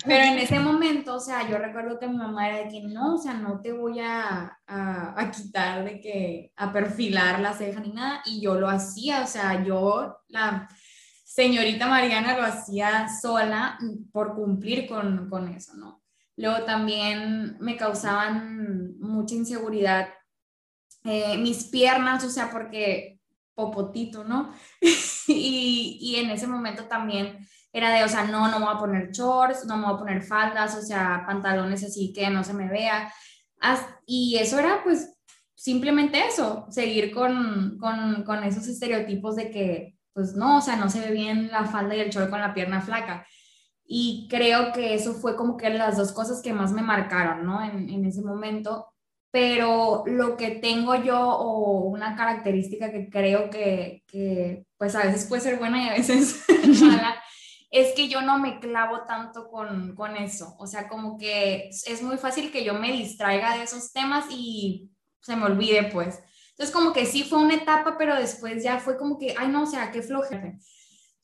Pero 0.04 0.24
en 0.24 0.38
ese 0.38 0.58
momento, 0.58 1.14
o 1.14 1.20
sea, 1.20 1.48
yo 1.48 1.56
recuerdo 1.56 2.00
que 2.00 2.08
mi 2.08 2.16
mamá 2.16 2.48
era 2.48 2.58
de 2.64 2.68
que 2.68 2.82
no, 2.82 3.14
o 3.14 3.18
sea, 3.18 3.34
no 3.34 3.60
te 3.60 3.72
voy 3.72 4.00
a, 4.00 4.58
a, 4.66 5.20
a 5.20 5.30
quitar 5.30 5.84
de 5.84 6.00
que, 6.00 6.52
a 6.56 6.72
perfilar 6.72 7.38
la 7.38 7.52
ceja 7.52 7.78
ni 7.78 7.92
nada, 7.92 8.22
y 8.26 8.40
yo 8.40 8.56
lo 8.56 8.68
hacía, 8.68 9.22
o 9.22 9.26
sea, 9.28 9.62
yo 9.62 10.16
la 10.26 10.68
señorita 11.34 11.88
Mariana 11.88 12.36
lo 12.36 12.44
hacía 12.44 13.08
sola 13.08 13.76
por 14.12 14.36
cumplir 14.36 14.86
con, 14.86 15.28
con 15.28 15.48
eso, 15.48 15.74
¿no? 15.74 16.00
Luego 16.36 16.64
también 16.64 17.56
me 17.58 17.76
causaban 17.76 18.96
mucha 19.00 19.34
inseguridad 19.34 20.10
eh, 21.02 21.36
mis 21.36 21.64
piernas, 21.64 22.22
o 22.24 22.30
sea, 22.30 22.50
porque 22.52 23.18
popotito, 23.52 24.22
¿no? 24.22 24.54
y, 25.26 25.98
y, 26.00 26.16
en 26.16 26.30
ese 26.30 26.46
momento 26.46 26.84
también 26.84 27.44
era 27.72 27.90
de, 27.90 28.04
o 28.04 28.08
sea, 28.08 28.24
no, 28.24 28.46
no 28.46 28.60
voy 28.60 28.72
a 28.72 28.78
poner 28.78 29.10
shorts, 29.10 29.66
no 29.66 29.82
voy 29.82 29.92
a 29.92 29.98
poner 29.98 30.22
faldas, 30.22 30.76
o 30.76 30.82
sea, 30.82 31.24
pantalones 31.26 31.82
así 31.82 32.12
que 32.12 32.30
no 32.30 32.44
se 32.44 32.54
me 32.54 32.68
vea. 32.68 33.12
y 34.06 34.36
eso 34.36 34.60
era 34.60 34.84
pues 34.84 35.12
simplemente 35.56 36.24
eso, 36.28 36.66
seguir 36.70 37.12
con, 37.12 37.76
con, 37.80 38.22
con 38.22 38.44
esos 38.44 38.68
estereotipos 38.68 39.34
de 39.34 39.50
que 39.50 39.94
pues 40.14 40.34
no, 40.34 40.58
o 40.58 40.60
sea, 40.60 40.76
no 40.76 40.88
se 40.88 41.00
ve 41.00 41.10
bien 41.10 41.50
la 41.50 41.64
falda 41.66 41.94
y 41.96 42.00
el 42.00 42.10
short 42.10 42.30
con 42.30 42.40
la 42.40 42.54
pierna 42.54 42.80
flaca. 42.80 43.26
Y 43.84 44.28
creo 44.30 44.72
que 44.72 44.94
eso 44.94 45.14
fue 45.14 45.36
como 45.36 45.56
que 45.56 45.68
las 45.70 45.96
dos 45.98 46.12
cosas 46.12 46.40
que 46.40 46.54
más 46.54 46.72
me 46.72 46.82
marcaron, 46.82 47.44
¿no? 47.44 47.62
En, 47.62 47.90
en 47.90 48.04
ese 48.06 48.22
momento. 48.22 48.86
Pero 49.30 50.04
lo 50.06 50.36
que 50.36 50.52
tengo 50.52 50.94
yo 50.94 51.20
o 51.20 51.80
una 51.88 52.14
característica 52.14 52.92
que 52.92 53.10
creo 53.10 53.50
que, 53.50 54.04
que 54.06 54.64
pues 54.78 54.94
a 54.94 55.04
veces 55.04 55.26
puede 55.26 55.42
ser 55.42 55.58
buena 55.58 55.82
y 55.82 55.88
a 55.88 55.94
veces 55.94 56.44
mala, 56.80 57.16
es 57.70 57.92
que 57.94 58.08
yo 58.08 58.22
no 58.22 58.38
me 58.38 58.60
clavo 58.60 59.02
tanto 59.02 59.48
con, 59.48 59.96
con 59.96 60.16
eso. 60.16 60.54
O 60.60 60.68
sea, 60.68 60.88
como 60.88 61.18
que 61.18 61.68
es 61.68 62.02
muy 62.02 62.16
fácil 62.16 62.52
que 62.52 62.62
yo 62.62 62.74
me 62.74 62.92
distraiga 62.92 63.56
de 63.56 63.64
esos 63.64 63.92
temas 63.92 64.26
y 64.30 64.92
se 65.20 65.34
me 65.34 65.46
olvide, 65.46 65.90
pues. 65.92 66.20
Entonces, 66.56 66.74
como 66.74 66.92
que 66.92 67.06
sí 67.06 67.24
fue 67.24 67.38
una 67.38 67.54
etapa, 67.54 67.96
pero 67.98 68.14
después 68.14 68.62
ya 68.62 68.78
fue 68.78 68.96
como 68.96 69.18
que, 69.18 69.34
ay, 69.36 69.48
no, 69.48 69.64
o 69.64 69.66
sea, 69.66 69.90
qué 69.90 70.02
flojera. 70.02 70.56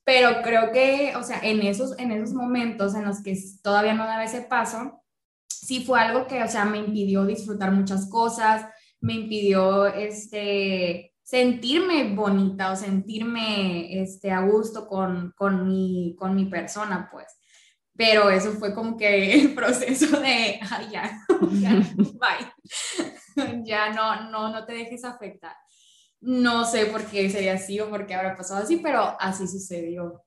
Pero 0.05 0.43
creo 0.43 0.73
que, 0.73 1.15
o 1.17 1.23
sea, 1.23 1.39
en 1.43 1.61
esos, 1.61 1.97
en 1.99 2.11
esos 2.11 2.35
momentos 2.35 2.95
en 2.95 3.05
los 3.05 3.23
que 3.23 3.39
todavía 3.63 3.95
no 3.95 4.07
daba 4.07 4.25
ese 4.25 4.43
paso, 4.43 5.03
sí 5.49 5.85
fue 5.85 6.01
algo 6.01 6.27
que, 6.27 6.43
o 6.43 6.49
sea, 6.49 6.65
me 6.65 6.79
impidió 6.79 7.25
disfrutar 7.27 7.71
muchas 7.71 8.11
cosas, 8.11 8.67
me 9.01 9.15
impidió, 9.15 9.87
este, 9.87 11.15
sentirme 11.23 12.13
bonita 12.15 12.73
o 12.73 12.77
sentirme, 12.77 14.03
este, 14.03 14.33
a 14.33 14.41
gusto 14.41 14.89
con, 14.89 15.33
con, 15.37 15.69
mi, 15.69 16.17
con 16.19 16.35
mi 16.35 16.47
persona, 16.47 17.09
pues 17.13 17.41
pero 18.01 18.31
eso 18.31 18.53
fue 18.53 18.75
como 18.75 18.97
que 18.97 19.35
el 19.35 19.55
proceso 19.55 20.19
de, 20.21 20.59
ay, 20.71 20.89
ya, 20.91 21.21
ya, 21.53 21.73
bye, 21.97 22.51
ya 23.65 23.93
no, 23.93 24.31
no, 24.31 24.51
no 24.51 24.65
te 24.65 24.73
dejes 24.73 25.05
afectar. 25.05 25.57
No 26.21 26.65
sé 26.65 26.87
por 26.87 27.05
qué 27.07 27.31
sería 27.31 27.55
así 27.55 27.81
o 27.81 27.89
por 27.89 28.07
qué 28.07 28.15
habrá 28.15 28.37
pasado 28.37 28.63
así, 28.63 28.77
pero 28.77 29.17
así 29.19 29.49
sucedió. 29.49 30.23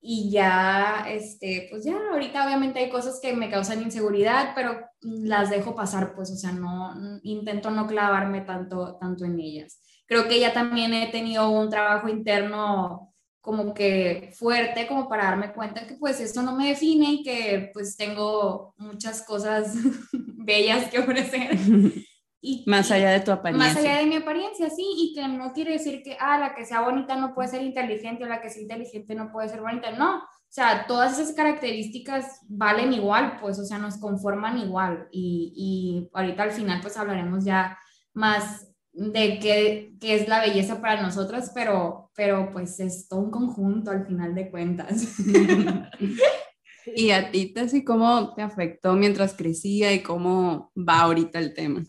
Y 0.00 0.30
ya, 0.30 1.06
este, 1.08 1.68
pues 1.70 1.84
ya, 1.84 1.96
ahorita 2.12 2.44
obviamente 2.44 2.78
hay 2.78 2.90
cosas 2.90 3.20
que 3.22 3.32
me 3.32 3.50
causan 3.50 3.82
inseguridad, 3.82 4.52
pero 4.54 4.86
las 5.00 5.48
dejo 5.48 5.74
pasar, 5.74 6.14
pues, 6.14 6.30
o 6.30 6.36
sea, 6.36 6.52
no, 6.52 6.94
intento 7.22 7.70
no 7.70 7.86
clavarme 7.86 8.42
tanto, 8.42 8.96
tanto 9.00 9.24
en 9.24 9.40
ellas. 9.40 9.80
Creo 10.06 10.28
que 10.28 10.38
ya 10.40 10.52
también 10.52 10.92
he 10.92 11.10
tenido 11.10 11.48
un 11.48 11.70
trabajo 11.70 12.08
interno 12.08 13.14
como 13.44 13.74
que 13.74 14.30
fuerte 14.34 14.86
como 14.86 15.06
para 15.06 15.24
darme 15.24 15.52
cuenta 15.52 15.86
que 15.86 15.96
pues 15.96 16.18
esto 16.18 16.40
no 16.40 16.56
me 16.56 16.68
define 16.68 17.12
y 17.12 17.22
que 17.22 17.70
pues 17.74 17.94
tengo 17.94 18.74
muchas 18.78 19.22
cosas 19.22 19.74
bellas 20.12 20.90
que 20.90 20.98
ofrecer. 20.98 21.50
Y, 22.46 22.62
más 22.66 22.90
allá 22.90 23.10
de 23.10 23.20
tu 23.20 23.32
apariencia. 23.32 23.72
Más 23.72 23.76
allá 23.78 24.00
de 24.00 24.06
mi 24.06 24.16
apariencia, 24.16 24.68
sí, 24.68 24.84
y 24.98 25.14
que 25.14 25.26
no 25.26 25.54
quiere 25.54 25.72
decir 25.72 26.02
que, 26.02 26.14
ah, 26.20 26.38
la 26.38 26.54
que 26.54 26.66
sea 26.66 26.82
bonita 26.82 27.16
no 27.16 27.34
puede 27.34 27.48
ser 27.48 27.62
inteligente 27.62 28.22
o 28.22 28.26
la 28.26 28.42
que 28.42 28.50
sea 28.50 28.60
inteligente 28.60 29.14
no 29.14 29.32
puede 29.32 29.48
ser 29.48 29.62
bonita, 29.62 29.92
no. 29.92 30.18
O 30.18 30.50
sea, 30.50 30.86
todas 30.86 31.18
esas 31.18 31.34
características 31.34 32.40
valen 32.46 32.92
igual, 32.92 33.38
pues, 33.40 33.58
o 33.58 33.64
sea, 33.64 33.78
nos 33.78 33.96
conforman 33.96 34.58
igual. 34.58 35.08
Y, 35.10 35.54
y 35.56 36.10
ahorita 36.12 36.42
al 36.42 36.52
final, 36.52 36.80
pues, 36.82 36.98
hablaremos 36.98 37.46
ya 37.46 37.78
más 38.12 38.68
de 38.92 39.38
qué, 39.38 39.94
qué, 39.98 40.14
es 40.14 40.28
la 40.28 40.40
belleza 40.40 40.82
para 40.82 41.00
nosotras, 41.00 41.50
pero, 41.54 42.10
pero 42.14 42.50
pues 42.52 42.78
es 42.78 43.08
todo 43.08 43.20
un 43.20 43.30
conjunto 43.30 43.90
al 43.90 44.06
final 44.06 44.34
de 44.34 44.50
cuentas. 44.50 45.16
y 46.94 47.10
a 47.10 47.30
ti, 47.30 47.54
Tessie, 47.54 47.86
¿cómo 47.86 48.34
te 48.34 48.42
afectó 48.42 48.92
mientras 48.92 49.32
crecía 49.32 49.94
y 49.94 50.02
cómo 50.02 50.70
va 50.76 51.00
ahorita 51.00 51.38
el 51.38 51.54
tema? 51.54 51.82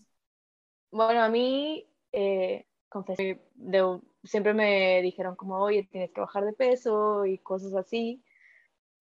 Bueno, 0.96 1.24
a 1.24 1.28
mí, 1.28 1.86
eh, 2.14 2.66
siempre 4.24 4.54
me 4.54 5.02
dijeron 5.02 5.36
como, 5.36 5.58
oye, 5.58 5.89
tienes 5.91 6.10
que 6.14 6.22
bajar 6.22 6.46
de 6.46 6.54
peso 6.54 7.26
y 7.26 7.38
cosas 7.39 7.76
así. 7.76 8.24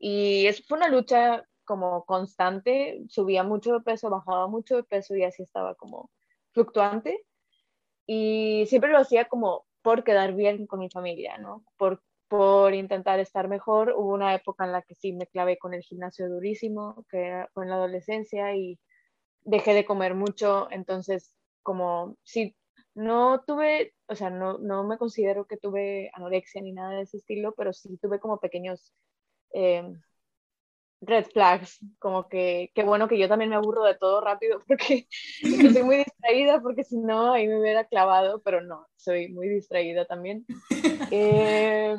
Y 0.01 0.47
eso 0.49 0.64
fue 0.66 0.78
una 0.78 0.88
lucha 0.88 1.45
como 1.64 2.05
constante, 2.05 3.05
subía 3.09 3.45
mucho 3.45 3.74
de 3.74 3.80
peso, 3.80 4.11
bajaba 4.11 4.49
mucho 4.49 4.74
de 4.74 4.82
peso 4.82 5.14
y 5.14 5.22
así 5.22 5.45
estaba 5.45 5.76
como 5.76 6.11
fluctuante 6.51 7.24
y 8.07 8.64
siempre 8.66 8.90
lo 8.90 8.99
hacía 8.99 9.26
como 9.26 9.64
por 9.80 10.03
quedar 10.03 10.34
bien 10.34 10.66
con 10.66 10.80
mi 10.80 10.90
familia, 10.90 11.38
¿no? 11.38 11.64
Por, 11.76 12.03
por 12.26 12.74
intentar 12.74 13.20
estar 13.20 13.47
mejor. 13.47 13.95
Hubo 13.97 14.12
una 14.14 14.34
época 14.34 14.64
en 14.64 14.72
la 14.72 14.82
que 14.82 14.97
sí 14.97 15.12
me 15.12 15.28
clavé 15.28 15.59
con 15.59 15.74
el 15.74 15.82
gimnasio 15.82 16.28
durísimo, 16.28 17.07
que 17.09 17.47
fue 17.55 17.64
en 17.64 17.70
la 17.70 17.76
adolescencia 17.76 18.57
y 18.57 18.80
dejé 19.42 19.74
de 19.74 19.84
comer 19.84 20.14
mucho, 20.16 20.66
entonces 20.72 21.36
como 21.64 22.16
sí, 22.22 22.54
no 22.94 23.42
tuve, 23.44 23.94
o 24.06 24.14
sea, 24.14 24.30
no, 24.30 24.58
no 24.58 24.84
me 24.84 24.98
considero 24.98 25.46
que 25.46 25.56
tuve 25.56 26.10
anorexia 26.14 26.62
ni 26.62 26.72
nada 26.72 26.92
de 26.92 27.02
ese 27.02 27.16
estilo, 27.16 27.54
pero 27.56 27.72
sí 27.72 27.98
tuve 28.00 28.20
como 28.20 28.38
pequeños, 28.38 28.92
eh, 29.52 29.82
red 31.00 31.26
flags, 31.26 31.80
como 31.98 32.28
que 32.28 32.70
qué 32.74 32.82
bueno 32.82 33.08
que 33.08 33.18
yo 33.18 33.28
también 33.28 33.50
me 33.50 33.56
aburro 33.56 33.84
de 33.84 33.96
todo 33.96 34.20
rápido 34.20 34.60
porque 34.68 35.08
soy 35.42 35.82
muy 35.82 35.96
distraída, 35.98 36.60
porque 36.62 36.84
si 36.84 36.98
no 36.98 37.32
ahí 37.32 37.48
me 37.48 37.60
hubiera 37.60 37.84
clavado, 37.84 38.40
pero 38.42 38.60
no, 38.60 38.86
soy 38.96 39.28
muy 39.28 39.48
distraída 39.48 40.04
también. 40.06 40.46
Eh, 41.10 41.96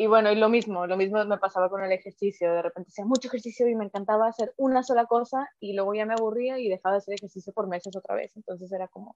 y 0.00 0.06
bueno, 0.06 0.32
y 0.32 0.34
lo 0.36 0.48
mismo, 0.48 0.86
lo 0.86 0.96
mismo 0.96 1.22
me 1.26 1.36
pasaba 1.36 1.68
con 1.68 1.84
el 1.84 1.92
ejercicio, 1.92 2.50
de 2.54 2.62
repente 2.62 2.88
hacía 2.88 3.04
mucho 3.04 3.28
ejercicio 3.28 3.68
y 3.68 3.74
me 3.74 3.84
encantaba 3.84 4.28
hacer 4.28 4.54
una 4.56 4.82
sola 4.82 5.04
cosa 5.04 5.46
y 5.60 5.74
luego 5.74 5.92
ya 5.92 6.06
me 6.06 6.14
aburría 6.14 6.58
y 6.58 6.70
dejaba 6.70 6.94
de 6.94 6.98
hacer 7.00 7.14
ejercicio 7.16 7.52
por 7.52 7.68
meses 7.68 7.94
otra 7.94 8.14
vez, 8.14 8.34
entonces 8.34 8.72
era 8.72 8.88
como... 8.88 9.14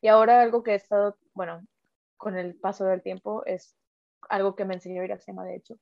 Y 0.00 0.08
ahora 0.08 0.40
algo 0.40 0.62
que 0.62 0.70
he 0.70 0.74
estado, 0.76 1.18
bueno, 1.34 1.66
con 2.16 2.38
el 2.38 2.54
paso 2.54 2.86
del 2.86 3.02
tiempo 3.02 3.44
es 3.44 3.76
algo 4.30 4.56
que 4.56 4.64
me 4.64 4.72
enseñó 4.72 5.04
Iracema, 5.04 5.44
de 5.44 5.56
hecho, 5.56 5.74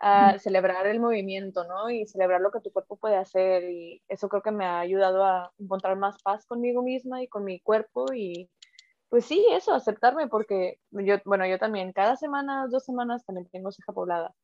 a 0.00 0.38
celebrar 0.38 0.86
el 0.86 1.00
movimiento, 1.00 1.64
¿no? 1.64 1.88
Y 1.88 2.06
celebrar 2.06 2.42
lo 2.42 2.50
que 2.50 2.60
tu 2.60 2.70
cuerpo 2.70 2.96
puede 2.96 3.16
hacer. 3.16 3.64
Y 3.70 4.02
eso 4.06 4.28
creo 4.28 4.42
que 4.42 4.50
me 4.50 4.66
ha 4.66 4.80
ayudado 4.80 5.24
a 5.24 5.50
encontrar 5.58 5.96
más 5.96 6.22
paz 6.22 6.44
conmigo 6.46 6.82
misma 6.82 7.22
y 7.22 7.28
con 7.28 7.42
mi 7.44 7.58
cuerpo. 7.60 8.12
Y 8.14 8.50
pues 9.08 9.24
sí, 9.26 9.44
eso, 9.52 9.74
aceptarme, 9.74 10.28
porque 10.28 10.80
yo, 10.90 11.16
bueno, 11.24 11.46
yo 11.46 11.58
también, 11.58 11.92
cada 11.92 12.16
semana, 12.16 12.66
dos 12.68 12.84
semanas 12.84 13.24
también 13.24 13.48
tengo 13.50 13.72
ceja 13.72 13.92
poblada. 13.92 14.34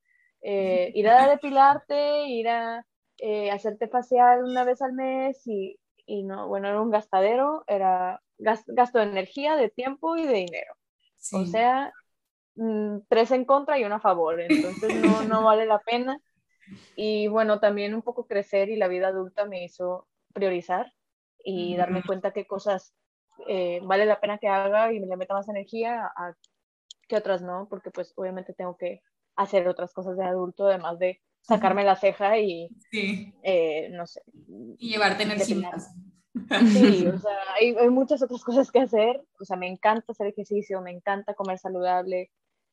Eh, 0.43 0.93
ir 0.95 1.09
a 1.09 1.29
depilarte, 1.29 2.27
ir 2.29 2.49
a 2.49 2.87
eh, 3.19 3.51
hacerte 3.51 3.89
facial 3.89 4.45
una 4.45 4.65
vez 4.65 4.83
al 4.83 4.93
mes 4.93 5.47
y, 5.47 5.79
y, 6.07 6.25
no, 6.25 6.49
bueno, 6.49 6.69
era 6.69 6.81
un 6.81 6.91
gastadero, 6.91 7.65
era 7.67 8.21
gasto 8.39 8.99
de 8.99 9.05
energía, 9.05 9.57
de 9.57 9.71
tiempo 9.71 10.17
y 10.17 10.27
de 10.27 10.35
dinero. 10.35 10.75
O 11.33 11.47
sea, 11.47 11.93
Mm, 12.57 13.01
tres 13.09 13.31
en 13.33 13.45
contra 13.45 13.79
y 13.79 13.85
uno 13.85 13.97
a 13.97 14.01
favor, 14.01 14.41
entonces 14.41 14.95
no, 14.95 15.23
no 15.25 15.43
vale 15.45 15.67
la 15.67 15.81
pena. 15.81 16.21
Y 16.97 17.29
bueno, 17.29 17.61
también 17.61 17.95
un 17.95 18.03
poco 18.03 18.27
crecer 18.27 18.69
y 18.71 18.77
la 18.77 18.89
vida 18.89 19.09
adulta 19.09 19.47
me 19.47 19.65
hizo 19.65 20.07
priorizar 20.33 20.93
y 21.45 21.77
darme 21.77 22.03
cuenta 22.05 22.33
qué 22.33 22.47
cosas 22.47 22.95
eh, 23.49 23.81
vale 23.83 24.07
la 24.07 24.21
pena 24.21 24.39
que 24.39 24.49
haga 24.49 24.93
y 24.93 25.01
me 25.01 25.07
le 25.07 25.17
meta 25.17 25.35
más 25.35 25.49
energía 25.49 26.07
a 26.17 26.35
que 27.09 27.17
otras 27.17 27.43
no, 27.43 27.67
porque 27.69 27.91
pues 27.91 28.13
obviamente 28.17 28.55
tengo 28.55 28.77
que 28.77 29.03
hacer 29.37 29.69
otras 29.69 29.93
cosas 29.93 30.17
de 30.17 30.25
adulto, 30.25 30.67
además 30.67 30.99
de 30.99 31.21
sacarme 31.41 31.85
la 31.85 31.97
ceja 31.97 32.39
y, 32.39 32.69
eh, 33.43 33.89
no 33.91 34.07
sé. 34.07 34.23
Y 34.79 34.91
llevarte 34.91 35.25
en 35.25 35.33
el 35.33 35.41
Sí, 35.41 37.07
o 37.07 37.19
sea, 37.19 37.39
hay, 37.57 37.77
hay, 37.77 37.91
muchas 37.91 38.23
otras 38.23 38.43
cosas 38.43 38.71
que 38.73 38.81
hacer. 38.81 39.23
O 39.39 39.45
sea, 39.45 39.57
me 39.57 39.69
encanta 39.69 40.13
hacer 40.13 40.27
ejercicio, 40.29 40.81
me 40.81 40.91
encanta 40.91 41.35
comer 41.35 41.59
saludable, 41.59 42.31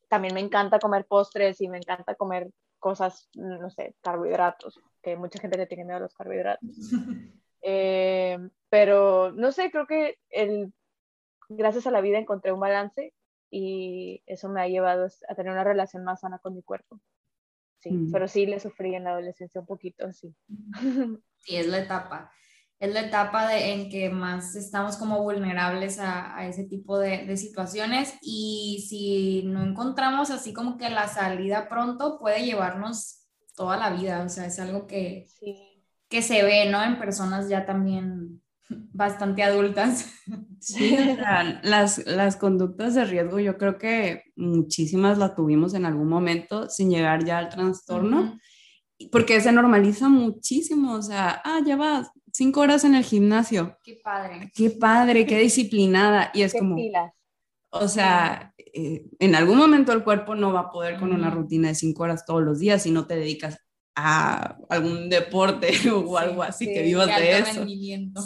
también 0.07 0.33
me 0.33 0.39
encanta 0.39 0.79
comer 0.79 1.05
postres 1.05 1.61
y 1.61 1.67
me 1.67 1.77
encanta 1.77 2.15
comer 2.15 2.51
cosas, 2.79 3.29
no 3.35 3.69
sé, 3.69 3.95
carbohidratos, 4.01 4.79
que 5.01 5.15
mucha 5.15 5.39
gente 5.39 5.57
le 5.57 5.67
tiene 5.67 5.85
miedo 5.85 5.97
a 5.97 6.01
los 6.01 6.13
carbohidratos. 6.15 6.69
Eh, 7.61 8.37
pero, 8.69 9.31
no 9.31 9.51
sé, 9.51 9.71
creo 9.71 9.87
que 9.87 10.17
el, 10.29 10.73
gracias 11.49 11.87
a 11.87 11.91
la 11.91 12.01
vida 12.01 12.17
encontré 12.17 12.51
un 12.51 12.59
balance 12.59 13.13
y 13.49 14.23
eso 14.25 14.49
me 14.49 14.61
ha 14.61 14.67
llevado 14.67 15.07
a 15.27 15.35
tener 15.35 15.51
una 15.51 15.63
relación 15.63 16.03
más 16.03 16.21
sana 16.21 16.39
con 16.39 16.55
mi 16.55 16.63
cuerpo. 16.63 16.99
Sí, 17.79 17.91
mm. 17.91 18.11
pero 18.11 18.27
sí 18.27 18.45
le 18.45 18.59
sufrí 18.59 18.95
en 18.95 19.03
la 19.05 19.11
adolescencia 19.11 19.61
un 19.61 19.67
poquito, 19.67 20.11
sí. 20.13 20.33
Sí, 21.43 21.55
es 21.55 21.67
la 21.67 21.79
etapa 21.79 22.31
es 22.81 22.91
la 22.91 23.01
etapa 23.01 23.47
de, 23.47 23.73
en 23.73 23.89
que 23.91 24.09
más 24.09 24.55
estamos 24.55 24.97
como 24.97 25.21
vulnerables 25.21 25.99
a, 25.99 26.35
a 26.35 26.47
ese 26.47 26.63
tipo 26.63 26.97
de, 26.97 27.27
de, 27.27 27.37
situaciones 27.37 28.15
y 28.23 28.83
si 28.89 29.43
no 29.43 29.63
encontramos 29.63 30.31
así 30.31 30.51
como 30.51 30.77
que 30.77 30.89
la 30.89 31.07
salida 31.07 31.69
pronto 31.69 32.17
puede 32.17 32.43
llevarnos 32.43 33.21
toda 33.55 33.77
la 33.77 33.91
vida, 33.91 34.23
o 34.23 34.29
sea, 34.29 34.47
es 34.47 34.59
algo 34.59 34.87
que, 34.87 35.27
que 36.11 36.21
se 36.21 36.43
ve, 36.43 36.69
¿no? 36.69 36.83
En 36.83 36.99
personas 36.99 37.49
ya 37.49 37.65
también 37.65 38.41
bastante 38.69 39.41
adultas. 39.41 40.07
Sí, 40.59 40.95
las, 41.63 42.05
las 42.05 42.35
conductas 42.35 42.93
de 42.93 43.05
riesgo 43.05 43.39
yo 43.39 43.57
creo 43.57 43.79
que 43.79 44.25
muchísimas 44.35 45.17
las 45.17 45.33
tuvimos 45.33 45.73
en 45.73 45.85
algún 45.87 46.07
momento 46.07 46.69
sin 46.69 46.91
llegar 46.91 47.25
ya 47.25 47.39
al 47.39 47.49
trastorno. 47.49 48.37
porque 49.11 49.41
se 49.41 49.51
normaliza 49.51 50.07
muchísimo, 50.07 50.93
o 50.93 51.01
sea, 51.01 51.41
ah, 51.43 51.61
ya 51.65 51.75
vas, 51.77 52.11
cinco 52.31 52.59
horas 52.59 52.83
en 52.83 52.93
el 52.93 53.03
gimnasio. 53.03 53.79
Qué 53.83 53.99
padre. 54.03 54.51
Qué 54.53 54.69
padre, 54.69 55.25
qué 55.25 55.39
disciplinada. 55.39 56.29
Y 56.35 56.43
es 56.43 56.53
como, 56.53 56.75
o 57.71 57.87
sea, 57.87 58.53
eh, 58.57 59.05
en 59.17 59.33
algún 59.33 59.57
momento 59.57 59.93
el 59.93 60.03
cuerpo 60.03 60.35
no 60.35 60.53
va 60.53 60.59
a 60.59 60.69
poder 60.69 60.99
con 60.99 61.11
una 61.11 61.31
rutina 61.31 61.69
de 61.69 61.75
cinco 61.75 62.03
horas 62.03 62.25
todos 62.25 62.43
los 62.43 62.59
días 62.59 62.83
si 62.83 62.91
no 62.91 63.07
te 63.07 63.15
dedicas 63.15 63.57
a 63.95 64.57
algún 64.69 65.09
deporte 65.09 65.71
o 65.91 66.17
algo 66.17 66.43
así 66.43 66.65
que 66.65 66.83
vivas 66.83 67.07
de 67.07 67.39
eso. 67.39 67.65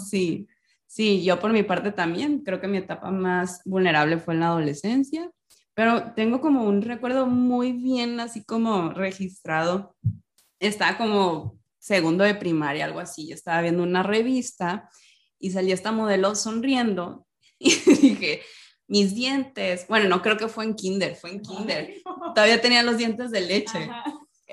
Sí, 0.10 0.48
sí, 0.86 1.24
yo 1.24 1.40
por 1.40 1.52
mi 1.54 1.64
parte 1.64 1.92
también 1.92 2.40
creo 2.40 2.62
que 2.62 2.68
mi 2.68 2.78
etapa 2.78 3.12
más 3.12 3.62
vulnerable 3.66 4.20
fue 4.20 4.34
en 4.34 4.42
la 4.42 4.48
adolescencia, 4.48 5.32
pero 5.74 6.14
tengo 6.14 6.40
como 6.42 6.64
un 6.64 6.82
recuerdo 6.82 7.28
muy 7.28 7.74
bien 7.74 8.20
así 8.20 8.44
como 8.44 8.92
registrado. 8.92 9.96
Estaba 10.60 10.98
como 10.98 11.60
segundo 11.80 12.24
de 12.24 12.34
primaria, 12.36 12.86
algo 12.86 13.00
así. 13.00 13.28
Yo 13.28 13.36
estaba 13.36 13.62
viendo 13.62 13.84
una 13.84 14.04
revista 14.04 14.90
y 15.38 15.52
salía 15.52 15.74
esta 15.74 15.92
modelo 15.92 16.34
sonriendo 16.34 17.28
y 17.60 17.76
dije, 17.76 18.42
mis 18.88 19.16
dientes, 19.16 19.86
bueno, 19.88 20.10
no 20.10 20.22
creo 20.22 20.38
que 20.38 20.48
fue 20.48 20.64
en 20.64 20.76
kinder, 20.76 21.16
fue 21.16 21.32
en 21.32 21.42
kinder. 21.42 21.96
Todavía 22.34 22.62
tenía 22.62 22.84
los 22.84 22.98
dientes 22.98 23.32
de 23.32 23.42
leche. 23.42 23.90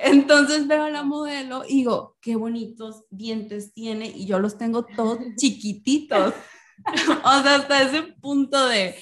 Entonces 0.02 0.66
veo 0.66 0.84
a 0.84 0.90
la 0.90 1.04
modelo 1.04 1.62
y 1.68 1.76
digo, 1.76 2.16
qué 2.20 2.34
bonitos 2.34 3.04
dientes 3.10 3.72
tiene 3.72 4.08
y 4.08 4.26
yo 4.26 4.40
los 4.40 4.58
tengo 4.58 4.84
todos 4.84 5.18
chiquititos. 5.36 6.34
o 7.24 7.42
sea, 7.42 7.54
hasta 7.56 7.82
ese 7.82 8.02
punto 8.20 8.66
de... 8.66 8.96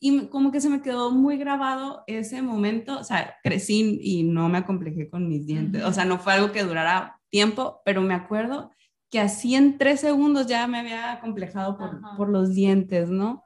Y 0.00 0.26
como 0.26 0.50
que 0.50 0.60
se 0.60 0.68
me 0.68 0.82
quedó 0.82 1.12
muy 1.12 1.36
grabado 1.36 2.02
ese 2.08 2.42
momento, 2.42 2.98
o 2.98 3.04
sea, 3.04 3.36
crecí 3.44 4.00
y 4.02 4.24
no 4.24 4.48
me 4.48 4.58
acomplejé 4.58 5.08
con 5.08 5.28
mis 5.28 5.46
dientes, 5.46 5.84
o 5.84 5.92
sea, 5.92 6.04
no 6.04 6.18
fue 6.18 6.32
algo 6.32 6.50
que 6.50 6.64
durara 6.64 7.20
tiempo, 7.30 7.80
pero 7.84 8.02
me 8.02 8.14
acuerdo 8.14 8.72
que 9.10 9.20
así 9.20 9.54
en 9.54 9.78
tres 9.78 10.00
segundos 10.00 10.48
ya 10.48 10.66
me 10.66 10.80
había 10.80 11.20
complejado 11.20 11.78
por, 11.78 12.00
por 12.16 12.28
los 12.28 12.52
dientes, 12.52 13.10
¿no? 13.10 13.44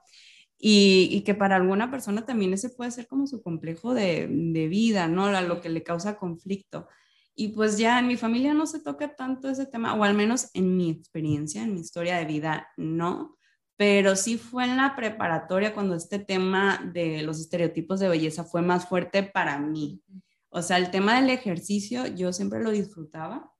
Y, 0.69 1.09
y, 1.13 1.21
que 1.21 1.37
para 1.37 1.55
alguna 1.55 1.93
persona 1.93 2.27
también 2.27 2.53
ese 2.53 2.71
puede 2.71 2.91
ser 2.91 3.07
como 3.07 3.29
su 3.29 3.41
complejo 3.41 3.95
de, 3.95 4.27
de 4.29 4.67
vida, 4.67 5.07
¿no? 5.07 5.27
A 5.27 5.41
lo 5.41 5.61
que 5.61 5.69
le 5.69 5.85
causa 5.85 6.19
conflicto. 6.19 6.89
Y 7.37 7.51
pues 7.51 7.79
ya 7.79 8.01
en 8.01 8.09
mi 8.09 8.17
familia 8.17 8.53
no 8.53 8.67
se 8.67 8.81
toca 8.81 9.15
tanto 9.15 9.49
ese 9.49 9.67
tema, 9.67 9.95
o 9.95 10.03
al 10.03 10.15
menos 10.15 10.51
en 10.55 10.77
mi 10.77 10.91
experiencia, 10.91 11.63
en 11.63 11.73
mi 11.73 11.83
historia 11.83 12.17
de 12.17 12.25
vida, 12.25 12.67
no. 12.77 13.37
Pero 13.77 14.17
sí 14.17 14.39
fue 14.39 14.65
en 14.65 14.77
la 14.77 14.97
preparatoria 14.97 15.73
cuando 15.73 15.95
este 15.95 16.19
tema 16.19 16.81
de 16.93 17.23
los 17.23 17.39
estereotipos 17.39 18.01
de 18.01 18.09
belleza 18.09 18.43
fue 18.43 18.61
más 18.61 18.89
fuerte 18.89 19.23
para 19.23 19.61
mí. 19.61 20.03
O 20.49 20.63
sea, 20.63 20.79
el 20.79 20.91
tema 20.91 21.21
del 21.21 21.31
ejercicio 21.31 22.09
yo 22.09 22.33
siempre 22.33 22.61
lo 22.61 22.73
disfrutaba, 22.73 23.53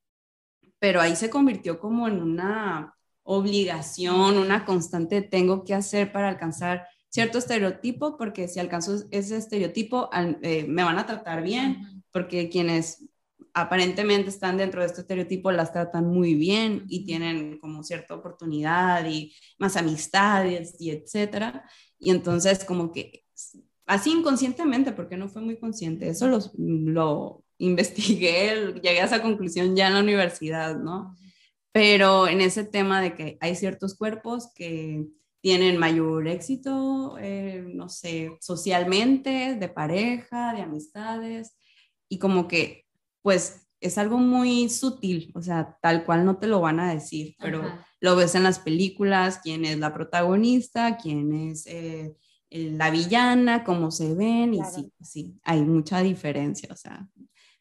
pero 0.81 1.01
ahí 1.01 1.15
se 1.15 1.31
convirtió 1.31 1.79
como 1.79 2.09
en 2.09 2.21
una 2.21 2.97
obligación, 3.23 4.39
una 4.39 4.65
constante 4.65 5.23
tengo 5.23 5.63
que 5.63 5.75
hacer 5.75 6.11
para 6.11 6.29
alcanzar 6.29 6.89
cierto 7.17 7.39
estereotipo, 7.39 8.19
porque 8.19 8.47
si 8.47 8.61
alcanzo 8.61 9.03
ese 9.11 9.39
estereotipo 9.39 10.11
eh, 10.43 10.67
me 10.69 10.85
van 10.85 10.99
a 10.99 11.07
tratar 11.07 11.43
bien, 11.43 12.05
porque 12.13 12.51
quienes 12.51 13.07
aparentemente 13.55 14.29
están 14.29 14.59
dentro 14.59 14.83
de 14.83 14.89
este 14.89 15.01
estereotipo 15.01 15.51
las 15.51 15.73
tratan 15.73 16.09
muy 16.09 16.35
bien 16.35 16.85
y 16.91 17.07
tienen 17.07 17.59
como 17.59 17.83
cierta 17.83 18.15
oportunidad 18.15 19.07
y 19.07 19.35
más 19.57 19.79
amistades 19.79 20.77
y 20.79 20.91
etcétera. 20.91 21.65
Y 21.99 22.11
entonces 22.11 22.67
como 22.67 22.93
que 22.93 23.25
así 23.87 24.11
inconscientemente, 24.11 24.93
porque 24.93 25.17
no 25.17 25.31
fue 25.31 25.41
muy 25.41 25.57
consciente, 25.59 26.11
eso 26.11 26.29
los, 26.29 26.53
lo 26.59 27.45
investigué, 27.57 28.75
llegué 28.75 29.01
a 29.01 29.07
esa 29.07 29.23
conclusión 29.23 29.75
ya 29.75 29.87
en 29.87 29.95
la 29.95 30.01
universidad, 30.01 30.77
¿no? 30.77 31.17
Pero 31.73 32.29
en 32.29 32.43
ese 32.43 32.65
tema 32.65 33.01
de 33.01 33.15
que 33.15 33.39
hay 33.41 33.57
ciertos 33.57 33.95
cuerpos 33.95 34.53
que 34.55 35.07
tienen 35.47 35.77
mayor 35.77 36.27
éxito, 36.27 37.17
eh, 37.21 37.65
no 37.73 37.89
sé, 37.89 38.37
socialmente, 38.41 39.55
de 39.55 39.69
pareja, 39.69 40.53
de 40.53 40.63
amistades, 40.63 41.57
y 42.09 42.19
como 42.19 42.49
que, 42.49 42.85
pues, 43.23 43.69
es 43.81 43.97
algo 43.97 44.19
muy 44.19 44.69
sutil, 44.69 45.31
o 45.37 45.43
sea, 45.43 45.79
tal 45.81 46.05
cual 46.05 46.25
no 46.25 46.39
te 46.39 46.49
lo 46.49 46.61
van 46.61 46.81
a 46.81 46.93
decir, 46.93 47.37
pero 47.39 47.63
lo 48.01 48.17
ves 48.17 48.35
en 48.35 48.43
las 48.43 48.59
películas, 48.59 49.39
quién 49.41 49.65
es 49.65 49.79
la 49.79 49.95
protagonista, 49.95 50.97
quién 50.97 51.33
es 51.33 51.65
eh, 51.69 52.17
la 52.51 52.91
villana, 52.91 53.63
cómo 53.63 53.93
se 53.93 54.17
ven, 54.17 54.53
y 54.53 54.65
sí, 54.65 54.93
sí, 55.01 55.39
hay 55.45 55.63
mucha 55.63 56.01
diferencia, 56.01 56.71
o 56.73 56.77
sea, 56.77 57.09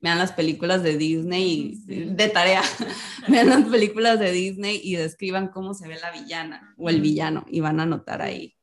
vean 0.06 0.20
las 0.20 0.34
películas 0.34 0.84
de 0.84 0.98
Disney 0.98 1.82
y, 1.88 2.06
de 2.06 2.30
tarea, 2.30 2.62
vean 3.28 3.50
las 3.50 3.66
películas 3.66 4.20
de 4.20 4.32
Disney 4.32 4.80
y 4.84 4.96
describan 4.96 5.48
cómo 5.48 5.74
se 5.74 5.88
ve 5.88 5.98
la 6.00 6.12
villana 6.12 6.76
o 6.78 6.90
el 6.90 7.02
villano 7.02 7.44
y 7.48 7.60
van 7.60 7.80
a 7.80 7.88
notar 7.88 8.22
ahí 8.22 8.56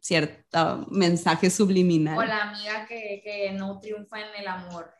cierto 0.00 0.86
mensaje 0.90 1.50
subliminal. 1.50 2.16
O 2.16 2.22
la 2.22 2.48
amiga 2.48 2.86
que, 2.86 3.20
que 3.22 3.52
no 3.52 3.78
triunfa 3.78 4.20
en 4.20 4.40
el 4.40 4.48
amor. 4.48 4.90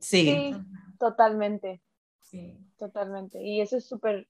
Sí. 0.00 0.54
totalmente. 0.98 1.82
Sí. 2.22 2.56
Totalmente. 2.78 3.42
Y 3.42 3.60
eso 3.60 3.76
es 3.76 3.86
súper 3.86 4.26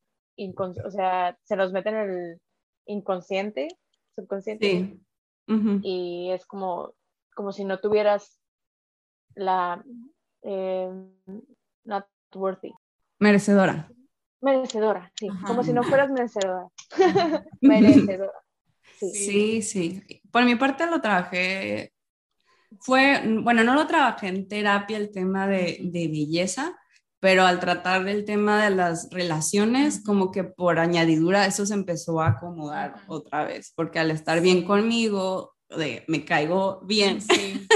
o 0.85 0.91
sea, 0.91 1.39
se 1.45 1.55
nos 1.55 1.71
mete 1.71 1.91
en 1.91 1.97
el 1.97 2.41
inconsciente, 2.87 3.69
subconsciente. 4.17 4.99
Sí. 5.47 5.61
Y 5.83 6.31
es 6.31 6.47
como, 6.47 6.95
como 7.35 7.53
si 7.53 7.65
no 7.65 7.79
tuvieras 7.79 8.41
la 9.35 9.85
eh, 10.43 10.91
not 11.85 12.07
worthy. 12.35 12.73
Merecedora. 13.19 13.91
Merecedora, 14.41 15.13
sí. 15.19 15.29
Como 15.47 15.63
si 15.63 15.73
no 15.73 15.83
fueras 15.83 16.11
merecedora. 16.11 16.69
merecedora. 17.61 18.33
Sí. 18.99 19.63
sí, 19.63 20.03
Por 20.31 20.45
mi 20.45 20.57
parte 20.57 20.87
lo 20.87 21.01
trabajé, 21.01 21.93
fue, 22.81 23.23
bueno, 23.43 23.65
no 23.65 23.75
lo 23.75 23.87
trabajé 23.87 24.29
en 24.29 24.47
terapia 24.47 24.99
el 24.99 25.11
tema 25.11 25.47
de, 25.47 25.79
de 25.83 26.09
belleza, 26.09 26.77
pero 27.19 27.45
al 27.45 27.61
tratar 27.61 28.05
del 28.05 28.25
tema 28.25 28.63
de 28.65 28.71
las 28.71 29.09
relaciones, 29.11 30.03
como 30.05 30.31
que 30.31 30.45
por 30.45 30.79
añadidura 30.79 31.47
eso 31.47 31.67
se 31.67 31.75
empezó 31.75 32.21
a 32.21 32.29
acomodar 32.29 33.03
otra 33.09 33.45
vez, 33.45 33.73
porque 33.75 33.99
al 33.99 34.11
estar 34.11 34.41
bien 34.41 34.65
conmigo, 34.65 35.55
de 35.69 36.05
me 36.09 36.25
caigo 36.25 36.81
bien, 36.85 37.21
sí. 37.21 37.67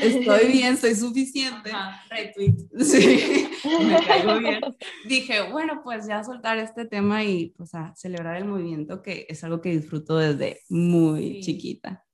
Estoy 0.00 0.46
bien, 0.52 0.76
soy 0.76 0.94
suficiente, 0.94 1.70
retweet, 2.10 2.56
sí, 2.80 3.48
me 3.84 4.04
caigo 4.06 4.38
bien. 4.38 4.60
Dije, 5.06 5.50
bueno, 5.50 5.82
pues 5.82 6.06
ya 6.06 6.22
soltar 6.24 6.58
este 6.58 6.84
tema 6.86 7.24
y 7.24 7.50
pues 7.56 7.74
a 7.74 7.94
celebrar 7.94 8.36
el 8.36 8.44
movimiento 8.44 9.02
que 9.02 9.26
es 9.28 9.42
algo 9.44 9.60
que 9.60 9.70
disfruto 9.70 10.16
desde 10.16 10.60
muy 10.68 11.40
chiquita. 11.40 12.04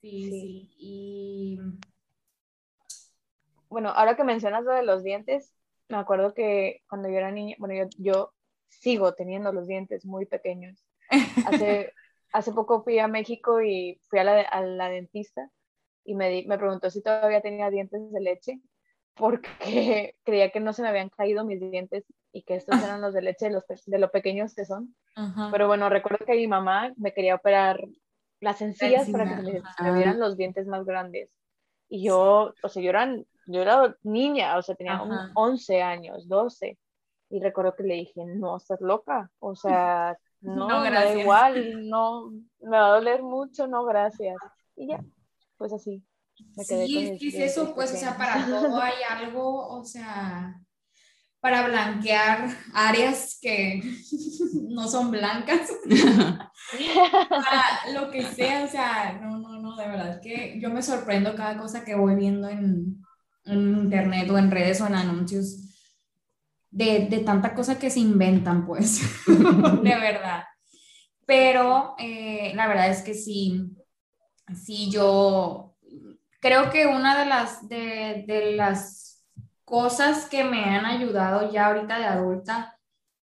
Sí, 0.00 0.30
sí, 0.30 0.70
y 0.78 1.58
bueno, 3.68 3.90
ahora 3.90 4.16
que 4.16 4.24
mencionas 4.24 4.64
lo 4.64 4.72
de 4.72 4.84
los 4.84 5.02
dientes, 5.02 5.54
me 5.88 5.96
acuerdo 5.96 6.34
que 6.34 6.82
cuando 6.88 7.08
yo 7.08 7.16
era 7.16 7.30
niña, 7.30 7.56
bueno, 7.58 7.74
yo, 7.74 7.88
yo 7.98 8.32
sigo 8.68 9.14
teniendo 9.14 9.52
los 9.52 9.66
dientes 9.66 10.04
muy 10.04 10.26
pequeños. 10.26 10.84
Hace, 11.46 11.94
hace 12.34 12.52
poco 12.52 12.82
fui 12.82 12.98
a 12.98 13.08
México 13.08 13.62
y 13.62 13.98
fui 14.10 14.18
a 14.18 14.24
la, 14.24 14.40
a 14.42 14.60
la 14.60 14.90
dentista 14.90 15.50
y 16.08 16.14
me, 16.14 16.42
me 16.46 16.56
preguntó 16.56 16.88
si 16.88 17.02
todavía 17.02 17.42
tenía 17.42 17.68
dientes 17.68 18.10
de 18.10 18.20
leche 18.20 18.60
porque 19.14 19.50
creía 20.24 20.50
que 20.50 20.58
no 20.58 20.72
se 20.72 20.80
me 20.80 20.88
habían 20.88 21.10
caído 21.10 21.44
mis 21.44 21.60
dientes 21.60 22.04
y 22.32 22.44
que 22.44 22.56
estos 22.56 22.82
eran 22.82 23.02
los 23.02 23.12
de 23.12 23.20
leche 23.20 23.46
de, 23.46 23.52
los, 23.52 23.64
de 23.84 23.98
lo 23.98 24.10
pequeños 24.10 24.54
que 24.54 24.64
son. 24.64 24.94
Pero 25.50 25.66
bueno, 25.66 25.90
recuerdo 25.90 26.24
que 26.24 26.34
mi 26.34 26.46
mamá 26.46 26.92
me 26.96 27.12
quería 27.12 27.34
operar 27.34 27.78
las 28.40 28.62
encías 28.62 29.10
para 29.10 29.24
que 29.24 29.42
me, 29.42 29.62
me, 29.82 29.92
vieran 29.92 30.18
los 30.18 30.36
dientes 30.36 30.66
más 30.66 30.86
grandes. 30.86 31.28
Y 31.90 32.04
yo, 32.04 32.54
o 32.62 32.68
sea, 32.68 32.82
yo 32.82 32.90
era, 32.90 33.14
yo 33.46 33.60
era 33.60 33.94
niña, 34.02 34.56
o 34.56 34.62
sea, 34.62 34.76
tenía 34.76 35.02
11 35.34 35.82
años, 35.82 36.26
12. 36.28 36.78
Y 37.30 37.40
recuerdo 37.40 37.74
que 37.74 37.82
le 37.82 37.94
dije, 37.94 38.24
no, 38.24 38.56
estás 38.56 38.80
loca. 38.80 39.30
O 39.40 39.56
sea, 39.56 40.16
no, 40.40 40.68
no 40.68 40.82
da 40.84 41.14
igual, 41.14 41.88
no, 41.88 42.30
me 42.60 42.78
va 42.78 42.86
a 42.86 42.94
doler 42.94 43.22
mucho, 43.22 43.66
no, 43.66 43.84
gracias. 43.84 44.36
Y 44.76 44.86
ya, 44.86 45.02
pues 45.58 45.72
así. 45.72 46.02
Me 46.56 46.64
quedé 46.64 46.86
sí, 46.86 46.94
con 46.94 47.04
es 47.04 47.34
eso, 47.34 47.74
pues, 47.74 47.92
o 47.92 47.96
sea, 47.96 48.16
para 48.16 48.46
todo 48.46 48.80
hay 48.80 48.94
algo, 49.10 49.68
o 49.68 49.84
sea, 49.84 50.54
para 51.40 51.66
blanquear 51.68 52.48
áreas 52.72 53.38
que 53.40 53.82
no 54.68 54.88
son 54.88 55.10
blancas, 55.10 55.68
para 57.28 57.92
lo 57.92 58.10
que 58.10 58.22
sea, 58.22 58.64
o 58.64 58.68
sea, 58.68 59.18
no, 59.20 59.38
no, 59.38 59.60
no, 59.60 59.76
de 59.76 59.88
verdad 59.88 60.20
que 60.22 60.58
yo 60.60 60.70
me 60.70 60.82
sorprendo 60.82 61.34
cada 61.34 61.58
cosa 61.58 61.84
que 61.84 61.96
voy 61.96 62.14
viendo 62.14 62.48
en, 62.48 63.02
internet 63.44 64.28
o 64.30 64.36
en 64.36 64.50
redes 64.50 64.78
o 64.82 64.86
en 64.86 64.94
anuncios 64.94 65.56
de, 66.70 67.06
de 67.08 67.20
tanta 67.20 67.54
cosa 67.54 67.78
que 67.78 67.88
se 67.88 68.00
inventan, 68.00 68.66
pues, 68.66 69.00
de 69.26 69.98
verdad. 69.98 70.44
Pero 71.24 71.94
eh, 71.98 72.52
la 72.54 72.68
verdad 72.68 72.90
es 72.90 73.02
que 73.02 73.14
sí, 73.14 73.70
sí, 74.54 74.90
yo 74.90 75.76
creo 76.40 76.70
que 76.70 76.86
una 76.86 77.18
de 77.18 77.26
las, 77.26 77.68
de, 77.68 78.24
de 78.26 78.52
las 78.56 79.24
cosas 79.64 80.26
que 80.26 80.44
me 80.44 80.64
han 80.64 80.86
ayudado 80.86 81.52
ya 81.52 81.66
ahorita 81.66 81.98
de 81.98 82.06
adulta 82.06 82.78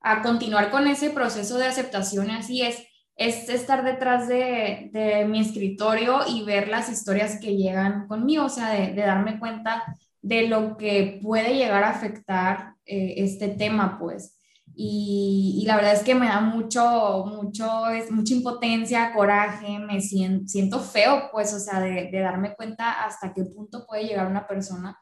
a 0.01 0.23
continuar 0.23 0.71
con 0.71 0.87
ese 0.87 1.11
proceso 1.11 1.59
de 1.59 1.67
aceptación, 1.67 2.31
así 2.31 2.63
es, 2.63 2.83
es 3.17 3.49
estar 3.51 3.85
detrás 3.85 4.29
de, 4.29 4.89
de 4.93 5.27
mi 5.27 5.41
escritorio 5.41 6.21
y 6.27 6.43
ver 6.45 6.69
las 6.69 6.89
historias 6.89 7.39
que 7.39 7.57
llegan 7.57 8.07
conmigo, 8.09 8.45
o 8.47 8.49
sea, 8.49 8.71
de, 8.71 8.95
de 8.95 9.03
darme 9.03 9.39
cuenta 9.39 9.85
de 10.23 10.49
lo 10.49 10.77
que 10.77 11.21
puede 11.23 11.55
llegar 11.55 11.85
a 11.85 11.91
afectar 11.91 12.75
eh, 12.87 13.15
este 13.19 13.49
tema, 13.49 13.99
pues. 13.99 14.40
Y, 14.75 15.65
la 15.67 15.77
verdad 15.77 15.93
es 15.93 16.03
que 16.03 16.15
me 16.15 16.27
da 16.27 16.41
mucho, 16.41 17.25
mucho, 17.27 17.89
es, 17.89 18.11
mucha 18.11 18.35
impotencia, 18.35 19.13
coraje, 19.13 19.79
me 19.79 20.01
siento, 20.01 20.49
siento 20.49 20.81
feo, 20.81 21.29
pues, 21.33 21.53
o 21.53 21.59
sea, 21.59 21.81
de, 21.81 22.11
de 22.11 22.21
darme 22.21 22.55
cuenta 22.55 23.05
hasta 23.05 23.33
qué 23.35 23.45
punto 23.45 23.87
puede 23.87 24.05
llegar 24.05 24.27
una 24.27 24.47
persona 24.47 24.99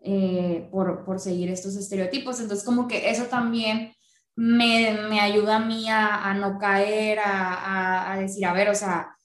eh, 0.00 0.68
por, 0.70 1.04
por, 1.04 1.18
seguir 1.18 1.50
estos 1.50 1.74
estereotipos. 1.76 2.40
Entonces, 2.40 2.64
como 2.64 2.86
que 2.86 3.10
eso 3.10 3.24
también 3.24 3.92
me, 4.36 4.96
me 5.08 5.20
ayuda 5.20 5.56
a 5.56 5.60
mí 5.60 5.88
a, 5.88 6.30
a 6.30 6.34
no 6.34 6.58
caer, 6.58 7.18
a, 7.18 8.12
a, 8.12 8.18
decir, 8.18 8.46
a 8.46 8.52
ver, 8.52 8.68
o 8.68 8.74
sea, 8.74 9.15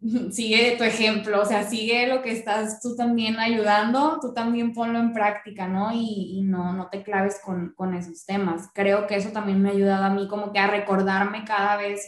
sigue 0.30 0.76
tu 0.76 0.84
ejemplo, 0.84 1.42
o 1.42 1.44
sea, 1.44 1.68
sigue 1.68 2.06
lo 2.06 2.22
que 2.22 2.32
estás 2.32 2.80
tú 2.80 2.96
también 2.96 3.38
ayudando, 3.38 4.18
tú 4.20 4.32
también 4.32 4.72
ponlo 4.72 4.98
en 4.98 5.12
práctica, 5.12 5.68
¿no? 5.68 5.92
Y, 5.92 6.38
y 6.38 6.42
no, 6.42 6.72
no 6.72 6.88
te 6.88 7.02
claves 7.02 7.40
con, 7.44 7.74
con, 7.76 7.94
esos 7.94 8.24
temas. 8.24 8.70
Creo 8.74 9.06
que 9.06 9.16
eso 9.16 9.30
también 9.30 9.60
me 9.62 9.70
ha 9.70 9.72
ayudado 9.72 10.04
a 10.04 10.10
mí 10.10 10.28
como 10.28 10.52
que 10.52 10.58
a 10.58 10.66
recordarme 10.66 11.44
cada 11.44 11.76
vez, 11.76 12.06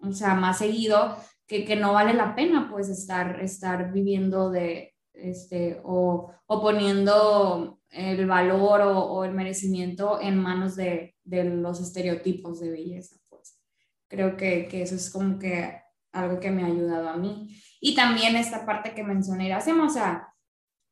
o 0.00 0.12
sea, 0.12 0.34
más 0.34 0.58
seguido 0.58 1.16
que, 1.46 1.64
que 1.64 1.76
no 1.76 1.92
vale 1.92 2.14
la 2.14 2.34
pena 2.34 2.68
pues 2.70 2.88
estar, 2.88 3.40
estar 3.40 3.92
viviendo 3.92 4.50
de, 4.50 4.92
este, 5.14 5.80
o, 5.84 6.32
poniendo 6.46 7.80
el 7.90 8.26
valor 8.26 8.82
o, 8.82 9.24
el 9.24 9.32
merecimiento 9.32 10.20
en 10.20 10.38
manos 10.38 10.76
de, 10.76 11.14
los 11.24 11.80
estereotipos 11.80 12.60
de 12.60 12.70
belleza. 12.70 13.16
Pues. 13.28 13.58
Creo 14.08 14.36
que, 14.36 14.68
eso 14.72 14.94
es 14.94 15.10
como 15.10 15.38
que 15.38 15.81
algo 16.12 16.40
que 16.40 16.50
me 16.50 16.62
ha 16.62 16.66
ayudado 16.66 17.08
a 17.08 17.16
mí. 17.16 17.48
Y 17.80 17.94
también 17.94 18.36
esta 18.36 18.64
parte 18.64 18.94
que 18.94 19.02
mencioné, 19.02 19.52
hacemos, 19.52 19.92
o 19.92 19.94
sea, 19.94 20.28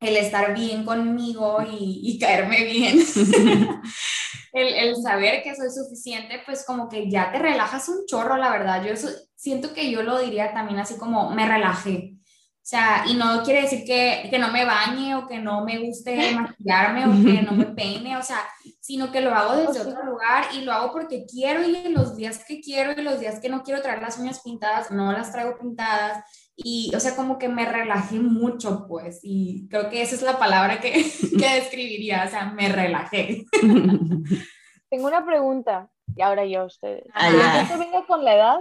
el 0.00 0.16
estar 0.16 0.54
bien 0.54 0.84
conmigo 0.84 1.58
y, 1.70 2.18
caerme 2.18 2.64
bien. 2.64 2.98
el, 4.52 4.96
saber 4.96 5.42
que 5.42 5.54
soy 5.54 5.68
suficiente, 5.70 6.40
pues 6.44 6.64
como 6.64 6.88
que 6.88 7.10
ya 7.10 7.30
te 7.30 7.38
relajas 7.38 7.88
un 7.88 8.06
chorro, 8.06 8.36
la 8.36 8.50
verdad. 8.50 8.84
Yo 8.84 8.94
siento 9.36 9.74
que 9.74 9.90
yo 9.90 10.02
lo 10.02 10.18
diría 10.18 10.52
también 10.52 10.80
así 10.80 10.96
como 10.96 11.30
me 11.30 11.46
relajé. 11.46 12.14
O 12.62 12.66
sea, 12.70 13.04
y 13.08 13.14
no 13.14 13.42
quiere 13.42 13.62
decir 13.62 13.84
que, 13.84 14.28
que, 14.30 14.38
no 14.38 14.52
me 14.52 14.64
bañe 14.64 15.16
o 15.16 15.26
que 15.26 15.38
no 15.38 15.64
me 15.64 15.78
guste 15.78 16.32
maquillarme 16.34 17.06
o 17.06 17.11
que 17.11 17.42
no 17.42 17.52
me 17.52 17.66
peine, 17.66 18.16
o 18.16 18.22
sea, 18.22 18.38
sino 18.80 19.11
que 19.11 19.22
lo 19.22 19.34
hago 19.34 19.56
desde 19.56 19.80
otro 19.80 20.04
lugar 20.04 20.44
y 20.54 20.61
lo 20.61 20.72
hago 20.72 20.92
porque 20.92 21.24
quiero 21.24 21.66
y 21.66 21.74
en 21.74 21.94
los 21.94 22.16
días 22.16 22.44
que 22.46 22.61
quiero 22.61 22.92
y 22.92 23.02
los 23.02 23.18
días 23.18 23.40
que 23.40 23.48
no 23.48 23.62
quiero 23.62 23.80
traer 23.82 24.02
las 24.02 24.18
uñas 24.18 24.42
pintadas, 24.42 24.90
no 24.90 25.11
las 25.11 25.32
traigo 25.32 25.58
pintadas. 25.58 26.22
Y, 26.54 26.92
o 26.94 27.00
sea, 27.00 27.16
como 27.16 27.38
que 27.38 27.48
me 27.48 27.64
relajé 27.64 28.20
mucho, 28.20 28.86
pues, 28.86 29.20
y 29.22 29.66
creo 29.68 29.88
que 29.88 30.02
esa 30.02 30.14
es 30.14 30.22
la 30.22 30.38
palabra 30.38 30.80
que, 30.80 30.92
que 31.38 31.54
describiría, 31.54 32.24
o 32.26 32.30
sea, 32.30 32.52
me 32.52 32.68
relajé. 32.68 33.46
Tengo 34.90 35.06
una 35.06 35.24
pregunta, 35.24 35.88
y 36.14 36.22
ahora 36.22 36.44
yo 36.44 36.61
a 36.62 36.64
ustedes. 36.66 37.04
¿Esto 37.06 37.78
venga 37.78 38.04
con 38.06 38.24
la 38.24 38.34
edad? 38.34 38.61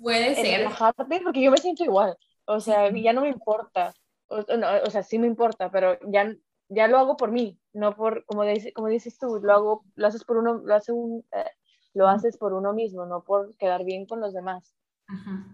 Puede 0.00 0.34
ser. 0.34 0.68
porque 1.22 1.42
yo 1.42 1.50
me 1.50 1.58
siento 1.58 1.84
igual. 1.84 2.16
O 2.46 2.60
sea, 2.60 2.90
ya 2.90 3.12
no 3.12 3.22
me 3.22 3.28
importa. 3.28 3.94
O, 4.28 4.90
sea, 4.90 5.02
sí 5.02 5.18
me 5.18 5.26
importa, 5.26 5.70
pero 5.70 5.98
ya, 6.08 6.32
ya 6.68 6.86
lo 6.86 6.98
hago 6.98 7.16
por 7.16 7.32
mí, 7.32 7.58
no 7.72 7.96
por, 7.96 8.24
como, 8.26 8.44
dice, 8.44 8.72
como 8.72 8.86
dices 8.86 9.18
tú, 9.18 9.40
lo 9.42 9.52
hago, 9.52 9.84
lo 9.96 10.06
haces 10.06 10.22
por 10.22 10.36
uno, 10.36 10.60
lo, 10.64 10.72
hace 10.72 10.92
un, 10.92 11.24
eh, 11.32 11.50
lo 11.94 12.06
haces 12.06 12.36
por 12.36 12.52
uno 12.52 12.72
mismo, 12.72 13.04
no 13.06 13.24
por 13.24 13.56
quedar 13.56 13.84
bien 13.84 14.06
con 14.06 14.20
los 14.20 14.32
demás. 14.32 14.72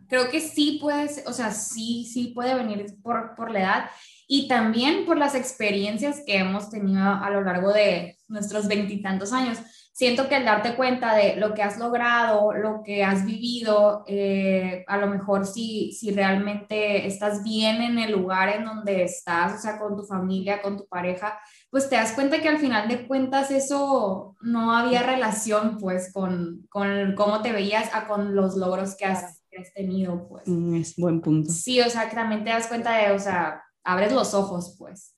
Creo 0.08 0.28
que 0.28 0.40
sí 0.40 0.78
puede, 0.78 1.08
o 1.26 1.32
sea, 1.32 1.52
sí, 1.52 2.04
sí 2.04 2.32
puede 2.34 2.54
venir 2.54 2.84
por, 3.02 3.34
por 3.34 3.50
la 3.50 3.60
edad 3.60 3.90
y 4.28 4.46
también 4.46 5.06
por 5.06 5.16
las 5.16 5.34
experiencias 5.34 6.22
que 6.26 6.36
hemos 6.36 6.68
tenido 6.68 7.02
a 7.02 7.30
lo 7.30 7.40
largo 7.40 7.72
de 7.72 8.18
nuestros 8.28 8.68
veintitantos 8.68 9.32
años 9.32 9.58
siento 9.96 10.28
que 10.28 10.34
al 10.34 10.44
darte 10.44 10.74
cuenta 10.74 11.14
de 11.14 11.36
lo 11.36 11.54
que 11.54 11.62
has 11.62 11.78
logrado, 11.78 12.52
lo 12.52 12.82
que 12.84 13.02
has 13.02 13.24
vivido, 13.24 14.04
eh, 14.06 14.84
a 14.86 14.98
lo 14.98 15.06
mejor 15.06 15.46
si, 15.46 15.90
si 15.92 16.10
realmente 16.10 17.06
estás 17.06 17.42
bien 17.42 17.80
en 17.80 17.98
el 17.98 18.12
lugar 18.12 18.50
en 18.50 18.66
donde 18.66 19.04
estás, 19.04 19.54
o 19.54 19.58
sea, 19.58 19.78
con 19.78 19.96
tu 19.96 20.02
familia, 20.02 20.60
con 20.60 20.76
tu 20.76 20.86
pareja, 20.86 21.38
pues 21.70 21.88
te 21.88 21.96
das 21.96 22.12
cuenta 22.12 22.42
que 22.42 22.48
al 22.50 22.58
final 22.58 22.88
de 22.88 23.06
cuentas 23.06 23.50
eso 23.50 24.36
no 24.42 24.76
había 24.76 25.02
relación 25.02 25.78
pues 25.78 26.12
con, 26.12 26.66
con 26.68 27.14
cómo 27.14 27.40
te 27.40 27.52
veías 27.52 27.88
a 27.94 28.06
con 28.06 28.36
los 28.36 28.54
logros 28.54 28.96
que 28.98 29.06
has, 29.06 29.40
que 29.48 29.62
has 29.62 29.72
tenido 29.72 30.28
pues. 30.28 30.46
Mm, 30.46 30.74
es 30.74 30.94
buen 30.96 31.22
punto. 31.22 31.50
Sí, 31.50 31.80
o 31.80 31.88
sea, 31.88 32.10
que 32.10 32.16
también 32.16 32.44
te 32.44 32.50
das 32.50 32.66
cuenta 32.66 32.98
de, 32.98 33.12
o 33.12 33.18
sea, 33.18 33.62
abres 33.82 34.12
los 34.12 34.34
ojos 34.34 34.76
pues. 34.78 35.14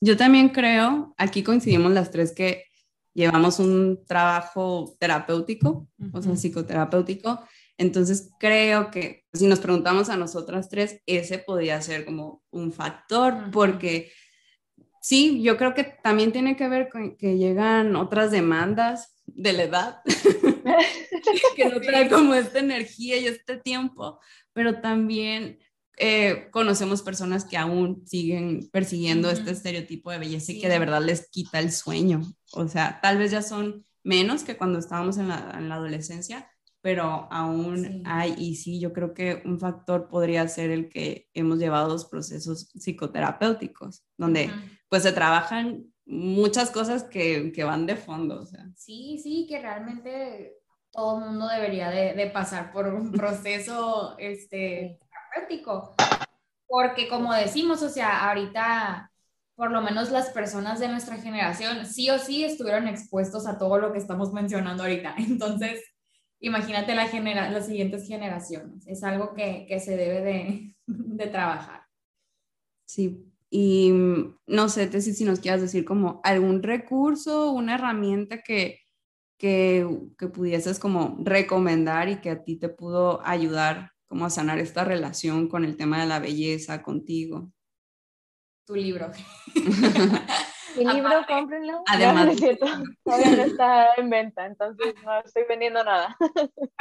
Yo 0.00 0.16
también 0.16 0.50
creo, 0.50 1.12
aquí 1.18 1.42
coincidimos 1.42 1.90
las 1.90 2.12
tres 2.12 2.32
que 2.32 2.66
llevamos 3.14 3.58
un 3.58 4.04
trabajo 4.06 4.96
terapéutico, 4.98 5.88
o 6.12 6.22
sea, 6.22 6.36
psicoterapéutico. 6.36 7.40
Entonces 7.78 8.30
creo 8.38 8.90
que 8.90 9.24
si 9.32 9.46
nos 9.46 9.60
preguntamos 9.60 10.08
a 10.08 10.16
nosotras 10.16 10.68
tres, 10.68 11.00
ese 11.06 11.38
podría 11.38 11.80
ser 11.80 12.04
como 12.04 12.42
un 12.50 12.72
factor, 12.72 13.50
porque 13.50 14.12
sí, 15.00 15.42
yo 15.42 15.56
creo 15.56 15.74
que 15.74 15.84
también 15.84 16.32
tiene 16.32 16.56
que 16.56 16.68
ver 16.68 16.88
con 16.88 17.16
que 17.16 17.36
llegan 17.36 17.96
otras 17.96 18.30
demandas 18.30 19.12
de 19.26 19.52
la 19.52 19.62
edad, 19.64 20.02
que 21.56 21.64
no 21.66 21.80
trae 21.80 22.08
como 22.08 22.34
esta 22.34 22.58
energía 22.58 23.16
y 23.18 23.26
este 23.26 23.56
tiempo, 23.56 24.20
pero 24.52 24.80
también 24.80 25.58
eh, 26.04 26.48
conocemos 26.50 27.00
personas 27.00 27.44
que 27.44 27.56
aún 27.56 28.04
siguen 28.08 28.68
persiguiendo 28.72 29.30
este 29.30 29.52
estereotipo 29.52 30.10
de 30.10 30.18
belleza 30.18 30.50
y 30.50 30.60
que 30.60 30.68
de 30.68 30.80
verdad 30.80 31.00
les 31.00 31.30
quita 31.30 31.60
el 31.60 31.70
sueño. 31.70 32.22
O 32.54 32.66
sea, 32.66 32.98
tal 33.00 33.18
vez 33.18 33.30
ya 33.30 33.40
son 33.40 33.86
menos 34.02 34.42
que 34.42 34.56
cuando 34.56 34.80
estábamos 34.80 35.16
en 35.18 35.28
la, 35.28 35.54
en 35.56 35.68
la 35.68 35.76
adolescencia, 35.76 36.50
pero 36.80 37.28
aún 37.30 38.02
hay, 38.04 38.34
y 38.36 38.56
sí, 38.56 38.80
yo 38.80 38.92
creo 38.92 39.14
que 39.14 39.42
un 39.44 39.60
factor 39.60 40.08
podría 40.08 40.48
ser 40.48 40.72
el 40.72 40.88
que 40.88 41.28
hemos 41.34 41.60
llevado 41.60 41.90
los 41.90 42.06
procesos 42.06 42.72
psicoterapéuticos, 42.74 44.02
donde 44.18 44.50
pues 44.88 45.04
se 45.04 45.12
trabajan 45.12 45.86
muchas 46.04 46.72
cosas 46.72 47.04
que, 47.04 47.52
que, 47.52 47.62
van 47.62 47.86
de 47.86 47.94
fondo. 47.94 48.40
O 48.40 48.46
sea. 48.46 48.66
Sí, 48.74 49.20
sí, 49.22 49.46
que 49.48 49.60
realmente 49.60 50.56
todo 50.90 51.20
el 51.20 51.26
mundo 51.26 51.46
debería 51.46 51.90
de, 51.90 52.14
de 52.14 52.26
pasar 52.28 52.72
por 52.72 52.88
un 52.88 53.12
proceso 53.12 54.16
este, 54.18 54.98
práctico. 55.32 55.94
Porque 56.66 57.08
como 57.08 57.32
decimos, 57.34 57.82
o 57.82 57.88
sea, 57.88 58.28
ahorita 58.28 59.12
por 59.54 59.70
lo 59.70 59.82
menos 59.82 60.10
las 60.10 60.30
personas 60.30 60.80
de 60.80 60.88
nuestra 60.88 61.16
generación 61.18 61.86
sí 61.86 62.10
o 62.10 62.18
sí 62.18 62.42
estuvieron 62.42 62.88
expuestos 62.88 63.46
a 63.46 63.58
todo 63.58 63.78
lo 63.78 63.92
que 63.92 63.98
estamos 63.98 64.32
mencionando 64.32 64.82
ahorita. 64.82 65.14
Entonces, 65.18 65.80
imagínate 66.40 66.94
la 66.94 67.06
genera 67.06 67.50
las 67.50 67.66
siguientes 67.66 68.06
generaciones. 68.08 68.86
Es 68.86 69.04
algo 69.04 69.34
que, 69.34 69.66
que 69.68 69.78
se 69.80 69.96
debe 69.96 70.20
de, 70.22 70.74
de, 70.86 71.26
trabajar. 71.28 71.82
Sí, 72.86 73.24
y 73.50 73.92
no 74.46 74.68
sé, 74.68 74.86
Tessy, 74.86 75.12
si 75.12 75.24
nos 75.24 75.40
quieras 75.40 75.60
decir 75.60 75.84
como 75.84 76.20
algún 76.24 76.62
recurso, 76.62 77.52
una 77.52 77.74
herramienta 77.74 78.42
que, 78.42 78.80
que, 79.38 79.86
que 80.18 80.28
pudieses 80.28 80.78
como 80.78 81.18
recomendar 81.20 82.08
y 82.08 82.20
que 82.20 82.30
a 82.30 82.42
ti 82.42 82.56
te 82.56 82.68
pudo 82.68 83.20
ayudar 83.24 83.91
como 84.12 84.26
a 84.26 84.30
sanar 84.30 84.58
esta 84.58 84.84
relación 84.84 85.48
con 85.48 85.64
el 85.64 85.78
tema 85.78 85.98
de 85.98 86.06
la 86.06 86.18
belleza 86.18 86.82
contigo. 86.82 87.50
Tu 88.66 88.74
libro. 88.74 89.10
Mi 90.76 90.84
libro, 90.84 91.24
cómprenlo. 91.26 91.82
Además, 91.86 92.36
todavía 93.02 93.36
no 93.36 93.42
está 93.42 93.94
en 93.96 94.10
venta, 94.10 94.44
entonces 94.44 94.94
no 95.02 95.18
estoy 95.20 95.44
vendiendo 95.48 95.82
nada. 95.82 96.14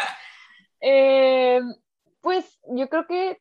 Eh, 0.84 1.62
pues 2.22 2.60
yo 2.64 2.90
creo 2.90 3.06
que 3.06 3.40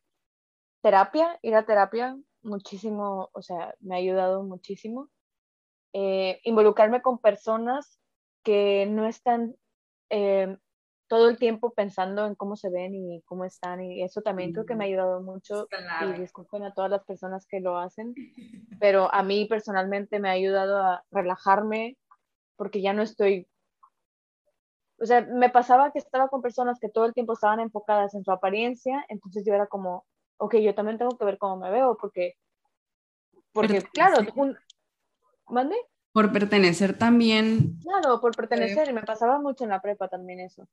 terapia, 0.82 1.38
ir 1.40 1.54
a 1.54 1.64
terapia, 1.64 2.14
muchísimo, 2.42 3.30
o 3.32 3.40
sea, 3.40 3.74
me 3.80 3.94
ha 3.94 3.98
ayudado 3.98 4.44
muchísimo. 4.44 5.08
Eh, 5.94 6.38
involucrarme 6.44 7.00
con 7.00 7.18
personas 7.18 7.98
que 8.44 8.86
no 8.90 9.06
están 9.06 9.56
eh, 10.10 10.54
todo 11.10 11.28
el 11.28 11.38
tiempo 11.38 11.72
pensando 11.72 12.24
en 12.24 12.36
cómo 12.36 12.54
se 12.54 12.70
ven 12.70 12.94
y 12.94 13.20
cómo 13.22 13.44
están 13.44 13.82
y 13.82 14.04
eso 14.04 14.22
también 14.22 14.52
creo 14.52 14.64
que 14.64 14.76
me 14.76 14.84
ha 14.84 14.86
ayudado 14.86 15.20
mucho 15.20 15.66
y 16.02 16.20
disculpen 16.20 16.62
a 16.62 16.72
todas 16.72 16.88
las 16.88 17.02
personas 17.02 17.48
que 17.48 17.58
lo 17.58 17.78
hacen, 17.78 18.14
pero 18.80 19.12
a 19.12 19.24
mí 19.24 19.44
personalmente 19.46 20.20
me 20.20 20.28
ha 20.28 20.32
ayudado 20.32 20.80
a 20.80 21.02
relajarme 21.10 21.98
porque 22.54 22.80
ya 22.80 22.92
no 22.92 23.02
estoy, 23.02 23.48
o 25.00 25.04
sea, 25.04 25.22
me 25.22 25.50
pasaba 25.50 25.90
que 25.90 25.98
estaba 25.98 26.28
con 26.28 26.42
personas 26.42 26.78
que 26.78 26.88
todo 26.88 27.06
el 27.06 27.12
tiempo 27.12 27.32
estaban 27.32 27.58
enfocadas 27.58 28.14
en 28.14 28.22
su 28.22 28.30
apariencia, 28.30 29.04
entonces 29.08 29.44
yo 29.44 29.52
era 29.52 29.66
como, 29.66 30.04
ok, 30.36 30.58
yo 30.58 30.76
también 30.76 30.96
tengo 30.96 31.18
que 31.18 31.24
ver 31.24 31.38
cómo 31.38 31.56
me 31.56 31.72
veo 31.72 31.96
porque, 32.00 32.36
porque 33.52 33.82
claro, 33.92 34.24
un, 34.36 34.56
¿mande? 35.48 35.74
Por 36.12 36.32
pertenecer 36.32 36.98
también. 36.98 37.78
Claro, 37.82 38.20
por 38.20 38.34
pertenecer, 38.34 38.88
y 38.88 38.92
me 38.92 39.02
pasaba 39.02 39.38
mucho 39.38 39.64
en 39.64 39.70
la 39.70 39.80
prepa 39.80 40.08
también 40.08 40.40
eso. 40.40 40.68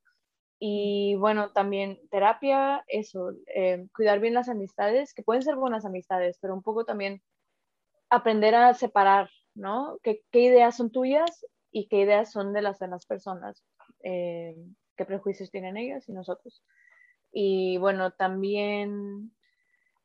Y 0.60 1.16
bueno, 1.16 1.52
también 1.52 2.00
terapia, 2.10 2.84
eso, 2.88 3.32
eh, 3.54 3.88
cuidar 3.96 4.20
bien 4.20 4.34
las 4.34 4.50
amistades, 4.50 5.14
que 5.14 5.22
pueden 5.22 5.44
ser 5.44 5.56
buenas 5.56 5.86
amistades, 5.86 6.40
pero 6.42 6.56
un 6.56 6.64
poco 6.64 6.84
también 6.84 7.22
aprender 8.10 8.56
a 8.56 8.74
separar, 8.74 9.30
¿no? 9.54 10.00
¿Qué, 10.02 10.24
qué 10.32 10.40
ideas 10.40 10.76
son 10.76 10.92
tuyas 10.92 11.46
y 11.72 11.88
qué 11.88 12.00
ideas 12.00 12.32
son 12.32 12.54
de 12.54 12.64
las 12.64 12.80
demás 12.80 13.06
personas? 13.06 13.64
Eh, 14.04 14.56
¿Qué 14.96 15.06
prejuicios 15.06 15.52
tienen 15.52 15.78
ellas 15.78 16.10
y 16.10 16.14
nosotros? 16.14 16.64
Y 17.32 17.78
bueno, 17.78 18.12
también, 18.12 19.32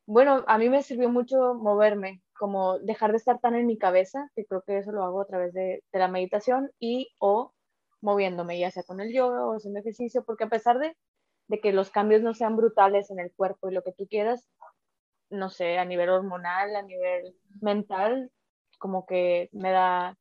bueno, 0.05 0.43
a 0.47 0.57
mí 0.57 0.69
me 0.69 0.83
sirvió 0.83 1.09
mucho 1.09 1.53
moverme, 1.55 2.21
como 2.37 2.79
dejar 2.79 3.11
de 3.11 3.17
estar 3.17 3.39
tan 3.39 3.55
en 3.55 3.67
mi 3.67 3.77
cabeza, 3.77 4.29
que 4.35 4.45
creo 4.45 4.63
que 4.63 4.77
eso 4.79 4.91
lo 4.91 5.03
hago 5.03 5.21
a 5.21 5.27
través 5.27 5.53
de, 5.53 5.83
la 5.93 6.07
meditación 6.07 6.71
y 6.79 7.09
o 7.19 7.53
moviéndome, 8.01 8.59
ya 8.59 8.71
sea 8.71 8.83
con 8.83 8.99
el 8.99 9.13
yoga 9.13 9.45
o 9.45 9.55
haciendo 9.55 9.79
ejercicio, 9.79 10.25
porque 10.25 10.43
a 10.45 10.49
pesar 10.49 10.77
de, 10.79 10.97
de 11.47 11.59
que 11.61 11.71
los 11.71 11.89
cambios 11.89 12.21
no 12.21 12.33
sean 12.33 12.57
brutales 12.57 13.09
en 13.11 13.19
el 13.19 13.31
cuerpo 13.33 13.69
y 13.69 13.73
lo 13.73 13.83
que 13.83 13.93
tú 13.93 14.07
quieras, 14.07 14.45
no 15.29 15.49
sé, 15.49 15.77
a 15.77 15.85
nivel 15.85 16.09
hormonal, 16.09 16.75
a 16.75 16.81
nivel 16.81 17.35
mental, 17.61 18.31
como 18.79 19.05
que 19.05 19.49
me 19.53 19.71
da, 19.71 20.17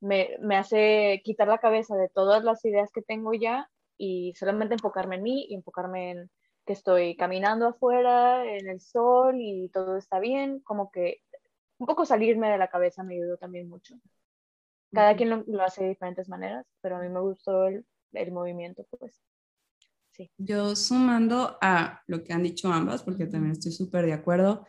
me, 0.00 0.36
me, 0.40 0.56
hace 0.56 1.22
quitar 1.24 1.48
la 1.48 1.58
cabeza 1.58 1.96
de 1.96 2.10
todas 2.10 2.44
las 2.44 2.64
ideas 2.64 2.90
que 2.92 3.02
tengo 3.02 3.32
ya 3.32 3.70
y 3.96 4.34
solamente 4.36 4.74
enfocarme 4.74 5.16
en 5.16 5.22
mí 5.22 5.46
y 5.48 5.54
enfocarme 5.54 6.10
en 6.10 6.30
que 6.66 6.72
estoy 6.72 7.16
caminando 7.16 7.68
afuera, 7.68 8.44
en 8.44 8.68
el 8.68 8.80
sol 8.80 9.36
y 9.38 9.68
todo 9.70 9.96
está 9.96 10.20
bien, 10.20 10.60
como 10.60 10.90
que 10.90 11.22
un 11.78 11.86
poco 11.86 12.04
salirme 12.04 12.50
de 12.50 12.58
la 12.58 12.68
cabeza 12.68 13.02
me 13.02 13.16
ayudó 13.16 13.36
también 13.36 13.68
mucho. 13.68 13.96
Cada 14.92 15.16
quien 15.16 15.44
lo, 15.46 15.62
hace 15.62 15.82
de 15.82 15.90
diferentes 15.90 16.28
maneras, 16.28 16.66
pero 16.80 16.96
a 16.96 17.00
mí 17.00 17.08
me 17.08 17.20
gustó 17.20 17.66
el, 17.66 17.84
el 18.12 18.32
movimiento, 18.32 18.86
pues. 18.98 19.20
Sí. 20.12 20.30
Yo 20.36 20.76
sumando 20.76 21.56
a 21.62 22.02
lo 22.06 22.22
que 22.22 22.34
han 22.34 22.42
dicho 22.42 22.70
ambas, 22.70 23.02
porque 23.02 23.26
también 23.26 23.52
estoy 23.52 23.72
súper 23.72 24.04
de 24.04 24.12
acuerdo, 24.12 24.66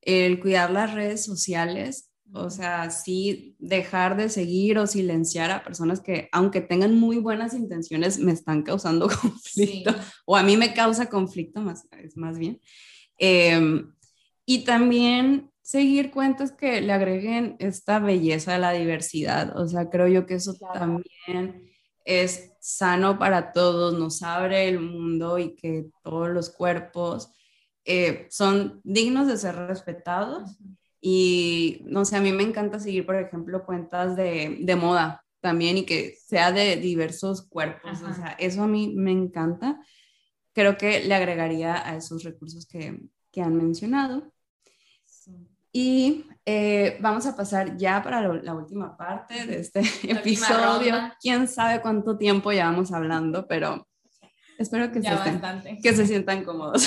el 0.00 0.40
cuidar 0.40 0.70
las 0.70 0.94
redes 0.94 1.24
sociales, 1.24 2.10
o 2.32 2.50
sea, 2.50 2.90
sí 2.90 3.56
dejar 3.58 4.16
de 4.16 4.28
seguir 4.28 4.78
o 4.78 4.86
silenciar 4.86 5.50
a 5.50 5.62
personas 5.62 6.00
que, 6.00 6.28
aunque 6.32 6.60
tengan 6.60 6.94
muy 6.94 7.18
buenas 7.18 7.54
intenciones, 7.54 8.18
me 8.18 8.32
están 8.32 8.62
causando 8.62 9.08
conflicto, 9.22 9.94
o 10.24 10.36
a 10.36 10.42
mí 10.42 10.56
me 10.56 10.74
causa 10.74 11.08
conflicto 11.08 11.60
más, 11.60 11.86
es 11.92 12.16
más 12.16 12.38
bien. 12.38 12.60
Em, 13.18 13.92
y 14.44 14.64
también 14.64 15.50
seguir 15.62 16.10
cuentas 16.12 16.52
que 16.52 16.80
le 16.80 16.92
agreguen 16.92 17.56
esta 17.58 17.98
belleza 17.98 18.52
de 18.52 18.58
la 18.58 18.72
diversidad. 18.72 19.58
O 19.58 19.66
sea, 19.66 19.90
creo 19.90 20.06
yo 20.06 20.26
que 20.26 20.34
eso 20.34 20.54
también 20.72 21.72
es 22.04 22.52
sano 22.60 23.18
para 23.18 23.52
todos, 23.52 23.98
nos 23.98 24.22
abre 24.22 24.68
el 24.68 24.78
mundo 24.78 25.38
y 25.38 25.56
que 25.56 25.86
todos 26.04 26.28
los 26.28 26.50
cuerpos 26.50 27.32
eh, 27.84 28.26
son 28.30 28.80
dignos 28.84 29.26
de 29.26 29.36
ser 29.36 29.56
respetados. 29.56 30.56
Y 31.08 31.82
no 31.84 32.04
sé, 32.04 32.16
a 32.16 32.20
mí 32.20 32.32
me 32.32 32.42
encanta 32.42 32.80
seguir, 32.80 33.06
por 33.06 33.14
ejemplo, 33.14 33.64
cuentas 33.64 34.16
de, 34.16 34.58
de 34.60 34.74
moda 34.74 35.24
también 35.40 35.76
y 35.76 35.86
que 35.86 36.16
sea 36.20 36.50
de 36.50 36.74
diversos 36.78 37.46
cuerpos. 37.46 38.02
O 38.02 38.12
sea, 38.12 38.34
eso 38.40 38.64
a 38.64 38.66
mí 38.66 38.92
me 38.92 39.12
encanta. 39.12 39.80
Creo 40.52 40.76
que 40.76 41.04
le 41.04 41.14
agregaría 41.14 41.88
a 41.88 41.94
esos 41.94 42.24
recursos 42.24 42.66
que, 42.66 42.98
que 43.30 43.40
han 43.40 43.54
mencionado. 43.54 44.32
Y 45.70 46.24
eh, 46.44 46.98
vamos 47.00 47.24
a 47.26 47.36
pasar 47.36 47.76
ya 47.76 48.02
para 48.02 48.20
la 48.20 48.54
última 48.54 48.96
parte 48.96 49.46
de 49.46 49.60
este 49.60 49.82
episodio. 50.08 50.96
Quién 51.20 51.46
sabe 51.46 51.80
cuánto 51.80 52.18
tiempo 52.18 52.50
llevamos 52.50 52.90
hablando, 52.92 53.46
pero 53.46 53.86
espero 54.58 54.90
que, 54.90 55.02
se, 55.02 55.78
que 55.80 55.94
se 55.94 56.04
sientan 56.04 56.42
cómodos. 56.42 56.82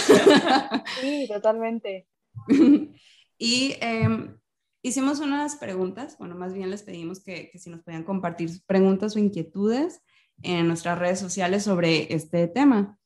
Sí, 1.00 1.26
totalmente. 1.32 2.06
y 3.40 3.76
em, 3.82 4.38
hicimos 4.84 5.20
unas 5.20 5.56
preguntas, 5.56 6.16
bueno, 6.20 6.36
más 6.36 6.54
bien 6.54 6.70
les 6.70 6.84
pedimos 6.84 7.20
que, 7.20 7.50
que 7.50 7.58
si 7.58 7.72
nos 7.72 7.82
podían 7.82 8.04
compartir 8.04 8.52
preguntas 8.68 9.16
o 9.16 9.20
inquietudes 9.20 10.04
en 10.44 10.68
nuestras 10.68 11.00
redes 11.00 11.20
sociales 11.20 11.64
sobre 11.64 12.14
este 12.14 12.48
tema. 12.48 13.00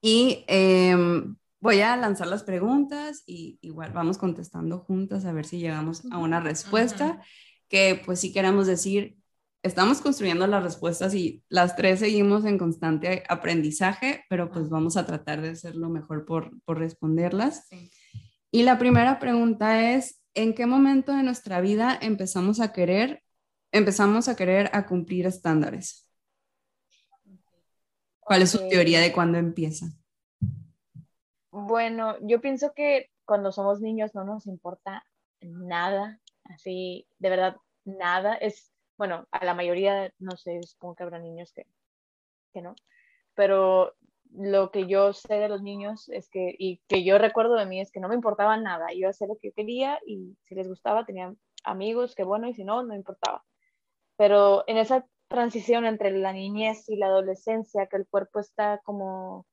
Y 0.00 0.44
eh, 0.48 0.96
Voy 1.60 1.80
a 1.80 1.96
lanzar 1.96 2.28
las 2.28 2.44
preguntas 2.44 3.24
y 3.26 3.58
igual 3.62 3.92
vamos 3.92 4.16
contestando 4.16 4.78
juntas 4.78 5.24
a 5.24 5.32
ver 5.32 5.44
si 5.44 5.58
llegamos 5.58 6.04
a 6.12 6.18
una 6.18 6.38
respuesta 6.38 7.20
que 7.68 8.00
pues 8.06 8.20
si 8.20 8.32
queremos 8.32 8.68
decir, 8.68 9.16
estamos 9.64 10.00
construyendo 10.00 10.46
las 10.46 10.62
respuestas 10.62 11.14
y 11.14 11.42
las 11.48 11.74
tres 11.74 11.98
seguimos 11.98 12.44
en 12.44 12.58
constante 12.58 13.24
aprendizaje, 13.28 14.24
pero 14.30 14.52
pues 14.52 14.68
vamos 14.68 14.96
a 14.96 15.04
tratar 15.04 15.42
de 15.42 15.50
hacer 15.50 15.74
lo 15.74 15.88
mejor 15.88 16.24
por, 16.24 16.62
por 16.62 16.78
responderlas. 16.78 17.66
Y 18.50 18.62
la 18.62 18.78
primera 18.78 19.18
pregunta 19.18 19.92
es, 19.92 20.22
¿en 20.34 20.54
qué 20.54 20.66
momento 20.66 21.14
de 21.14 21.22
nuestra 21.22 21.60
vida 21.60 21.98
empezamos 22.00 22.60
a 22.60 22.72
querer, 22.72 23.22
empezamos 23.72 24.28
a 24.28 24.36
querer 24.36 24.70
a 24.72 24.86
cumplir 24.86 25.26
estándares? 25.26 26.08
¿Cuál 28.20 28.42
es 28.42 28.50
su 28.50 28.68
teoría 28.68 29.00
de 29.00 29.12
cuándo 29.12 29.38
empieza? 29.38 29.86
Bueno, 31.50 32.16
yo 32.22 32.40
pienso 32.40 32.72
que 32.74 33.10
cuando 33.24 33.52
somos 33.52 33.80
niños 33.80 34.14
no 34.14 34.24
nos 34.24 34.46
importa 34.46 35.04
nada, 35.40 36.20
así, 36.44 37.06
de 37.18 37.30
verdad, 37.30 37.56
nada. 37.84 38.34
Es, 38.34 38.72
bueno, 38.96 39.26
a 39.30 39.44
la 39.44 39.54
mayoría, 39.54 40.12
no 40.18 40.36
sé, 40.36 40.62
supongo 40.62 40.94
que 40.94 41.02
habrá 41.02 41.18
niños 41.18 41.52
que, 41.52 41.66
que 42.52 42.62
no, 42.62 42.74
pero 43.34 43.94
lo 44.34 44.70
que 44.70 44.86
yo 44.86 45.12
sé 45.12 45.34
de 45.34 45.48
los 45.48 45.62
niños 45.62 46.08
es 46.08 46.28
que, 46.28 46.54
y 46.58 46.80
que 46.88 47.04
yo 47.04 47.18
recuerdo 47.18 47.54
de 47.54 47.66
mí, 47.66 47.80
es 47.80 47.90
que 47.90 48.00
no 48.00 48.08
me 48.08 48.14
importaba 48.14 48.56
nada. 48.56 48.88
Yo 48.94 49.08
hacía 49.08 49.26
lo 49.26 49.36
que 49.36 49.52
quería 49.52 49.98
y 50.06 50.36
si 50.44 50.54
les 50.54 50.68
gustaba, 50.68 51.04
tenía 51.04 51.34
amigos, 51.64 52.14
que 52.14 52.24
bueno, 52.24 52.48
y 52.48 52.54
si 52.54 52.64
no, 52.64 52.82
no 52.82 52.94
importaba. 52.94 53.44
Pero 54.16 54.64
en 54.66 54.78
esa 54.78 55.06
transición 55.28 55.84
entre 55.86 56.10
la 56.10 56.32
niñez 56.32 56.88
y 56.88 56.96
la 56.96 57.06
adolescencia, 57.06 57.86
que 57.86 57.96
el 57.96 58.06
cuerpo 58.06 58.40
está 58.40 58.80
como 58.84 59.46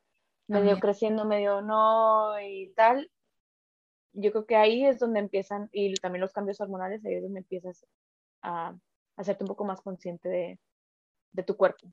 medio 0.47 0.80
creciendo, 0.80 1.26
medio 1.26 1.61
no 1.61 2.39
y 2.39 2.71
tal, 2.76 3.09
yo 4.13 4.32
creo 4.32 4.45
que 4.45 4.55
ahí 4.55 4.86
es 4.86 4.99
donde 4.99 5.19
empiezan, 5.19 5.69
y 5.71 5.93
también 5.95 6.21
los 6.21 6.32
cambios 6.32 6.61
hormonales, 6.61 7.03
ahí 7.05 7.15
es 7.15 7.23
donde 7.23 7.39
empiezas 7.39 7.86
a, 8.41 8.76
hacerte 9.17 9.43
un 9.43 9.47
poco 9.47 9.65
más 9.65 9.82
consciente 9.82 10.30
de, 10.30 10.59
de 11.34 11.43
tu 11.43 11.57
cuerpo. 11.57 11.88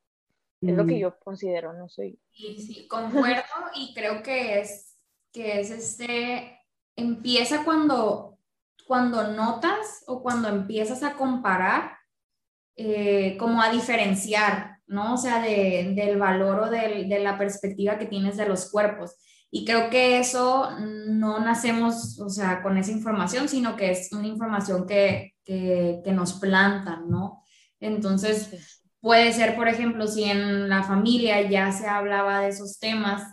Es 0.63 0.77
lo 0.77 0.87
que 0.87 0.95
mm. 0.95 0.99
yo 0.99 1.19
considero, 1.19 1.73
no 1.73 1.89
soy. 1.89 2.19
Sí, 2.31 2.57
sí, 2.57 2.87
concuerdo 2.87 3.43
y 3.75 3.93
creo 3.95 4.23
que 4.23 4.61
es, 4.61 4.97
que 5.33 5.61
es 5.61 5.71
este, 5.71 6.61
empieza 6.95 7.65
cuando, 7.65 8.39
cuando 8.87 9.29
notas 9.33 10.05
o 10.07 10.23
cuando 10.23 10.49
empiezas 10.49 11.03
a 11.03 11.15
comparar, 11.15 11.97
eh, 12.77 13.37
como 13.39 13.61
a 13.61 13.71
diferenciar, 13.71 14.79
¿no? 14.87 15.15
O 15.15 15.17
sea, 15.17 15.43
de, 15.43 15.95
del 15.97 16.17
valor 16.17 16.61
o 16.61 16.71
de, 16.71 17.07
de 17.09 17.19
la 17.19 17.37
perspectiva 17.37 17.99
que 17.99 18.07
tienes 18.07 18.37
de 18.37 18.47
los 18.47 18.71
cuerpos. 18.71 19.17
Y 19.51 19.65
creo 19.65 19.91
que 19.91 20.19
eso 20.19 20.71
no 20.79 21.41
nacemos, 21.41 22.21
o 22.21 22.31
sea, 22.31 22.63
con 22.63 22.79
esa 22.79 22.93
información, 22.93 23.49
sino 23.49 23.77
que 23.77 23.91
es 23.91 24.13
una 24.13 24.29
información 24.29 24.87
que, 24.87 25.35
que, 25.45 26.01
que 26.05 26.13
nos 26.13 26.35
plantan, 26.35 27.11
¿no? 27.11 27.43
Entonces, 27.81 28.82
Puede 29.03 29.33
ser, 29.33 29.57
por 29.57 29.67
ejemplo, 29.67 30.07
si 30.07 30.23
en 30.23 30.69
la 30.69 30.85
familia 30.85 31.43
ya 31.51 31.73
se 31.73 31.89
hablaba 31.89 32.43
de 32.43 32.51
esos 32.51 32.79
temas, 32.79 33.25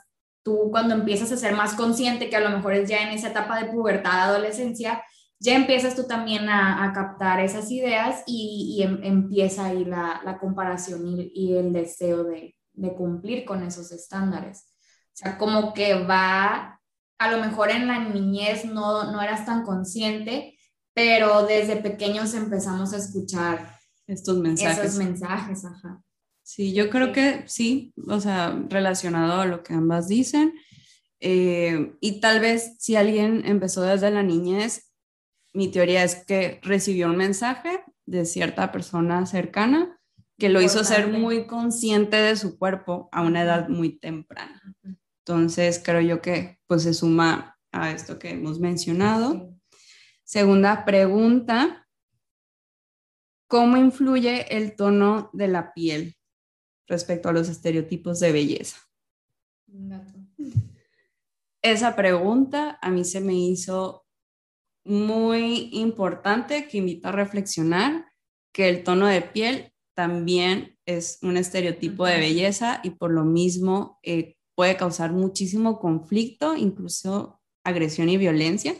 tú 0.43 0.69
cuando 0.71 0.95
empiezas 0.95 1.31
a 1.31 1.37
ser 1.37 1.53
más 1.53 1.75
consciente, 1.75 2.27
que 2.27 2.35
a 2.35 2.39
lo 2.39 2.49
mejor 2.49 2.73
es 2.73 2.89
ya 2.89 3.03
en 3.03 3.09
esa 3.09 3.29
etapa 3.29 3.61
de 3.61 3.71
pubertad, 3.71 4.19
adolescencia, 4.19 5.03
ya 5.39 5.55
empiezas 5.55 5.95
tú 5.95 6.07
también 6.07 6.49
a, 6.49 6.91
captar 6.95 7.39
esas 7.39 7.69
ideas 7.69 8.23
y, 8.25 8.81
em, 8.83 8.99
empieza 9.03 9.67
ahí 9.67 9.85
la, 9.85 10.37
comparación 10.41 11.05
y, 11.07 11.31
y, 11.35 11.55
el 11.55 11.71
deseo 11.71 12.23
de, 12.23 12.55
de 12.73 12.95
cumplir 12.95 13.45
con 13.45 13.61
esos 13.63 13.91
estándares. 13.91 14.73
O 15.13 15.17
sea, 15.17 15.37
como 15.37 15.73
que 15.73 16.03
va, 16.03 16.81
a 17.19 17.31
lo 17.31 17.37
mejor 17.39 17.69
en 17.69 17.87
la 17.87 17.99
niñez 17.99 18.65
no, 18.65 19.11
no 19.11 19.21
eras 19.21 19.45
tan 19.45 19.63
consciente, 19.63 20.57
pero 20.95 21.45
desde 21.45 21.75
pequeños 21.75 22.33
empezamos 22.33 22.91
a 22.93 22.97
escuchar 22.97 23.78
estos 24.09 24.39
mensajes. 24.39 24.85
Esos 24.85 24.97
mensajes, 24.97 25.65
ajá. 25.65 26.03
Sí, 26.43 26.73
yo 26.73 26.89
creo 26.89 27.13
que 27.13 27.43
sí, 27.47 27.93
o 28.07 28.19
sea, 28.19 28.59
relacionado 28.69 29.41
a 29.41 29.45
lo 29.45 29.61
que 29.63 29.73
ambas 29.73 30.07
dicen. 30.07 30.55
Eh, 31.19 31.93
y 32.01 32.19
tal 32.21 32.39
vez 32.39 32.75
si 32.79 32.95
alguien 32.95 33.43
empezó 33.45 33.83
desde 33.83 34.09
la 34.09 34.23
niñez, 34.23 34.91
mi 35.53 35.69
teoría 35.69 36.03
es 36.03 36.15
que 36.15 36.59
recibió 36.63 37.07
un 37.07 37.17
mensaje 37.17 37.83
de 38.05 38.25
cierta 38.25 38.71
persona 38.71 39.25
cercana 39.25 39.99
que 40.39 40.49
lo 40.49 40.61
hizo 40.61 40.83
ser 40.83 41.09
muy 41.09 41.45
consciente 41.45 42.15
de 42.15 42.35
su 42.35 42.57
cuerpo 42.57 43.09
a 43.11 43.21
una 43.21 43.43
edad 43.43 43.67
muy 43.67 43.99
temprana. 43.99 44.61
Entonces, 45.25 45.81
creo 45.83 46.01
yo 46.01 46.21
que 46.21 46.59
pues 46.65 46.83
se 46.83 46.93
suma 46.93 47.59
a 47.71 47.91
esto 47.91 48.17
que 48.17 48.31
hemos 48.31 48.59
mencionado. 48.59 49.53
Segunda 50.23 50.85
pregunta, 50.85 51.87
¿Cómo 53.49 53.77
influye 53.77 54.55
el 54.55 54.75
tono 54.75 55.31
de 55.33 55.47
la 55.47 55.73
piel 55.73 56.15
respecto 56.85 57.29
a 57.29 57.33
los 57.33 57.49
estereotipos 57.49 58.19
de 58.19 58.31
belleza? 58.31 58.77
Esa 61.63 61.95
pregunta 61.95 62.77
a 62.79 62.91
mí 62.91 63.03
se 63.03 63.21
me 63.21 63.33
hizo 63.33 64.05
muy 64.85 65.71
importante, 65.73 66.67
que 66.67 66.77
invita 66.77 67.09
a 67.09 67.13
reflexionar 67.13 68.05
que 68.53 68.69
el 68.69 68.83
tono 68.83 69.07
de 69.07 69.23
piel 69.23 69.73
también 69.95 70.77
es 70.85 71.17
un 71.23 71.35
estereotipo 71.35 72.05
de 72.05 72.19
belleza 72.19 72.81
y 72.83 72.91
por 72.91 73.11
lo 73.11 73.25
mismo 73.25 73.97
eh, 74.03 74.37
puede 74.53 74.77
causar 74.77 75.11
muchísimo 75.11 75.79
conflicto, 75.79 76.55
incluso 76.55 77.41
agresión 77.63 78.09
y 78.09 78.17
violencia 78.17 78.75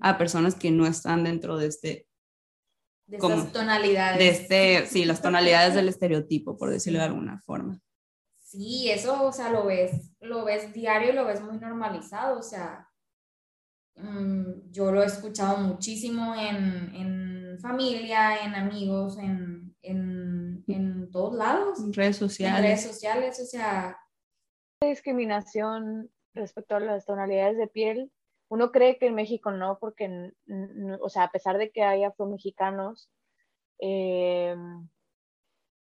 a 0.00 0.16
personas 0.16 0.54
que 0.54 0.70
no 0.70 0.86
están 0.86 1.24
dentro 1.24 1.58
de 1.58 1.66
este 1.66 2.06
de 3.12 3.18
esas 3.18 3.52
tonalidades. 3.52 4.18
De 4.18 4.28
este, 4.28 4.86
sí, 4.86 5.04
las 5.04 5.20
tonalidades 5.22 5.74
del 5.74 5.88
estereotipo, 5.88 6.56
por 6.56 6.70
decirlo 6.70 6.98
de 6.98 7.04
alguna 7.06 7.38
forma. 7.40 7.78
Sí, 8.38 8.90
eso, 8.90 9.24
o 9.24 9.32
sea, 9.32 9.50
lo 9.50 9.66
ves, 9.66 10.12
lo 10.20 10.44
ves 10.44 10.72
diario, 10.72 11.12
lo 11.12 11.24
ves 11.24 11.40
muy 11.40 11.58
normalizado, 11.58 12.38
o 12.38 12.42
sea, 12.42 12.88
mm, 13.96 14.70
yo 14.70 14.92
lo 14.92 15.02
he 15.02 15.06
escuchado 15.06 15.58
muchísimo 15.58 16.34
en, 16.34 16.94
en 16.94 17.58
familia, 17.60 18.44
en 18.44 18.54
amigos, 18.54 19.18
en, 19.18 19.74
en, 19.82 20.64
en, 20.66 21.10
todos 21.10 21.34
lados. 21.34 21.80
En 21.80 21.92
redes 21.92 22.16
sociales. 22.16 22.58
En 22.58 22.64
redes 22.64 22.82
sociales, 22.82 23.40
o 23.40 23.44
sea. 23.44 23.98
Discriminación 24.82 26.10
respecto 26.34 26.76
a 26.76 26.80
las 26.80 27.04
tonalidades 27.04 27.58
de 27.58 27.68
piel 27.68 28.10
uno 28.52 28.70
cree 28.70 28.98
que 28.98 29.06
en 29.06 29.14
México 29.14 29.50
no, 29.50 29.78
porque, 29.78 30.30
o 31.00 31.08
sea, 31.08 31.22
a 31.22 31.30
pesar 31.30 31.56
de 31.56 31.70
que 31.70 31.84
hay 31.84 32.04
afromexicanos 32.04 33.08
eh, 33.80 34.54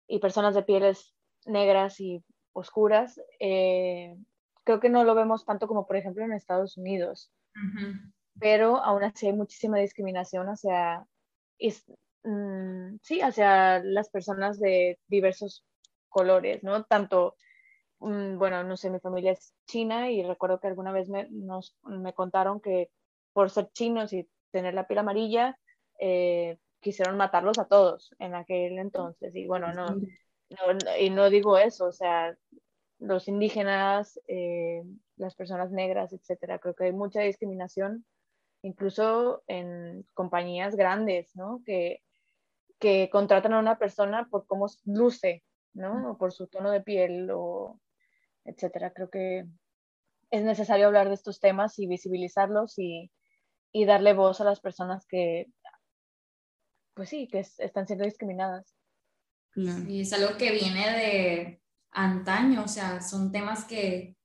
y 0.09 0.19
personas 0.21 0.55
de 0.55 0.63
pieles 0.63 1.15
negras 1.45 2.01
y 2.01 2.25
oscuras, 2.55 3.21
eh, 3.41 4.17
creo 4.65 4.81
que 4.81 4.89
no 4.89 5.05
lo 5.05 5.15
vemos 5.15 5.45
tanto 5.45 5.69
como, 5.69 5.87
por 5.87 5.97
ejemplo, 5.97 6.25
en 6.25 6.33
Estados 6.33 6.79
Unidos. 6.79 7.31
Pero 8.41 8.79
aún 8.79 9.05
así 9.05 9.27
hay 9.27 9.35
muchísima 9.35 9.77
discriminación 9.77 10.47
hacia, 10.47 11.07
mm, 12.25 12.97
sí, 13.03 13.21
hacia 13.21 13.81
las 13.85 14.09
personas 14.09 14.59
de 14.59 14.99
diversos 15.09 15.63
colores, 16.09 16.63
¿no? 16.63 16.85
Tanto 16.85 17.37
Mm, 17.37 17.46
bueno, 17.99 18.63
no 18.65 18.77
sé, 18.77 18.91
mi 18.91 19.01
familia 19.01 19.33
es 19.33 19.55
china 19.67 20.11
y 20.11 20.23
recuerdo 20.23 20.61
que 20.61 20.67
alguna 20.69 20.93
vez 20.93 21.09
me, 21.09 21.29
nos, 21.31 21.77
me 21.85 22.13
contaron 22.13 22.61
que 22.61 22.91
por 23.33 23.51
ser 23.51 23.71
chinos 23.73 24.13
y 24.13 24.29
tener 24.51 24.75
la 24.75 24.87
piel 24.87 24.99
amarilla, 24.99 25.59
eh, 25.99 26.59
quisieron 26.81 27.17
matarlos 27.17 27.59
a 27.59 27.67
todos 27.67 28.15
en 28.19 28.35
aquel 28.35 28.79
entonces. 28.79 29.35
Y 29.35 29.47
bueno, 29.47 29.73
no, 29.73 29.87
no 29.87 30.97
y 30.99 31.11
no 31.11 31.31
digo 31.31 31.59
eso, 31.59 31.87
o 31.87 31.93
sea, 31.93 32.37
los 32.99 33.29
indígenas, 33.29 34.21
eh, 34.29 34.83
las 35.17 35.35
personas 35.35 35.71
negras, 35.71 36.13
etcétera. 36.13 36.59
Creo 36.59 36.75
que 36.75 36.85
hay 36.85 36.93
mucha 36.93 37.21
discriminación, 37.21 38.05
incluso 38.63 39.43
en 39.47 40.07
compañías 40.15 40.77
grandes, 40.77 41.35
¿no? 41.35 41.63
Que, 41.65 42.03
que 42.79 43.09
contratan 43.11 43.55
a 43.55 43.59
una 43.59 43.79
persona 43.79 44.29
por 44.31 44.47
cómo 44.47 44.67
luce, 44.85 45.43
¿no? 45.75 46.13
O 46.13 46.19
por 46.19 46.33
su 46.33 46.47
tono 46.47 46.71
de 46.71 46.83
piel 46.83 47.31
o 47.33 47.79
etcétera. 48.47 48.93
Creo 48.93 49.11
que 49.11 49.45
es 50.31 50.43
necesario 50.43 50.87
hablar 50.87 51.09
de 51.09 51.15
estos 51.15 51.41
temas 51.41 51.79
y 51.79 51.87
visibilizarlos 51.87 52.79
y, 52.79 53.11
y 53.73 53.85
darle 53.85 54.15
voz 54.15 54.41
a 54.41 54.45
las 54.45 54.61
personas 54.61 55.07
que, 55.07 55.47
pues 56.95 57.11
sí, 57.11 57.29
que 57.29 57.41
están 57.59 57.87
siendo 57.87 58.05
discriminadas. 58.05 58.75
Y 59.55 60.03
es 60.03 60.13
algo 60.13 60.37
que 60.37 60.53
viene 60.53 60.91
de 60.91 61.63
antaño, 61.91 62.65
o 62.65 62.69
sea, 62.69 63.01
son 63.01 63.33
temas 63.33 63.65
que, 63.65 64.17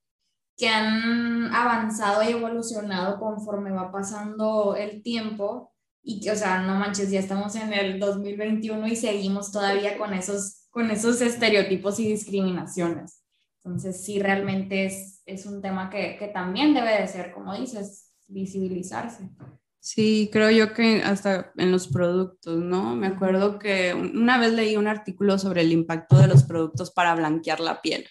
que 0.56 0.68
han 0.68 1.54
avanzado 1.54 2.22
y 2.22 2.32
evolucionado 2.32 3.18
conforme 3.18 3.70
va 3.70 3.90
pasando 3.90 4.76
el 4.76 5.02
tiempo 5.02 5.72
y 6.02 6.20
que, 6.20 6.32
o 6.32 6.36
sea, 6.36 6.60
no 6.60 6.74
manches, 6.74 7.10
ya 7.10 7.20
estamos 7.20 7.54
en 7.56 7.72
el 7.72 7.98
2021 7.98 8.86
y 8.88 8.96
seguimos 8.96 9.52
todavía 9.52 9.96
con 9.96 10.12
esos, 10.12 10.66
con 10.70 10.90
esos 10.90 11.20
estereotipos 11.22 11.98
y 12.00 12.08
discriminaciones. 12.08 13.21
Entonces, 13.64 14.04
sí, 14.04 14.18
realmente 14.18 14.86
es, 14.86 15.22
es 15.24 15.46
un 15.46 15.62
tema 15.62 15.88
que, 15.88 16.16
que, 16.18 16.28
también 16.28 16.74
debe 16.74 17.00
de 17.00 17.06
ser, 17.06 17.32
como 17.32 17.54
dices, 17.54 18.12
visibilizarse. 18.26 19.30
Sí, 19.78 20.30
creo 20.32 20.50
yo 20.50 20.74
que 20.74 21.02
hasta 21.02 21.52
en 21.56 21.72
los 21.72 21.88
productos, 21.88 22.56
¿no? 22.58 22.94
Me 22.94 23.08
acuerdo 23.08 23.58
que 23.58 23.94
una 23.94 24.38
vez 24.38 24.52
leí 24.52 24.76
un 24.76 24.86
artículo 24.86 25.38
sobre 25.38 25.62
el 25.62 25.72
impacto 25.72 26.18
de 26.18 26.28
los 26.28 26.44
productos 26.44 26.92
para 26.92 27.14
blanquear 27.14 27.60
la 27.60 27.82
piel. 27.82 28.06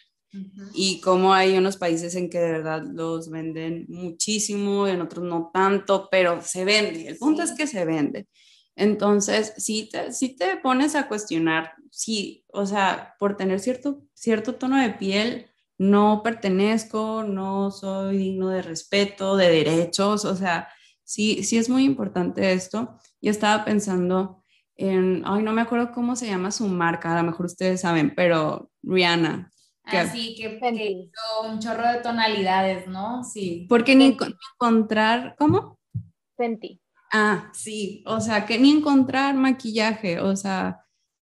y 0.74 1.02
como 1.02 1.34
hay 1.34 1.58
unos 1.58 1.76
países 1.76 2.16
en 2.16 2.30
que 2.30 2.40
de 2.40 2.52
verdad 2.52 2.84
los 2.90 3.30
venden 3.30 3.86
muchísimo 3.90 4.88
y 4.88 4.92
en 4.92 5.02
otros 5.02 5.26
no 5.26 5.50
tanto, 5.54 6.08
pero 6.10 6.42
se 6.42 6.64
vende. 6.64 7.08
El 7.08 7.18
punto 7.18 7.42
es 7.42 7.52
que 7.52 7.68
se 7.68 7.84
vende. 7.84 8.28
Entonces, 8.76 9.54
si 9.58 9.90
te, 9.90 10.14
si 10.14 10.36
te 10.36 10.58
pones 10.58 10.96
a 10.96 11.08
cuestionar, 11.08 11.74
sí, 11.92 12.46
o 12.48 12.66
sea, 12.66 13.16
por 13.20 13.38
tener 13.38 13.60
cierto, 13.60 14.02
cierto 14.14 14.56
tono 14.56 14.78
de 14.78 14.92
piel, 14.92 15.48
no 15.78 16.22
pertenezco, 16.24 17.24
no 17.24 17.72
soy 17.72 18.18
digno 18.18 18.50
de 18.50 18.62
respeto, 18.62 19.36
de 19.36 19.50
derechos, 19.50 20.26
o 20.26 20.36
sea, 20.36 20.70
sí, 21.04 21.44
sí 21.44 21.58
es 21.58 21.70
muy 21.70 21.84
importante 21.84 22.54
esto. 22.54 22.98
Yo 23.20 23.32
estaba 23.32 23.66
pensando 23.66 24.44
en, 24.76 25.24
ay, 25.26 25.44
no 25.44 25.54
me 25.54 25.62
acuerdo 25.62 25.92
cómo 25.92 26.16
se 26.16 26.28
llama 26.28 26.52
su 26.52 26.68
marca, 26.68 27.14
a 27.14 27.22
lo 27.22 27.30
mejor 27.30 27.48
ustedes 27.48 27.82
saben, 27.82 28.14
pero 28.16 28.72
Rihanna. 28.84 29.52
Así 29.84 30.36
que, 30.36 30.60
que 30.60 30.92
hizo 30.92 31.52
un 31.52 31.60
chorro 31.60 31.88
de 31.92 32.02
tonalidades, 32.02 32.88
¿no? 32.88 33.24
Sí. 33.24 33.66
Porque 33.68 33.96
ni 33.96 34.18
encontrar, 34.56 35.36
¿cómo? 35.38 35.80
Fenty. 36.38 36.81
Ah, 37.12 37.52
sí, 37.54 38.04
o 38.08 38.22
sea, 38.22 38.46
que 38.46 38.58
ni 38.58 38.72
encontrar 38.72 39.36
maquillaje, 39.36 40.20
o 40.20 40.36
sea, 40.36 40.86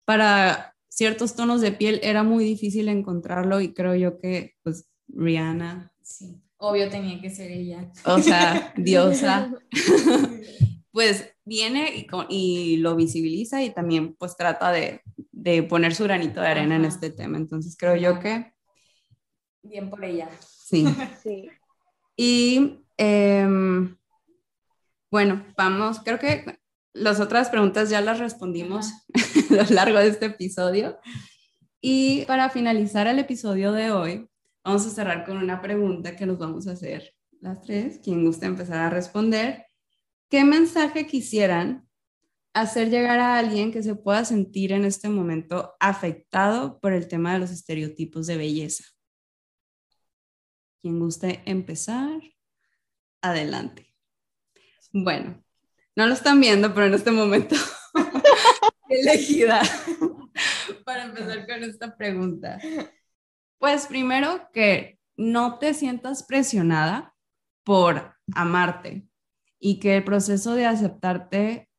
para 0.05 0.75
ciertos 0.87 1.35
tonos 1.35 1.61
de 1.61 1.71
piel 1.71 1.99
era 2.03 2.21
muy 2.23 2.45
difícil 2.45 2.87
encontrarlo 2.87 3.59
y 3.59 3.73
creo 3.73 3.95
yo 3.95 4.19
que 4.19 4.53
pues 4.61 4.87
Rihanna. 5.07 5.91
Sí, 6.03 6.41
obvio 6.57 6.89
tenía 6.89 7.19
que 7.19 7.31
ser 7.31 7.51
ella. 7.51 7.91
O 8.05 8.19
sea, 8.19 8.73
diosa. 8.77 9.51
pues 10.91 11.33
viene 11.43 11.89
y, 11.95 12.07
y, 12.29 12.77
lo 12.77 12.95
visibiliza 12.95 13.63
y 13.63 13.71
también 13.71 14.13
pues 14.13 14.37
trata 14.37 14.71
de, 14.71 15.01
de 15.31 15.63
poner 15.63 15.95
su 15.95 16.03
granito 16.03 16.39
de 16.39 16.47
arena 16.47 16.75
en 16.75 16.85
este 16.85 17.09
tema. 17.09 17.37
Entonces 17.37 17.75
creo 17.75 17.95
yo 17.95 18.19
que... 18.19 18.53
Bien 19.63 19.89
por 19.89 20.05
ella. 20.05 20.29
Sí. 20.39 20.85
sí. 21.21 21.49
Y 22.15 22.85
em, 22.97 23.97
bueno, 25.13 25.45
vamos, 25.55 25.99
creo 25.99 26.17
que 26.17 26.43
las 26.91 27.19
otras 27.19 27.49
preguntas 27.49 27.91
ya 27.91 28.01
las 28.01 28.17
respondimos 28.17 28.91
a 29.51 29.53
lo 29.53 29.69
largo 29.69 29.99
de 29.99 30.07
este 30.07 30.25
episodio. 30.25 30.97
Y 31.79 32.25
para 32.25 32.49
finalizar 32.49 33.05
el 33.05 33.19
episodio 33.19 33.73
de 33.73 33.91
hoy, 33.91 34.27
vamos 34.63 34.87
a 34.87 34.89
cerrar 34.89 35.23
con 35.23 35.37
una 35.37 35.61
pregunta 35.61 36.15
que 36.15 36.25
nos 36.25 36.39
vamos 36.39 36.65
a 36.65 36.71
hacer 36.71 37.13
las 37.41 37.61
tres. 37.61 37.99
Quien 38.03 38.25
gusta 38.25 38.47
empezar 38.47 38.79
a 38.79 38.89
responder, 38.89 39.67
¿qué 40.31 40.43
mensaje 40.43 41.05
quisieran 41.05 41.87
hacer 42.55 42.89
llegar 42.89 43.19
a 43.19 43.37
alguien 43.37 43.71
que 43.71 43.83
se 43.83 43.93
pueda 43.93 44.25
sentir 44.25 44.71
en 44.71 44.83
este 44.83 45.09
momento 45.09 45.75
afectado 45.79 46.79
por 46.79 46.91
el 46.91 47.07
tema 47.07 47.33
de 47.33 47.39
los 47.39 47.51
estereotipos 47.51 48.25
de 48.25 48.37
belleza? 48.37 48.83
Quien 50.81 50.99
guste 50.99 51.43
empezar, 51.45 52.19
adelante. 53.21 53.92
Bueno, 54.93 55.43
no 55.95 56.05
lo 56.05 56.13
están 56.13 56.39
viendo, 56.39 56.71
pero 56.75 56.85
en 56.85 56.93
este 56.93 57.09
momento 57.09 57.55
elegida 58.89 59.61
para 60.85 61.05
empezar 61.05 61.47
con 61.47 61.63
esta 61.63 61.97
pregunta. 61.97 62.59
Pues 63.57 63.87
primero 63.87 64.49
que 64.53 64.99
no 65.17 65.57
te 65.57 65.73
sientas 65.73 66.21
presionada 66.21 67.15
por 67.63 68.13
amarte 68.35 69.07
y 69.59 69.79
que 69.79 69.97
el 69.97 70.03
proceso 70.03 70.53
de 70.53 70.67
aceptarte, 70.67 71.71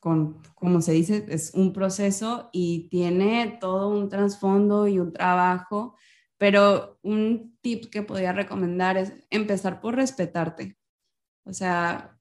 con, 0.00 0.40
como 0.54 0.80
se 0.80 0.92
dice, 0.92 1.26
es 1.28 1.52
un 1.52 1.74
proceso 1.74 2.48
y 2.52 2.88
tiene 2.88 3.58
todo 3.60 3.90
un 3.90 4.08
trasfondo 4.08 4.88
y 4.88 4.98
un 4.98 5.12
trabajo, 5.12 5.94
pero 6.38 6.98
un 7.02 7.58
tip 7.60 7.90
que 7.90 8.02
podría 8.02 8.32
recomendar 8.32 8.96
es 8.96 9.12
empezar 9.28 9.80
por 9.82 9.96
respetarte. 9.96 10.78
O 11.44 11.52
sea, 11.52 12.16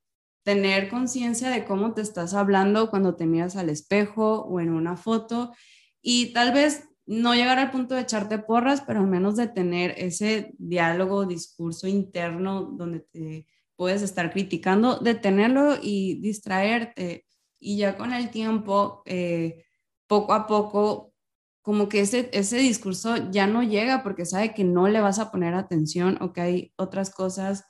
tener 0.46 0.90
conciencia 0.90 1.50
de 1.50 1.66
cómo 1.66 1.96
te 1.96 2.02
estás 2.02 2.36
hablando 2.36 2.92
cuando 2.92 3.16
te 3.16 3.26
miras 3.26 3.56
al 3.56 3.70
espejo 3.70 4.44
o 4.44 4.60
en 4.60 4.70
una 4.70 4.96
foto 4.96 5.54
y 6.04 6.34
tal 6.34 6.54
vez 6.54 6.88
no 7.08 7.34
llegar 7.34 7.58
al 7.58 7.72
punto 7.72 7.96
de 7.96 8.02
echarte 8.02 8.38
porras, 8.38 8.82
pero 8.86 9.00
al 9.00 9.08
menos 9.08 9.36
de 9.36 9.48
tener 9.48 9.96
ese 9.98 10.54
diálogo, 10.60 11.26
discurso 11.26 11.88
interno 11.88 12.62
donde 12.62 13.00
te 13.00 13.48
puedes 13.76 14.04
estar 14.04 14.32
criticando, 14.32 15.00
detenerlo 15.00 15.78
y 15.82 16.22
distraerte. 16.22 17.26
Y 17.60 17.78
ya 17.78 17.98
con 17.98 18.14
el 18.14 18.30
tiempo, 18.30 19.02
eh, 19.06 19.66
poco 20.08 20.34
a 20.34 20.46
poco, 20.46 21.14
como 21.64 21.90
que 21.90 22.02
ese, 22.02 22.30
ese 22.34 22.58
discurso 22.58 23.32
ya 23.32 23.48
no 23.48 23.64
llega 23.64 24.04
porque 24.04 24.26
sabe 24.26 24.54
que 24.54 24.64
no 24.64 24.88
le 24.88 25.02
vas 25.02 25.18
a 25.18 25.32
poner 25.32 25.56
atención 25.56 26.20
o 26.22 26.34
que 26.34 26.42
hay 26.42 26.74
otras 26.78 27.10
cosas 27.10 27.66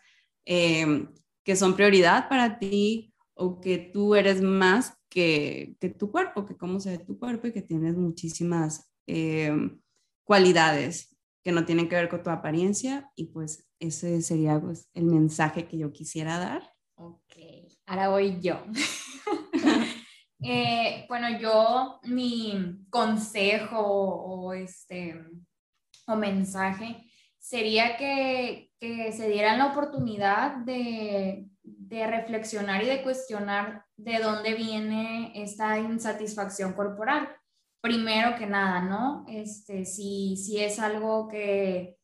eh, 0.46 1.08
que 1.46 1.56
son 1.56 1.76
prioridad 1.76 2.28
para 2.28 2.60
ti 2.60 3.14
o 3.36 3.62
que 3.62 3.78
tú 3.78 4.16
eres 4.16 4.42
más 4.42 4.98
que, 5.10 5.78
que 5.80 5.90
tu 5.90 6.12
cuerpo, 6.12 6.46
que 6.46 6.58
cómo 6.58 6.82
se 6.82 6.98
ve 6.98 7.06
tu 7.06 7.18
cuerpo 7.18 7.48
y 7.48 7.54
que 7.54 7.62
tienes 7.62 7.96
muchísimas 7.96 8.92
eh, 9.08 9.54
cualidades 10.26 11.16
que 11.44 11.52
no 11.52 11.64
tienen 11.64 11.88
que 11.88 11.96
ver 11.96 12.10
con 12.10 12.24
tu 12.24 12.32
apariencia 12.32 13.12
y 13.16 13.28
pues 13.28 13.70
ese 13.80 14.22
sería 14.22 14.60
pues, 14.60 14.90
el 14.94 15.06
mensaje 15.06 15.68
que 15.68 15.78
yo 15.78 15.94
quisiera 15.94 16.40
dar. 16.40 16.74
Ok, 16.96 17.36
ahora 17.86 18.10
voy 18.10 18.40
yo. 18.42 18.62
Eh, 20.48 21.06
bueno, 21.08 21.40
yo 21.40 22.00
mi 22.04 22.86
consejo 22.92 23.80
o, 23.80 24.54
este, 24.54 25.20
o 26.06 26.16
mensaje 26.16 27.10
sería 27.40 27.98
que, 27.98 28.65
se 28.80 29.30
dieran 29.30 29.58
la 29.58 29.68
oportunidad 29.68 30.58
de, 30.58 31.50
reflexionar 31.90 32.84
y 32.84 32.88
de 32.88 33.04
cuestionar 33.04 33.86
de 33.96 34.20
dónde 34.20 34.54
viene 34.54 35.32
esta 35.36 35.80
insatisfacción 35.80 36.74
corporal. 36.74 37.30
Primero 37.82 38.36
que 38.38 38.46
nada, 38.46 38.82
¿no? 38.82 39.26
Este, 39.28 39.86
si, 39.86 40.36
si 40.36 40.60
es 40.60 40.80
algo 40.80 41.28
que, 41.28 41.98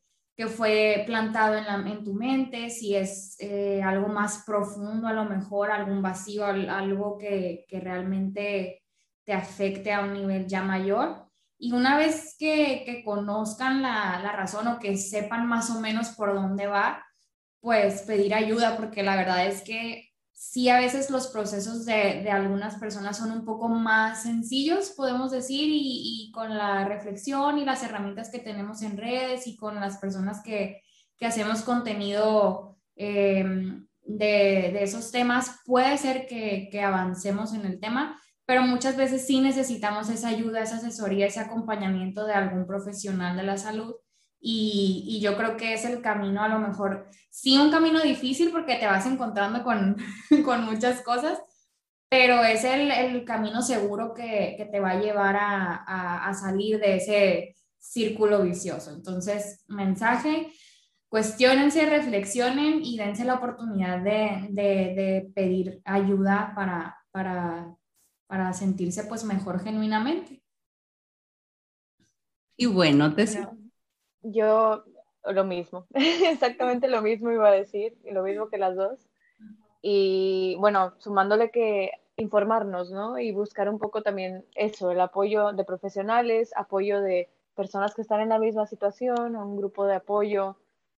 fue 0.58 1.04
plantado 1.06 1.56
en, 1.56 1.66
la, 1.66 1.76
en, 1.76 2.04
tu 2.04 2.16
mente, 2.16 2.72
si 2.72 2.96
es 2.96 3.36
eh, 3.40 3.80
algo 3.84 4.08
más 4.08 4.44
profundo, 4.44 5.08
a 5.08 5.14
lo 5.14 5.26
mejor 5.26 5.70
algún 5.70 6.02
vacío, 6.02 6.46
algo 6.46 7.16
que, 7.20 7.66
que 7.68 7.80
realmente 7.80 8.82
te 9.24 9.34
afecte 9.34 9.94
a 9.94 10.02
un 10.02 10.14
nivel 10.14 10.48
ya 10.48 10.64
mayor, 10.64 11.31
y 11.64 11.74
una 11.74 11.96
vez 11.96 12.36
que, 12.40 13.04
conozcan 13.06 13.84
la, 13.84 14.20
razón 14.36 14.68
o 14.68 14.80
que 14.80 14.98
sepan 14.98 15.48
más 15.48 15.70
o 15.70 15.80
menos 15.80 16.10
por 16.10 16.34
dónde 16.34 16.66
va, 16.66 17.06
pues 17.60 18.02
pedir 18.02 18.34
ayuda, 18.34 18.78
porque 18.78 19.04
la 19.04 19.16
verdad 19.16 19.46
es 19.46 19.62
que 19.62 20.10
sí 20.34 20.70
a 20.70 20.80
veces 20.80 21.12
los 21.12 21.28
procesos 21.28 21.86
de, 21.86 22.28
algunas 22.32 22.80
personas 22.80 23.16
son 23.18 23.32
un 23.32 23.46
poco 23.46 23.70
más 23.70 24.24
sencillos, 24.24 24.90
podemos 24.98 25.30
decir, 25.30 25.68
y, 25.72 26.32
con 26.34 26.58
la 26.58 26.84
reflexión 26.86 27.60
y 27.60 27.66
las 27.66 27.84
herramientas 27.84 28.32
que 28.32 28.40
tenemos 28.40 28.82
en 28.82 28.98
redes 28.98 29.46
y 29.46 29.56
con 29.56 29.76
las 29.76 29.98
personas 29.98 30.42
que, 30.42 30.82
hacemos 31.22 31.62
contenido 31.62 32.80
eh, 32.96 33.46
de, 34.04 34.84
esos 34.84 35.12
temas, 35.12 35.60
puede 35.64 35.96
ser 36.00 36.26
que, 36.26 36.70
que 36.72 36.82
avancemos 36.82 37.54
en 37.54 37.68
el 37.68 37.80
tema 37.80 38.20
pero 38.46 38.64
muchas 38.64 38.98
veces 38.98 39.26
sí 39.26 39.40
necesitamos 39.40 40.10
esa 40.10 40.30
ayuda, 40.30 40.62
esa 40.62 40.78
asesoría, 40.78 41.28
ese 41.28 41.40
acompañamiento 41.40 42.26
de 42.26 42.34
algún 42.34 42.66
profesional 42.66 43.38
de 43.38 43.44
la 43.44 43.58
salud. 43.58 43.96
Y, 44.40 45.20
yo 45.22 45.38
creo 45.38 45.56
que 45.56 45.74
es 45.74 45.86
el 45.86 46.02
camino, 46.02 46.42
a 46.42 46.50
lo 46.50 46.60
mejor, 46.60 47.08
sí 47.30 47.58
un 47.58 47.72
camino 47.72 48.02
difícil 48.02 48.52
porque 48.52 48.76
te 48.76 48.88
vas 48.88 49.06
encontrando 49.06 49.64
con, 49.64 49.98
con 50.46 50.66
muchas 50.66 51.02
cosas, 51.02 51.40
pero 52.10 52.44
es 52.44 52.64
el, 52.64 52.92
el 52.92 53.24
camino 53.24 53.62
seguro 53.62 54.14
que, 54.14 54.56
que, 54.58 54.66
te 54.66 54.80
va 54.80 54.92
a 54.92 55.00
llevar 55.00 55.36
a, 55.38 56.28
a, 56.28 56.34
salir 56.34 56.80
de 56.80 56.98
ese 56.98 57.56
círculo 57.78 58.42
vicioso. 58.42 58.92
Entonces, 58.92 59.64
mensaje, 59.68 60.52
cuestionense, 61.08 61.86
reflexionen 61.86 62.84
y 62.84 62.98
dense 62.98 63.24
la 63.24 63.36
oportunidad 63.36 64.00
de, 64.00 64.48
de, 64.50 64.64
de 64.96 65.32
pedir 65.34 65.82
ayuda 65.86 66.52
para, 66.56 66.98
para 67.12 67.76
para 68.32 68.54
sentirse 68.54 69.04
pues 69.04 69.26
mejor 69.26 69.60
genuinamente. 69.60 70.42
Y 72.56 72.66
bueno, 72.66 73.14
te... 73.14 73.26
Yo 74.22 74.86
lo 75.26 75.44
mismo, 75.44 75.86
exactamente 75.94 76.88
lo 76.88 77.02
mismo 77.02 77.30
iba 77.30 77.50
a 77.50 77.52
decir, 77.52 77.98
lo 78.10 78.24
mismo 78.24 78.48
que 78.48 78.58
las 78.58 78.78
dos. 78.78 79.10
Y 79.82 80.56
bueno, 80.60 80.94
sumándole 81.00 81.52
que 81.52 81.92
informarnos, 82.16 82.90
¿no? 82.90 83.20
Y 83.20 83.34
buscar 83.34 83.68
un 83.68 83.80
poco 83.80 84.02
también 84.02 84.46
eso, 84.56 84.92
el 84.92 85.02
apoyo 85.02 85.52
de 85.52 85.66
profesionales, 85.66 86.54
apoyo 86.56 87.02
de 87.02 87.30
personas 87.54 87.94
que 87.94 88.02
están 88.02 88.22
en 88.22 88.30
la 88.30 88.40
misma 88.40 88.66
situación, 88.66 89.36
un 89.36 89.58
grupo 89.58 89.86
de 89.86 89.96
apoyo, 89.96 90.56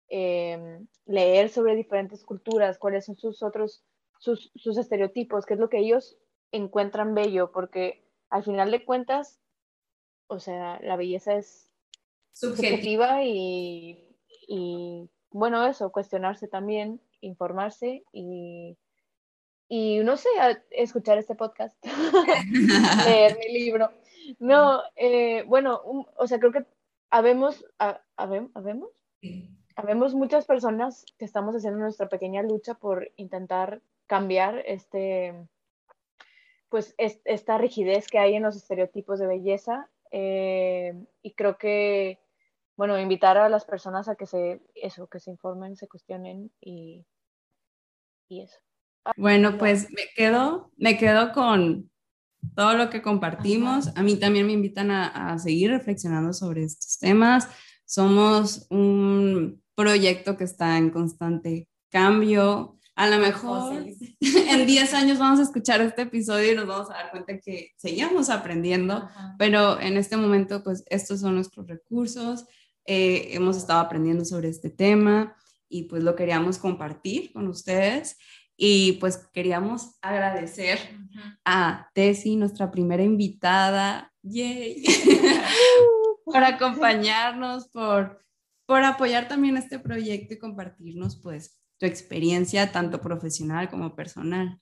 em, 0.09 0.87
leer 1.07 1.49
sobre 1.49 1.77
diferentes 1.77 2.25
culturas, 2.25 2.77
cuáles 2.77 3.07
son 3.07 3.17
sus 3.17 3.43
otros, 3.43 3.83
sus, 4.19 4.53
sus 4.55 4.77
estereotipos, 4.77 5.47
qué 5.47 5.55
es 5.55 5.61
lo 5.61 5.71
que 5.71 5.79
ellos 5.79 6.19
encuentran 6.53 7.15
bello, 7.15 7.51
porque 7.51 8.05
al 8.31 8.45
final 8.45 8.71
de 8.71 8.85
cuentas, 8.85 9.41
o 10.27 10.39
sea, 10.39 10.79
la 10.83 10.97
belleza 10.97 11.35
es, 11.35 11.69
subjetiva 12.33 13.25
y, 13.25 13.99
bueno, 15.31 15.67
eso, 15.67 15.93
cuestionarse 15.93 16.49
también, 16.49 17.01
informarse 17.21 18.05
y, 18.13 18.77
y 19.69 20.01
no 20.01 20.17
sé, 20.17 20.29
escuchar 20.71 21.19
este 21.19 21.35
podcast, 21.35 21.77
leer 23.07 23.39
mi 23.39 23.53
libro. 23.53 23.91
No, 24.39 24.83
eh, 24.97 25.45
bueno, 25.47 26.07
o 26.17 26.27
sea, 26.27 26.39
creo 26.39 26.53
que 26.53 26.65
habemos, 27.11 27.65
habemos, 28.17 28.91
habemos 29.77 30.15
muchas 30.15 30.47
personas 30.47 31.05
que 31.19 31.25
estamos 31.25 31.55
haciendo 31.55 31.81
nuestra 31.81 32.09
pequeña 32.09 32.43
lucha 32.43 32.75
por 32.75 33.11
intentar 33.17 33.83
cambiar 34.07 34.63
este, 34.67 35.35
pues 36.73 36.95
esta 36.97 37.59
rigidez 37.59 38.09
que 38.09 38.19
hay 38.19 38.35
en 38.35 38.45
los 38.45 38.57
estereotipos 38.57 39.19
de 39.19 39.27
belleza 39.27 39.91
eh, 40.11 40.95
y 41.21 41.35
creo 41.35 41.59
que 41.59 42.19
bueno 42.79 42.99
invitar 42.99 43.37
a 43.37 43.51
las 43.51 43.67
personas 43.67 44.09
a 44.09 44.17
que 44.17 44.25
se 44.25 44.63
eso 44.75 45.07
que 45.07 45.21
se 45.21 45.31
informen 45.31 45.77
se 45.77 45.87
cuestionen 45.87 46.51
y, 46.63 47.05
y 48.31 48.41
eso. 48.41 48.59
Bueno 49.19 49.59
pues 49.59 49.91
me 49.91 50.05
quedo 50.17 50.73
me 50.79 50.97
quedo 50.97 51.33
con 51.33 51.91
todo 52.57 52.73
lo 52.73 52.89
que 52.89 53.03
compartimos. 53.03 53.95
A 53.95 54.03
mí 54.03 54.17
también 54.17 54.47
me 54.47 54.55
invitan 54.55 54.91
a, 54.91 55.35
a 55.35 55.39
seguir 55.39 55.71
reflexionando 55.71 56.33
sobre 56.33 56.65
estos 56.65 56.99
temas. 56.99 57.49
Somos 57.85 58.67
un 58.71 59.63
proyecto 59.75 60.39
que 60.39 60.45
está 60.45 60.79
en 60.79 60.89
constante 60.91 61.69
cambio 61.91 62.79
a 62.95 63.09
lo 63.09 63.19
mejor 63.19 63.85
en 64.21 64.67
10 64.67 64.95
años 64.95 65.19
vamos 65.19 65.41
a 65.41 65.45
escuchar 65.45 65.81
este 65.81 66.03
episodio 66.03 66.53
y 66.53 66.57
nos 66.57 66.67
vamos 66.67 66.91
a 66.91 66.95
dar 66.95 67.11
cuenta 67.11 67.39
que 67.39 67.73
seguimos 67.77 68.31
aprendiendo, 68.31 69.09
pero 69.39 69.81
en 69.81 69.97
este 69.97 70.17
momento, 70.17 70.63
pues 70.63 70.85
estos 70.89 71.21
son 71.21 71.37
nuestros 71.37 71.67
recursos, 71.67 72.45
eh, 72.85 73.29
hemos 73.31 73.57
estado 73.57 73.81
aprendiendo 73.81 74.25
sobre 74.25 74.49
este 74.49 74.71
tema 74.71 75.37
y 75.69 75.85
pues 75.85 76.03
lo 76.03 76.15
queríamos 76.17 76.59
compartir 76.59 77.33
con 77.33 77.49
ustedes. 77.49 78.17
Y 78.55 78.93
pues 79.01 79.17
queríamos 79.33 79.97
agradecer 80.03 80.79
a 81.45 81.89
Tessy, 81.95 82.37
nuestra 82.37 82.71
primera 82.71 83.03
invitada, 83.03 84.13
yay, 84.23 84.85
por 86.25 86.45
acompañarnos, 86.45 87.69
por, 87.69 88.23
por 88.67 88.85
apoyar 88.85 89.27
también 89.27 89.57
este 89.57 89.79
proyecto 89.79 90.35
y 90.35 90.39
compartirnos 90.39 91.17
pues 91.17 91.62
tu 91.83 91.87
experiencia 91.87 92.71
tanto 92.71 93.01
profesional 93.01 93.69
como 93.69 93.97
personal. 93.97 94.61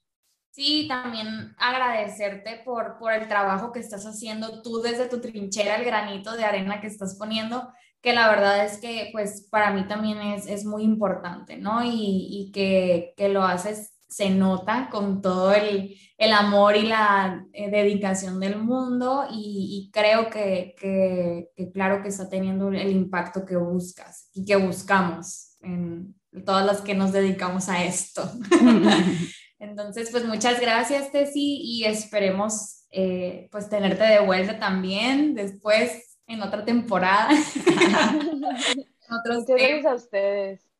Sí, 0.53 0.87
también 0.89 1.55
agradecerte 1.59 2.62
por, 2.64 2.97
por 2.99 3.12
el 3.12 3.29
trabajo 3.29 3.73
que 3.73 3.81
estás 3.81 4.07
haciendo 4.07 4.62
tú 4.62 4.81
desde 4.81 5.07
tu 5.07 5.21
trinchera, 5.21 5.77
el 5.77 5.85
granito 5.85 6.35
de 6.35 6.45
arena 6.45 6.81
que 6.81 6.87
estás 6.87 7.16
poniendo, 7.18 7.71
que 8.01 8.14
la 8.14 8.31
verdad 8.31 8.64
es 8.64 8.79
que 8.79 9.11
pues 9.12 9.47
para 9.51 9.71
mí 9.71 9.87
también 9.87 10.18
es, 10.18 10.47
es 10.47 10.64
muy 10.64 10.83
importante, 10.83 11.59
¿no? 11.59 11.85
Y, 11.85 11.91
y 12.31 12.53
que, 12.53 13.12
que, 13.18 13.29
lo 13.29 13.43
haces, 13.43 13.93
se 14.09 14.31
nota 14.31 14.89
con 14.91 15.21
todo 15.21 15.53
el, 15.53 15.95
el 16.16 16.33
amor 16.33 16.75
y 16.75 16.85
la 16.85 17.45
eh, 17.53 17.71
dedicación 17.71 18.41
del 18.41 18.57
mundo 18.57 19.27
y, 19.31 19.89
y 19.89 19.91
creo 19.93 20.31
que, 20.31 20.75
que, 20.81 21.51
que, 21.55 21.71
claro 21.71 22.03
que 22.03 22.09
está 22.09 22.31
teniendo 22.31 22.68
el 22.68 22.91
impacto 22.91 23.45
que 23.45 23.57
buscas 23.57 24.31
y 24.33 24.47
que 24.47 24.57
buscamos 24.57 25.59
en, 25.61 26.14
todas 26.45 26.64
las 26.64 26.81
que 26.81 26.95
nos 26.95 27.12
dedicamos 27.12 27.68
a 27.68 27.85
esto. 27.85 28.22
Entonces, 29.59 30.11
pues 30.11 30.24
muchas 30.24 30.61
gracias, 30.61 31.12
Tessy, 31.12 31.61
y 31.62 31.85
esperemos 31.85 32.87
eh, 32.91 33.49
pues 33.53 33.68
tenerte 33.68 34.05
de 34.05 34.20
vuelta 34.20 34.59
también 34.59 35.35
después 35.35 36.18
en 36.26 36.43
otra 36.43 36.64
temporada. 36.64 37.28
muchas 39.11 39.47
gracias 39.47 39.87
a 39.87 39.95
ustedes. 39.95 40.70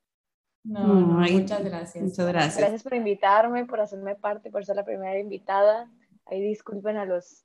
No, 0.63 0.81
muchas 0.81 1.65
gracias. 1.65 2.05
Muchas 2.05 2.27
gracias. 2.27 2.59
Gracias 2.59 2.83
por 2.83 2.95
invitarme, 2.95 3.65
por 3.67 3.81
hacerme 3.81 4.15
parte, 4.15 4.51
por 4.51 4.65
ser 4.65 4.77
la 4.77 4.85
primera 4.85 5.19
invitada. 5.19 5.91
Ahí 6.27 6.41
disculpen 6.41 6.97
a 6.97 7.05
los, 7.05 7.45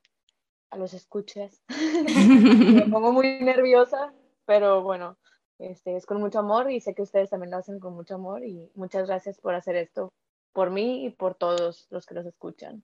a 0.70 0.78
los 0.78 0.94
escuchas. 0.94 1.64
Me 1.70 2.84
pongo 2.84 3.12
muy 3.12 3.40
nerviosa, 3.42 4.14
pero 4.46 4.84
bueno, 4.84 5.18
este, 5.60 5.96
es 5.96 6.06
con 6.06 6.20
mucho 6.20 6.40
amor 6.40 6.72
y 6.72 6.82
sé 6.82 6.94
que 6.94 7.02
ustedes 7.02 7.30
también 7.30 7.52
lo 7.52 7.58
hacen 7.58 7.80
con 7.80 7.94
mucho 7.94 8.16
amor 8.16 8.44
y 8.44 8.70
muchas 8.76 9.08
gracias 9.08 9.40
por 9.40 9.56
hacer 9.56 9.76
esto 9.76 10.14
por 10.54 10.72
mí 10.72 11.06
y 11.06 11.10
por 11.10 11.36
todos 11.36 11.88
los 11.90 12.06
que 12.06 12.16
los 12.16 12.26
escuchan. 12.26 12.84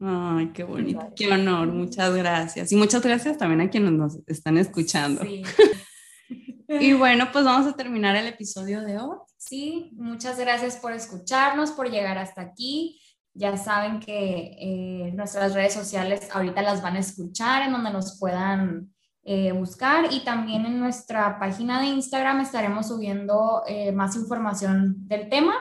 Ay, 0.00 0.50
qué 0.52 0.64
bonito, 0.64 1.12
qué 1.14 1.30
honor, 1.30 1.68
muchas 1.68 2.14
gracias. 2.14 2.72
Y 2.72 2.76
muchas 2.76 3.02
gracias 3.02 3.38
también 3.38 3.60
a 3.60 3.70
quienes 3.70 3.92
nos 3.92 4.18
están 4.26 4.56
escuchando. 4.56 5.22
y 6.68 6.92
bueno, 6.94 7.28
pues 7.30 7.44
vamos 7.44 7.70
a 7.70 7.76
terminar 7.76 8.16
el 8.16 8.26
episodio 8.26 8.80
de 8.80 8.98
hoy. 8.98 9.18
Sí, 9.36 9.90
muchas 9.94 10.38
gracias 10.38 10.76
por 10.76 10.92
escucharnos, 10.92 11.72
por 11.72 11.90
llegar 11.90 12.16
hasta 12.16 12.40
aquí. 12.40 13.00
Ya 13.34 13.56
saben 13.56 14.00
que 14.00 14.56
eh, 14.58 15.12
nuestras 15.12 15.54
redes 15.54 15.74
sociales 15.74 16.28
ahorita 16.32 16.62
las 16.62 16.82
van 16.82 16.96
a 16.96 17.00
escuchar 17.00 17.62
en 17.62 17.72
donde 17.72 17.90
nos 17.90 18.18
puedan 18.18 18.93
eh, 19.24 19.52
buscar 19.52 20.12
y 20.12 20.22
también 20.22 20.66
en 20.66 20.78
nuestra 20.78 21.38
página 21.38 21.80
de 21.80 21.86
Instagram 21.86 22.40
estaremos 22.40 22.88
subiendo 22.88 23.62
eh, 23.66 23.90
más 23.90 24.16
información 24.16 25.08
del 25.08 25.30
tema 25.30 25.54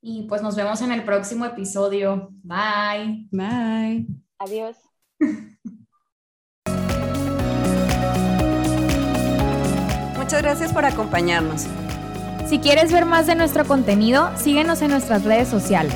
y 0.00 0.22
pues 0.28 0.42
nos 0.42 0.56
vemos 0.56 0.80
en 0.82 0.92
el 0.92 1.04
próximo 1.04 1.44
episodio. 1.44 2.30
Bye. 2.42 3.28
Bye. 3.30 4.06
Adiós. 4.38 4.76
Muchas 10.18 10.42
gracias 10.42 10.72
por 10.72 10.86
acompañarnos. 10.86 11.66
Si 12.46 12.58
quieres 12.58 12.90
ver 12.92 13.04
más 13.04 13.26
de 13.26 13.34
nuestro 13.34 13.66
contenido, 13.66 14.30
síguenos 14.36 14.80
en 14.82 14.90
nuestras 14.90 15.24
redes 15.24 15.48
sociales. 15.48 15.94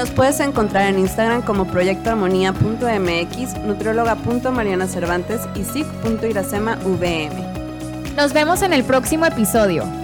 Nos 0.00 0.10
puedes 0.12 0.40
encontrar 0.40 0.86
en 0.86 0.98
Instagram 0.98 1.42
como 1.42 1.66
proyectoarmonía.mx, 1.66 3.58
nutrióloga.marianacervantes 3.66 5.42
y 5.54 5.62
sig.iracema.vm. 5.62 8.14
Nos 8.16 8.32
vemos 8.32 8.62
en 8.62 8.72
el 8.72 8.82
próximo 8.82 9.26
episodio. 9.26 9.99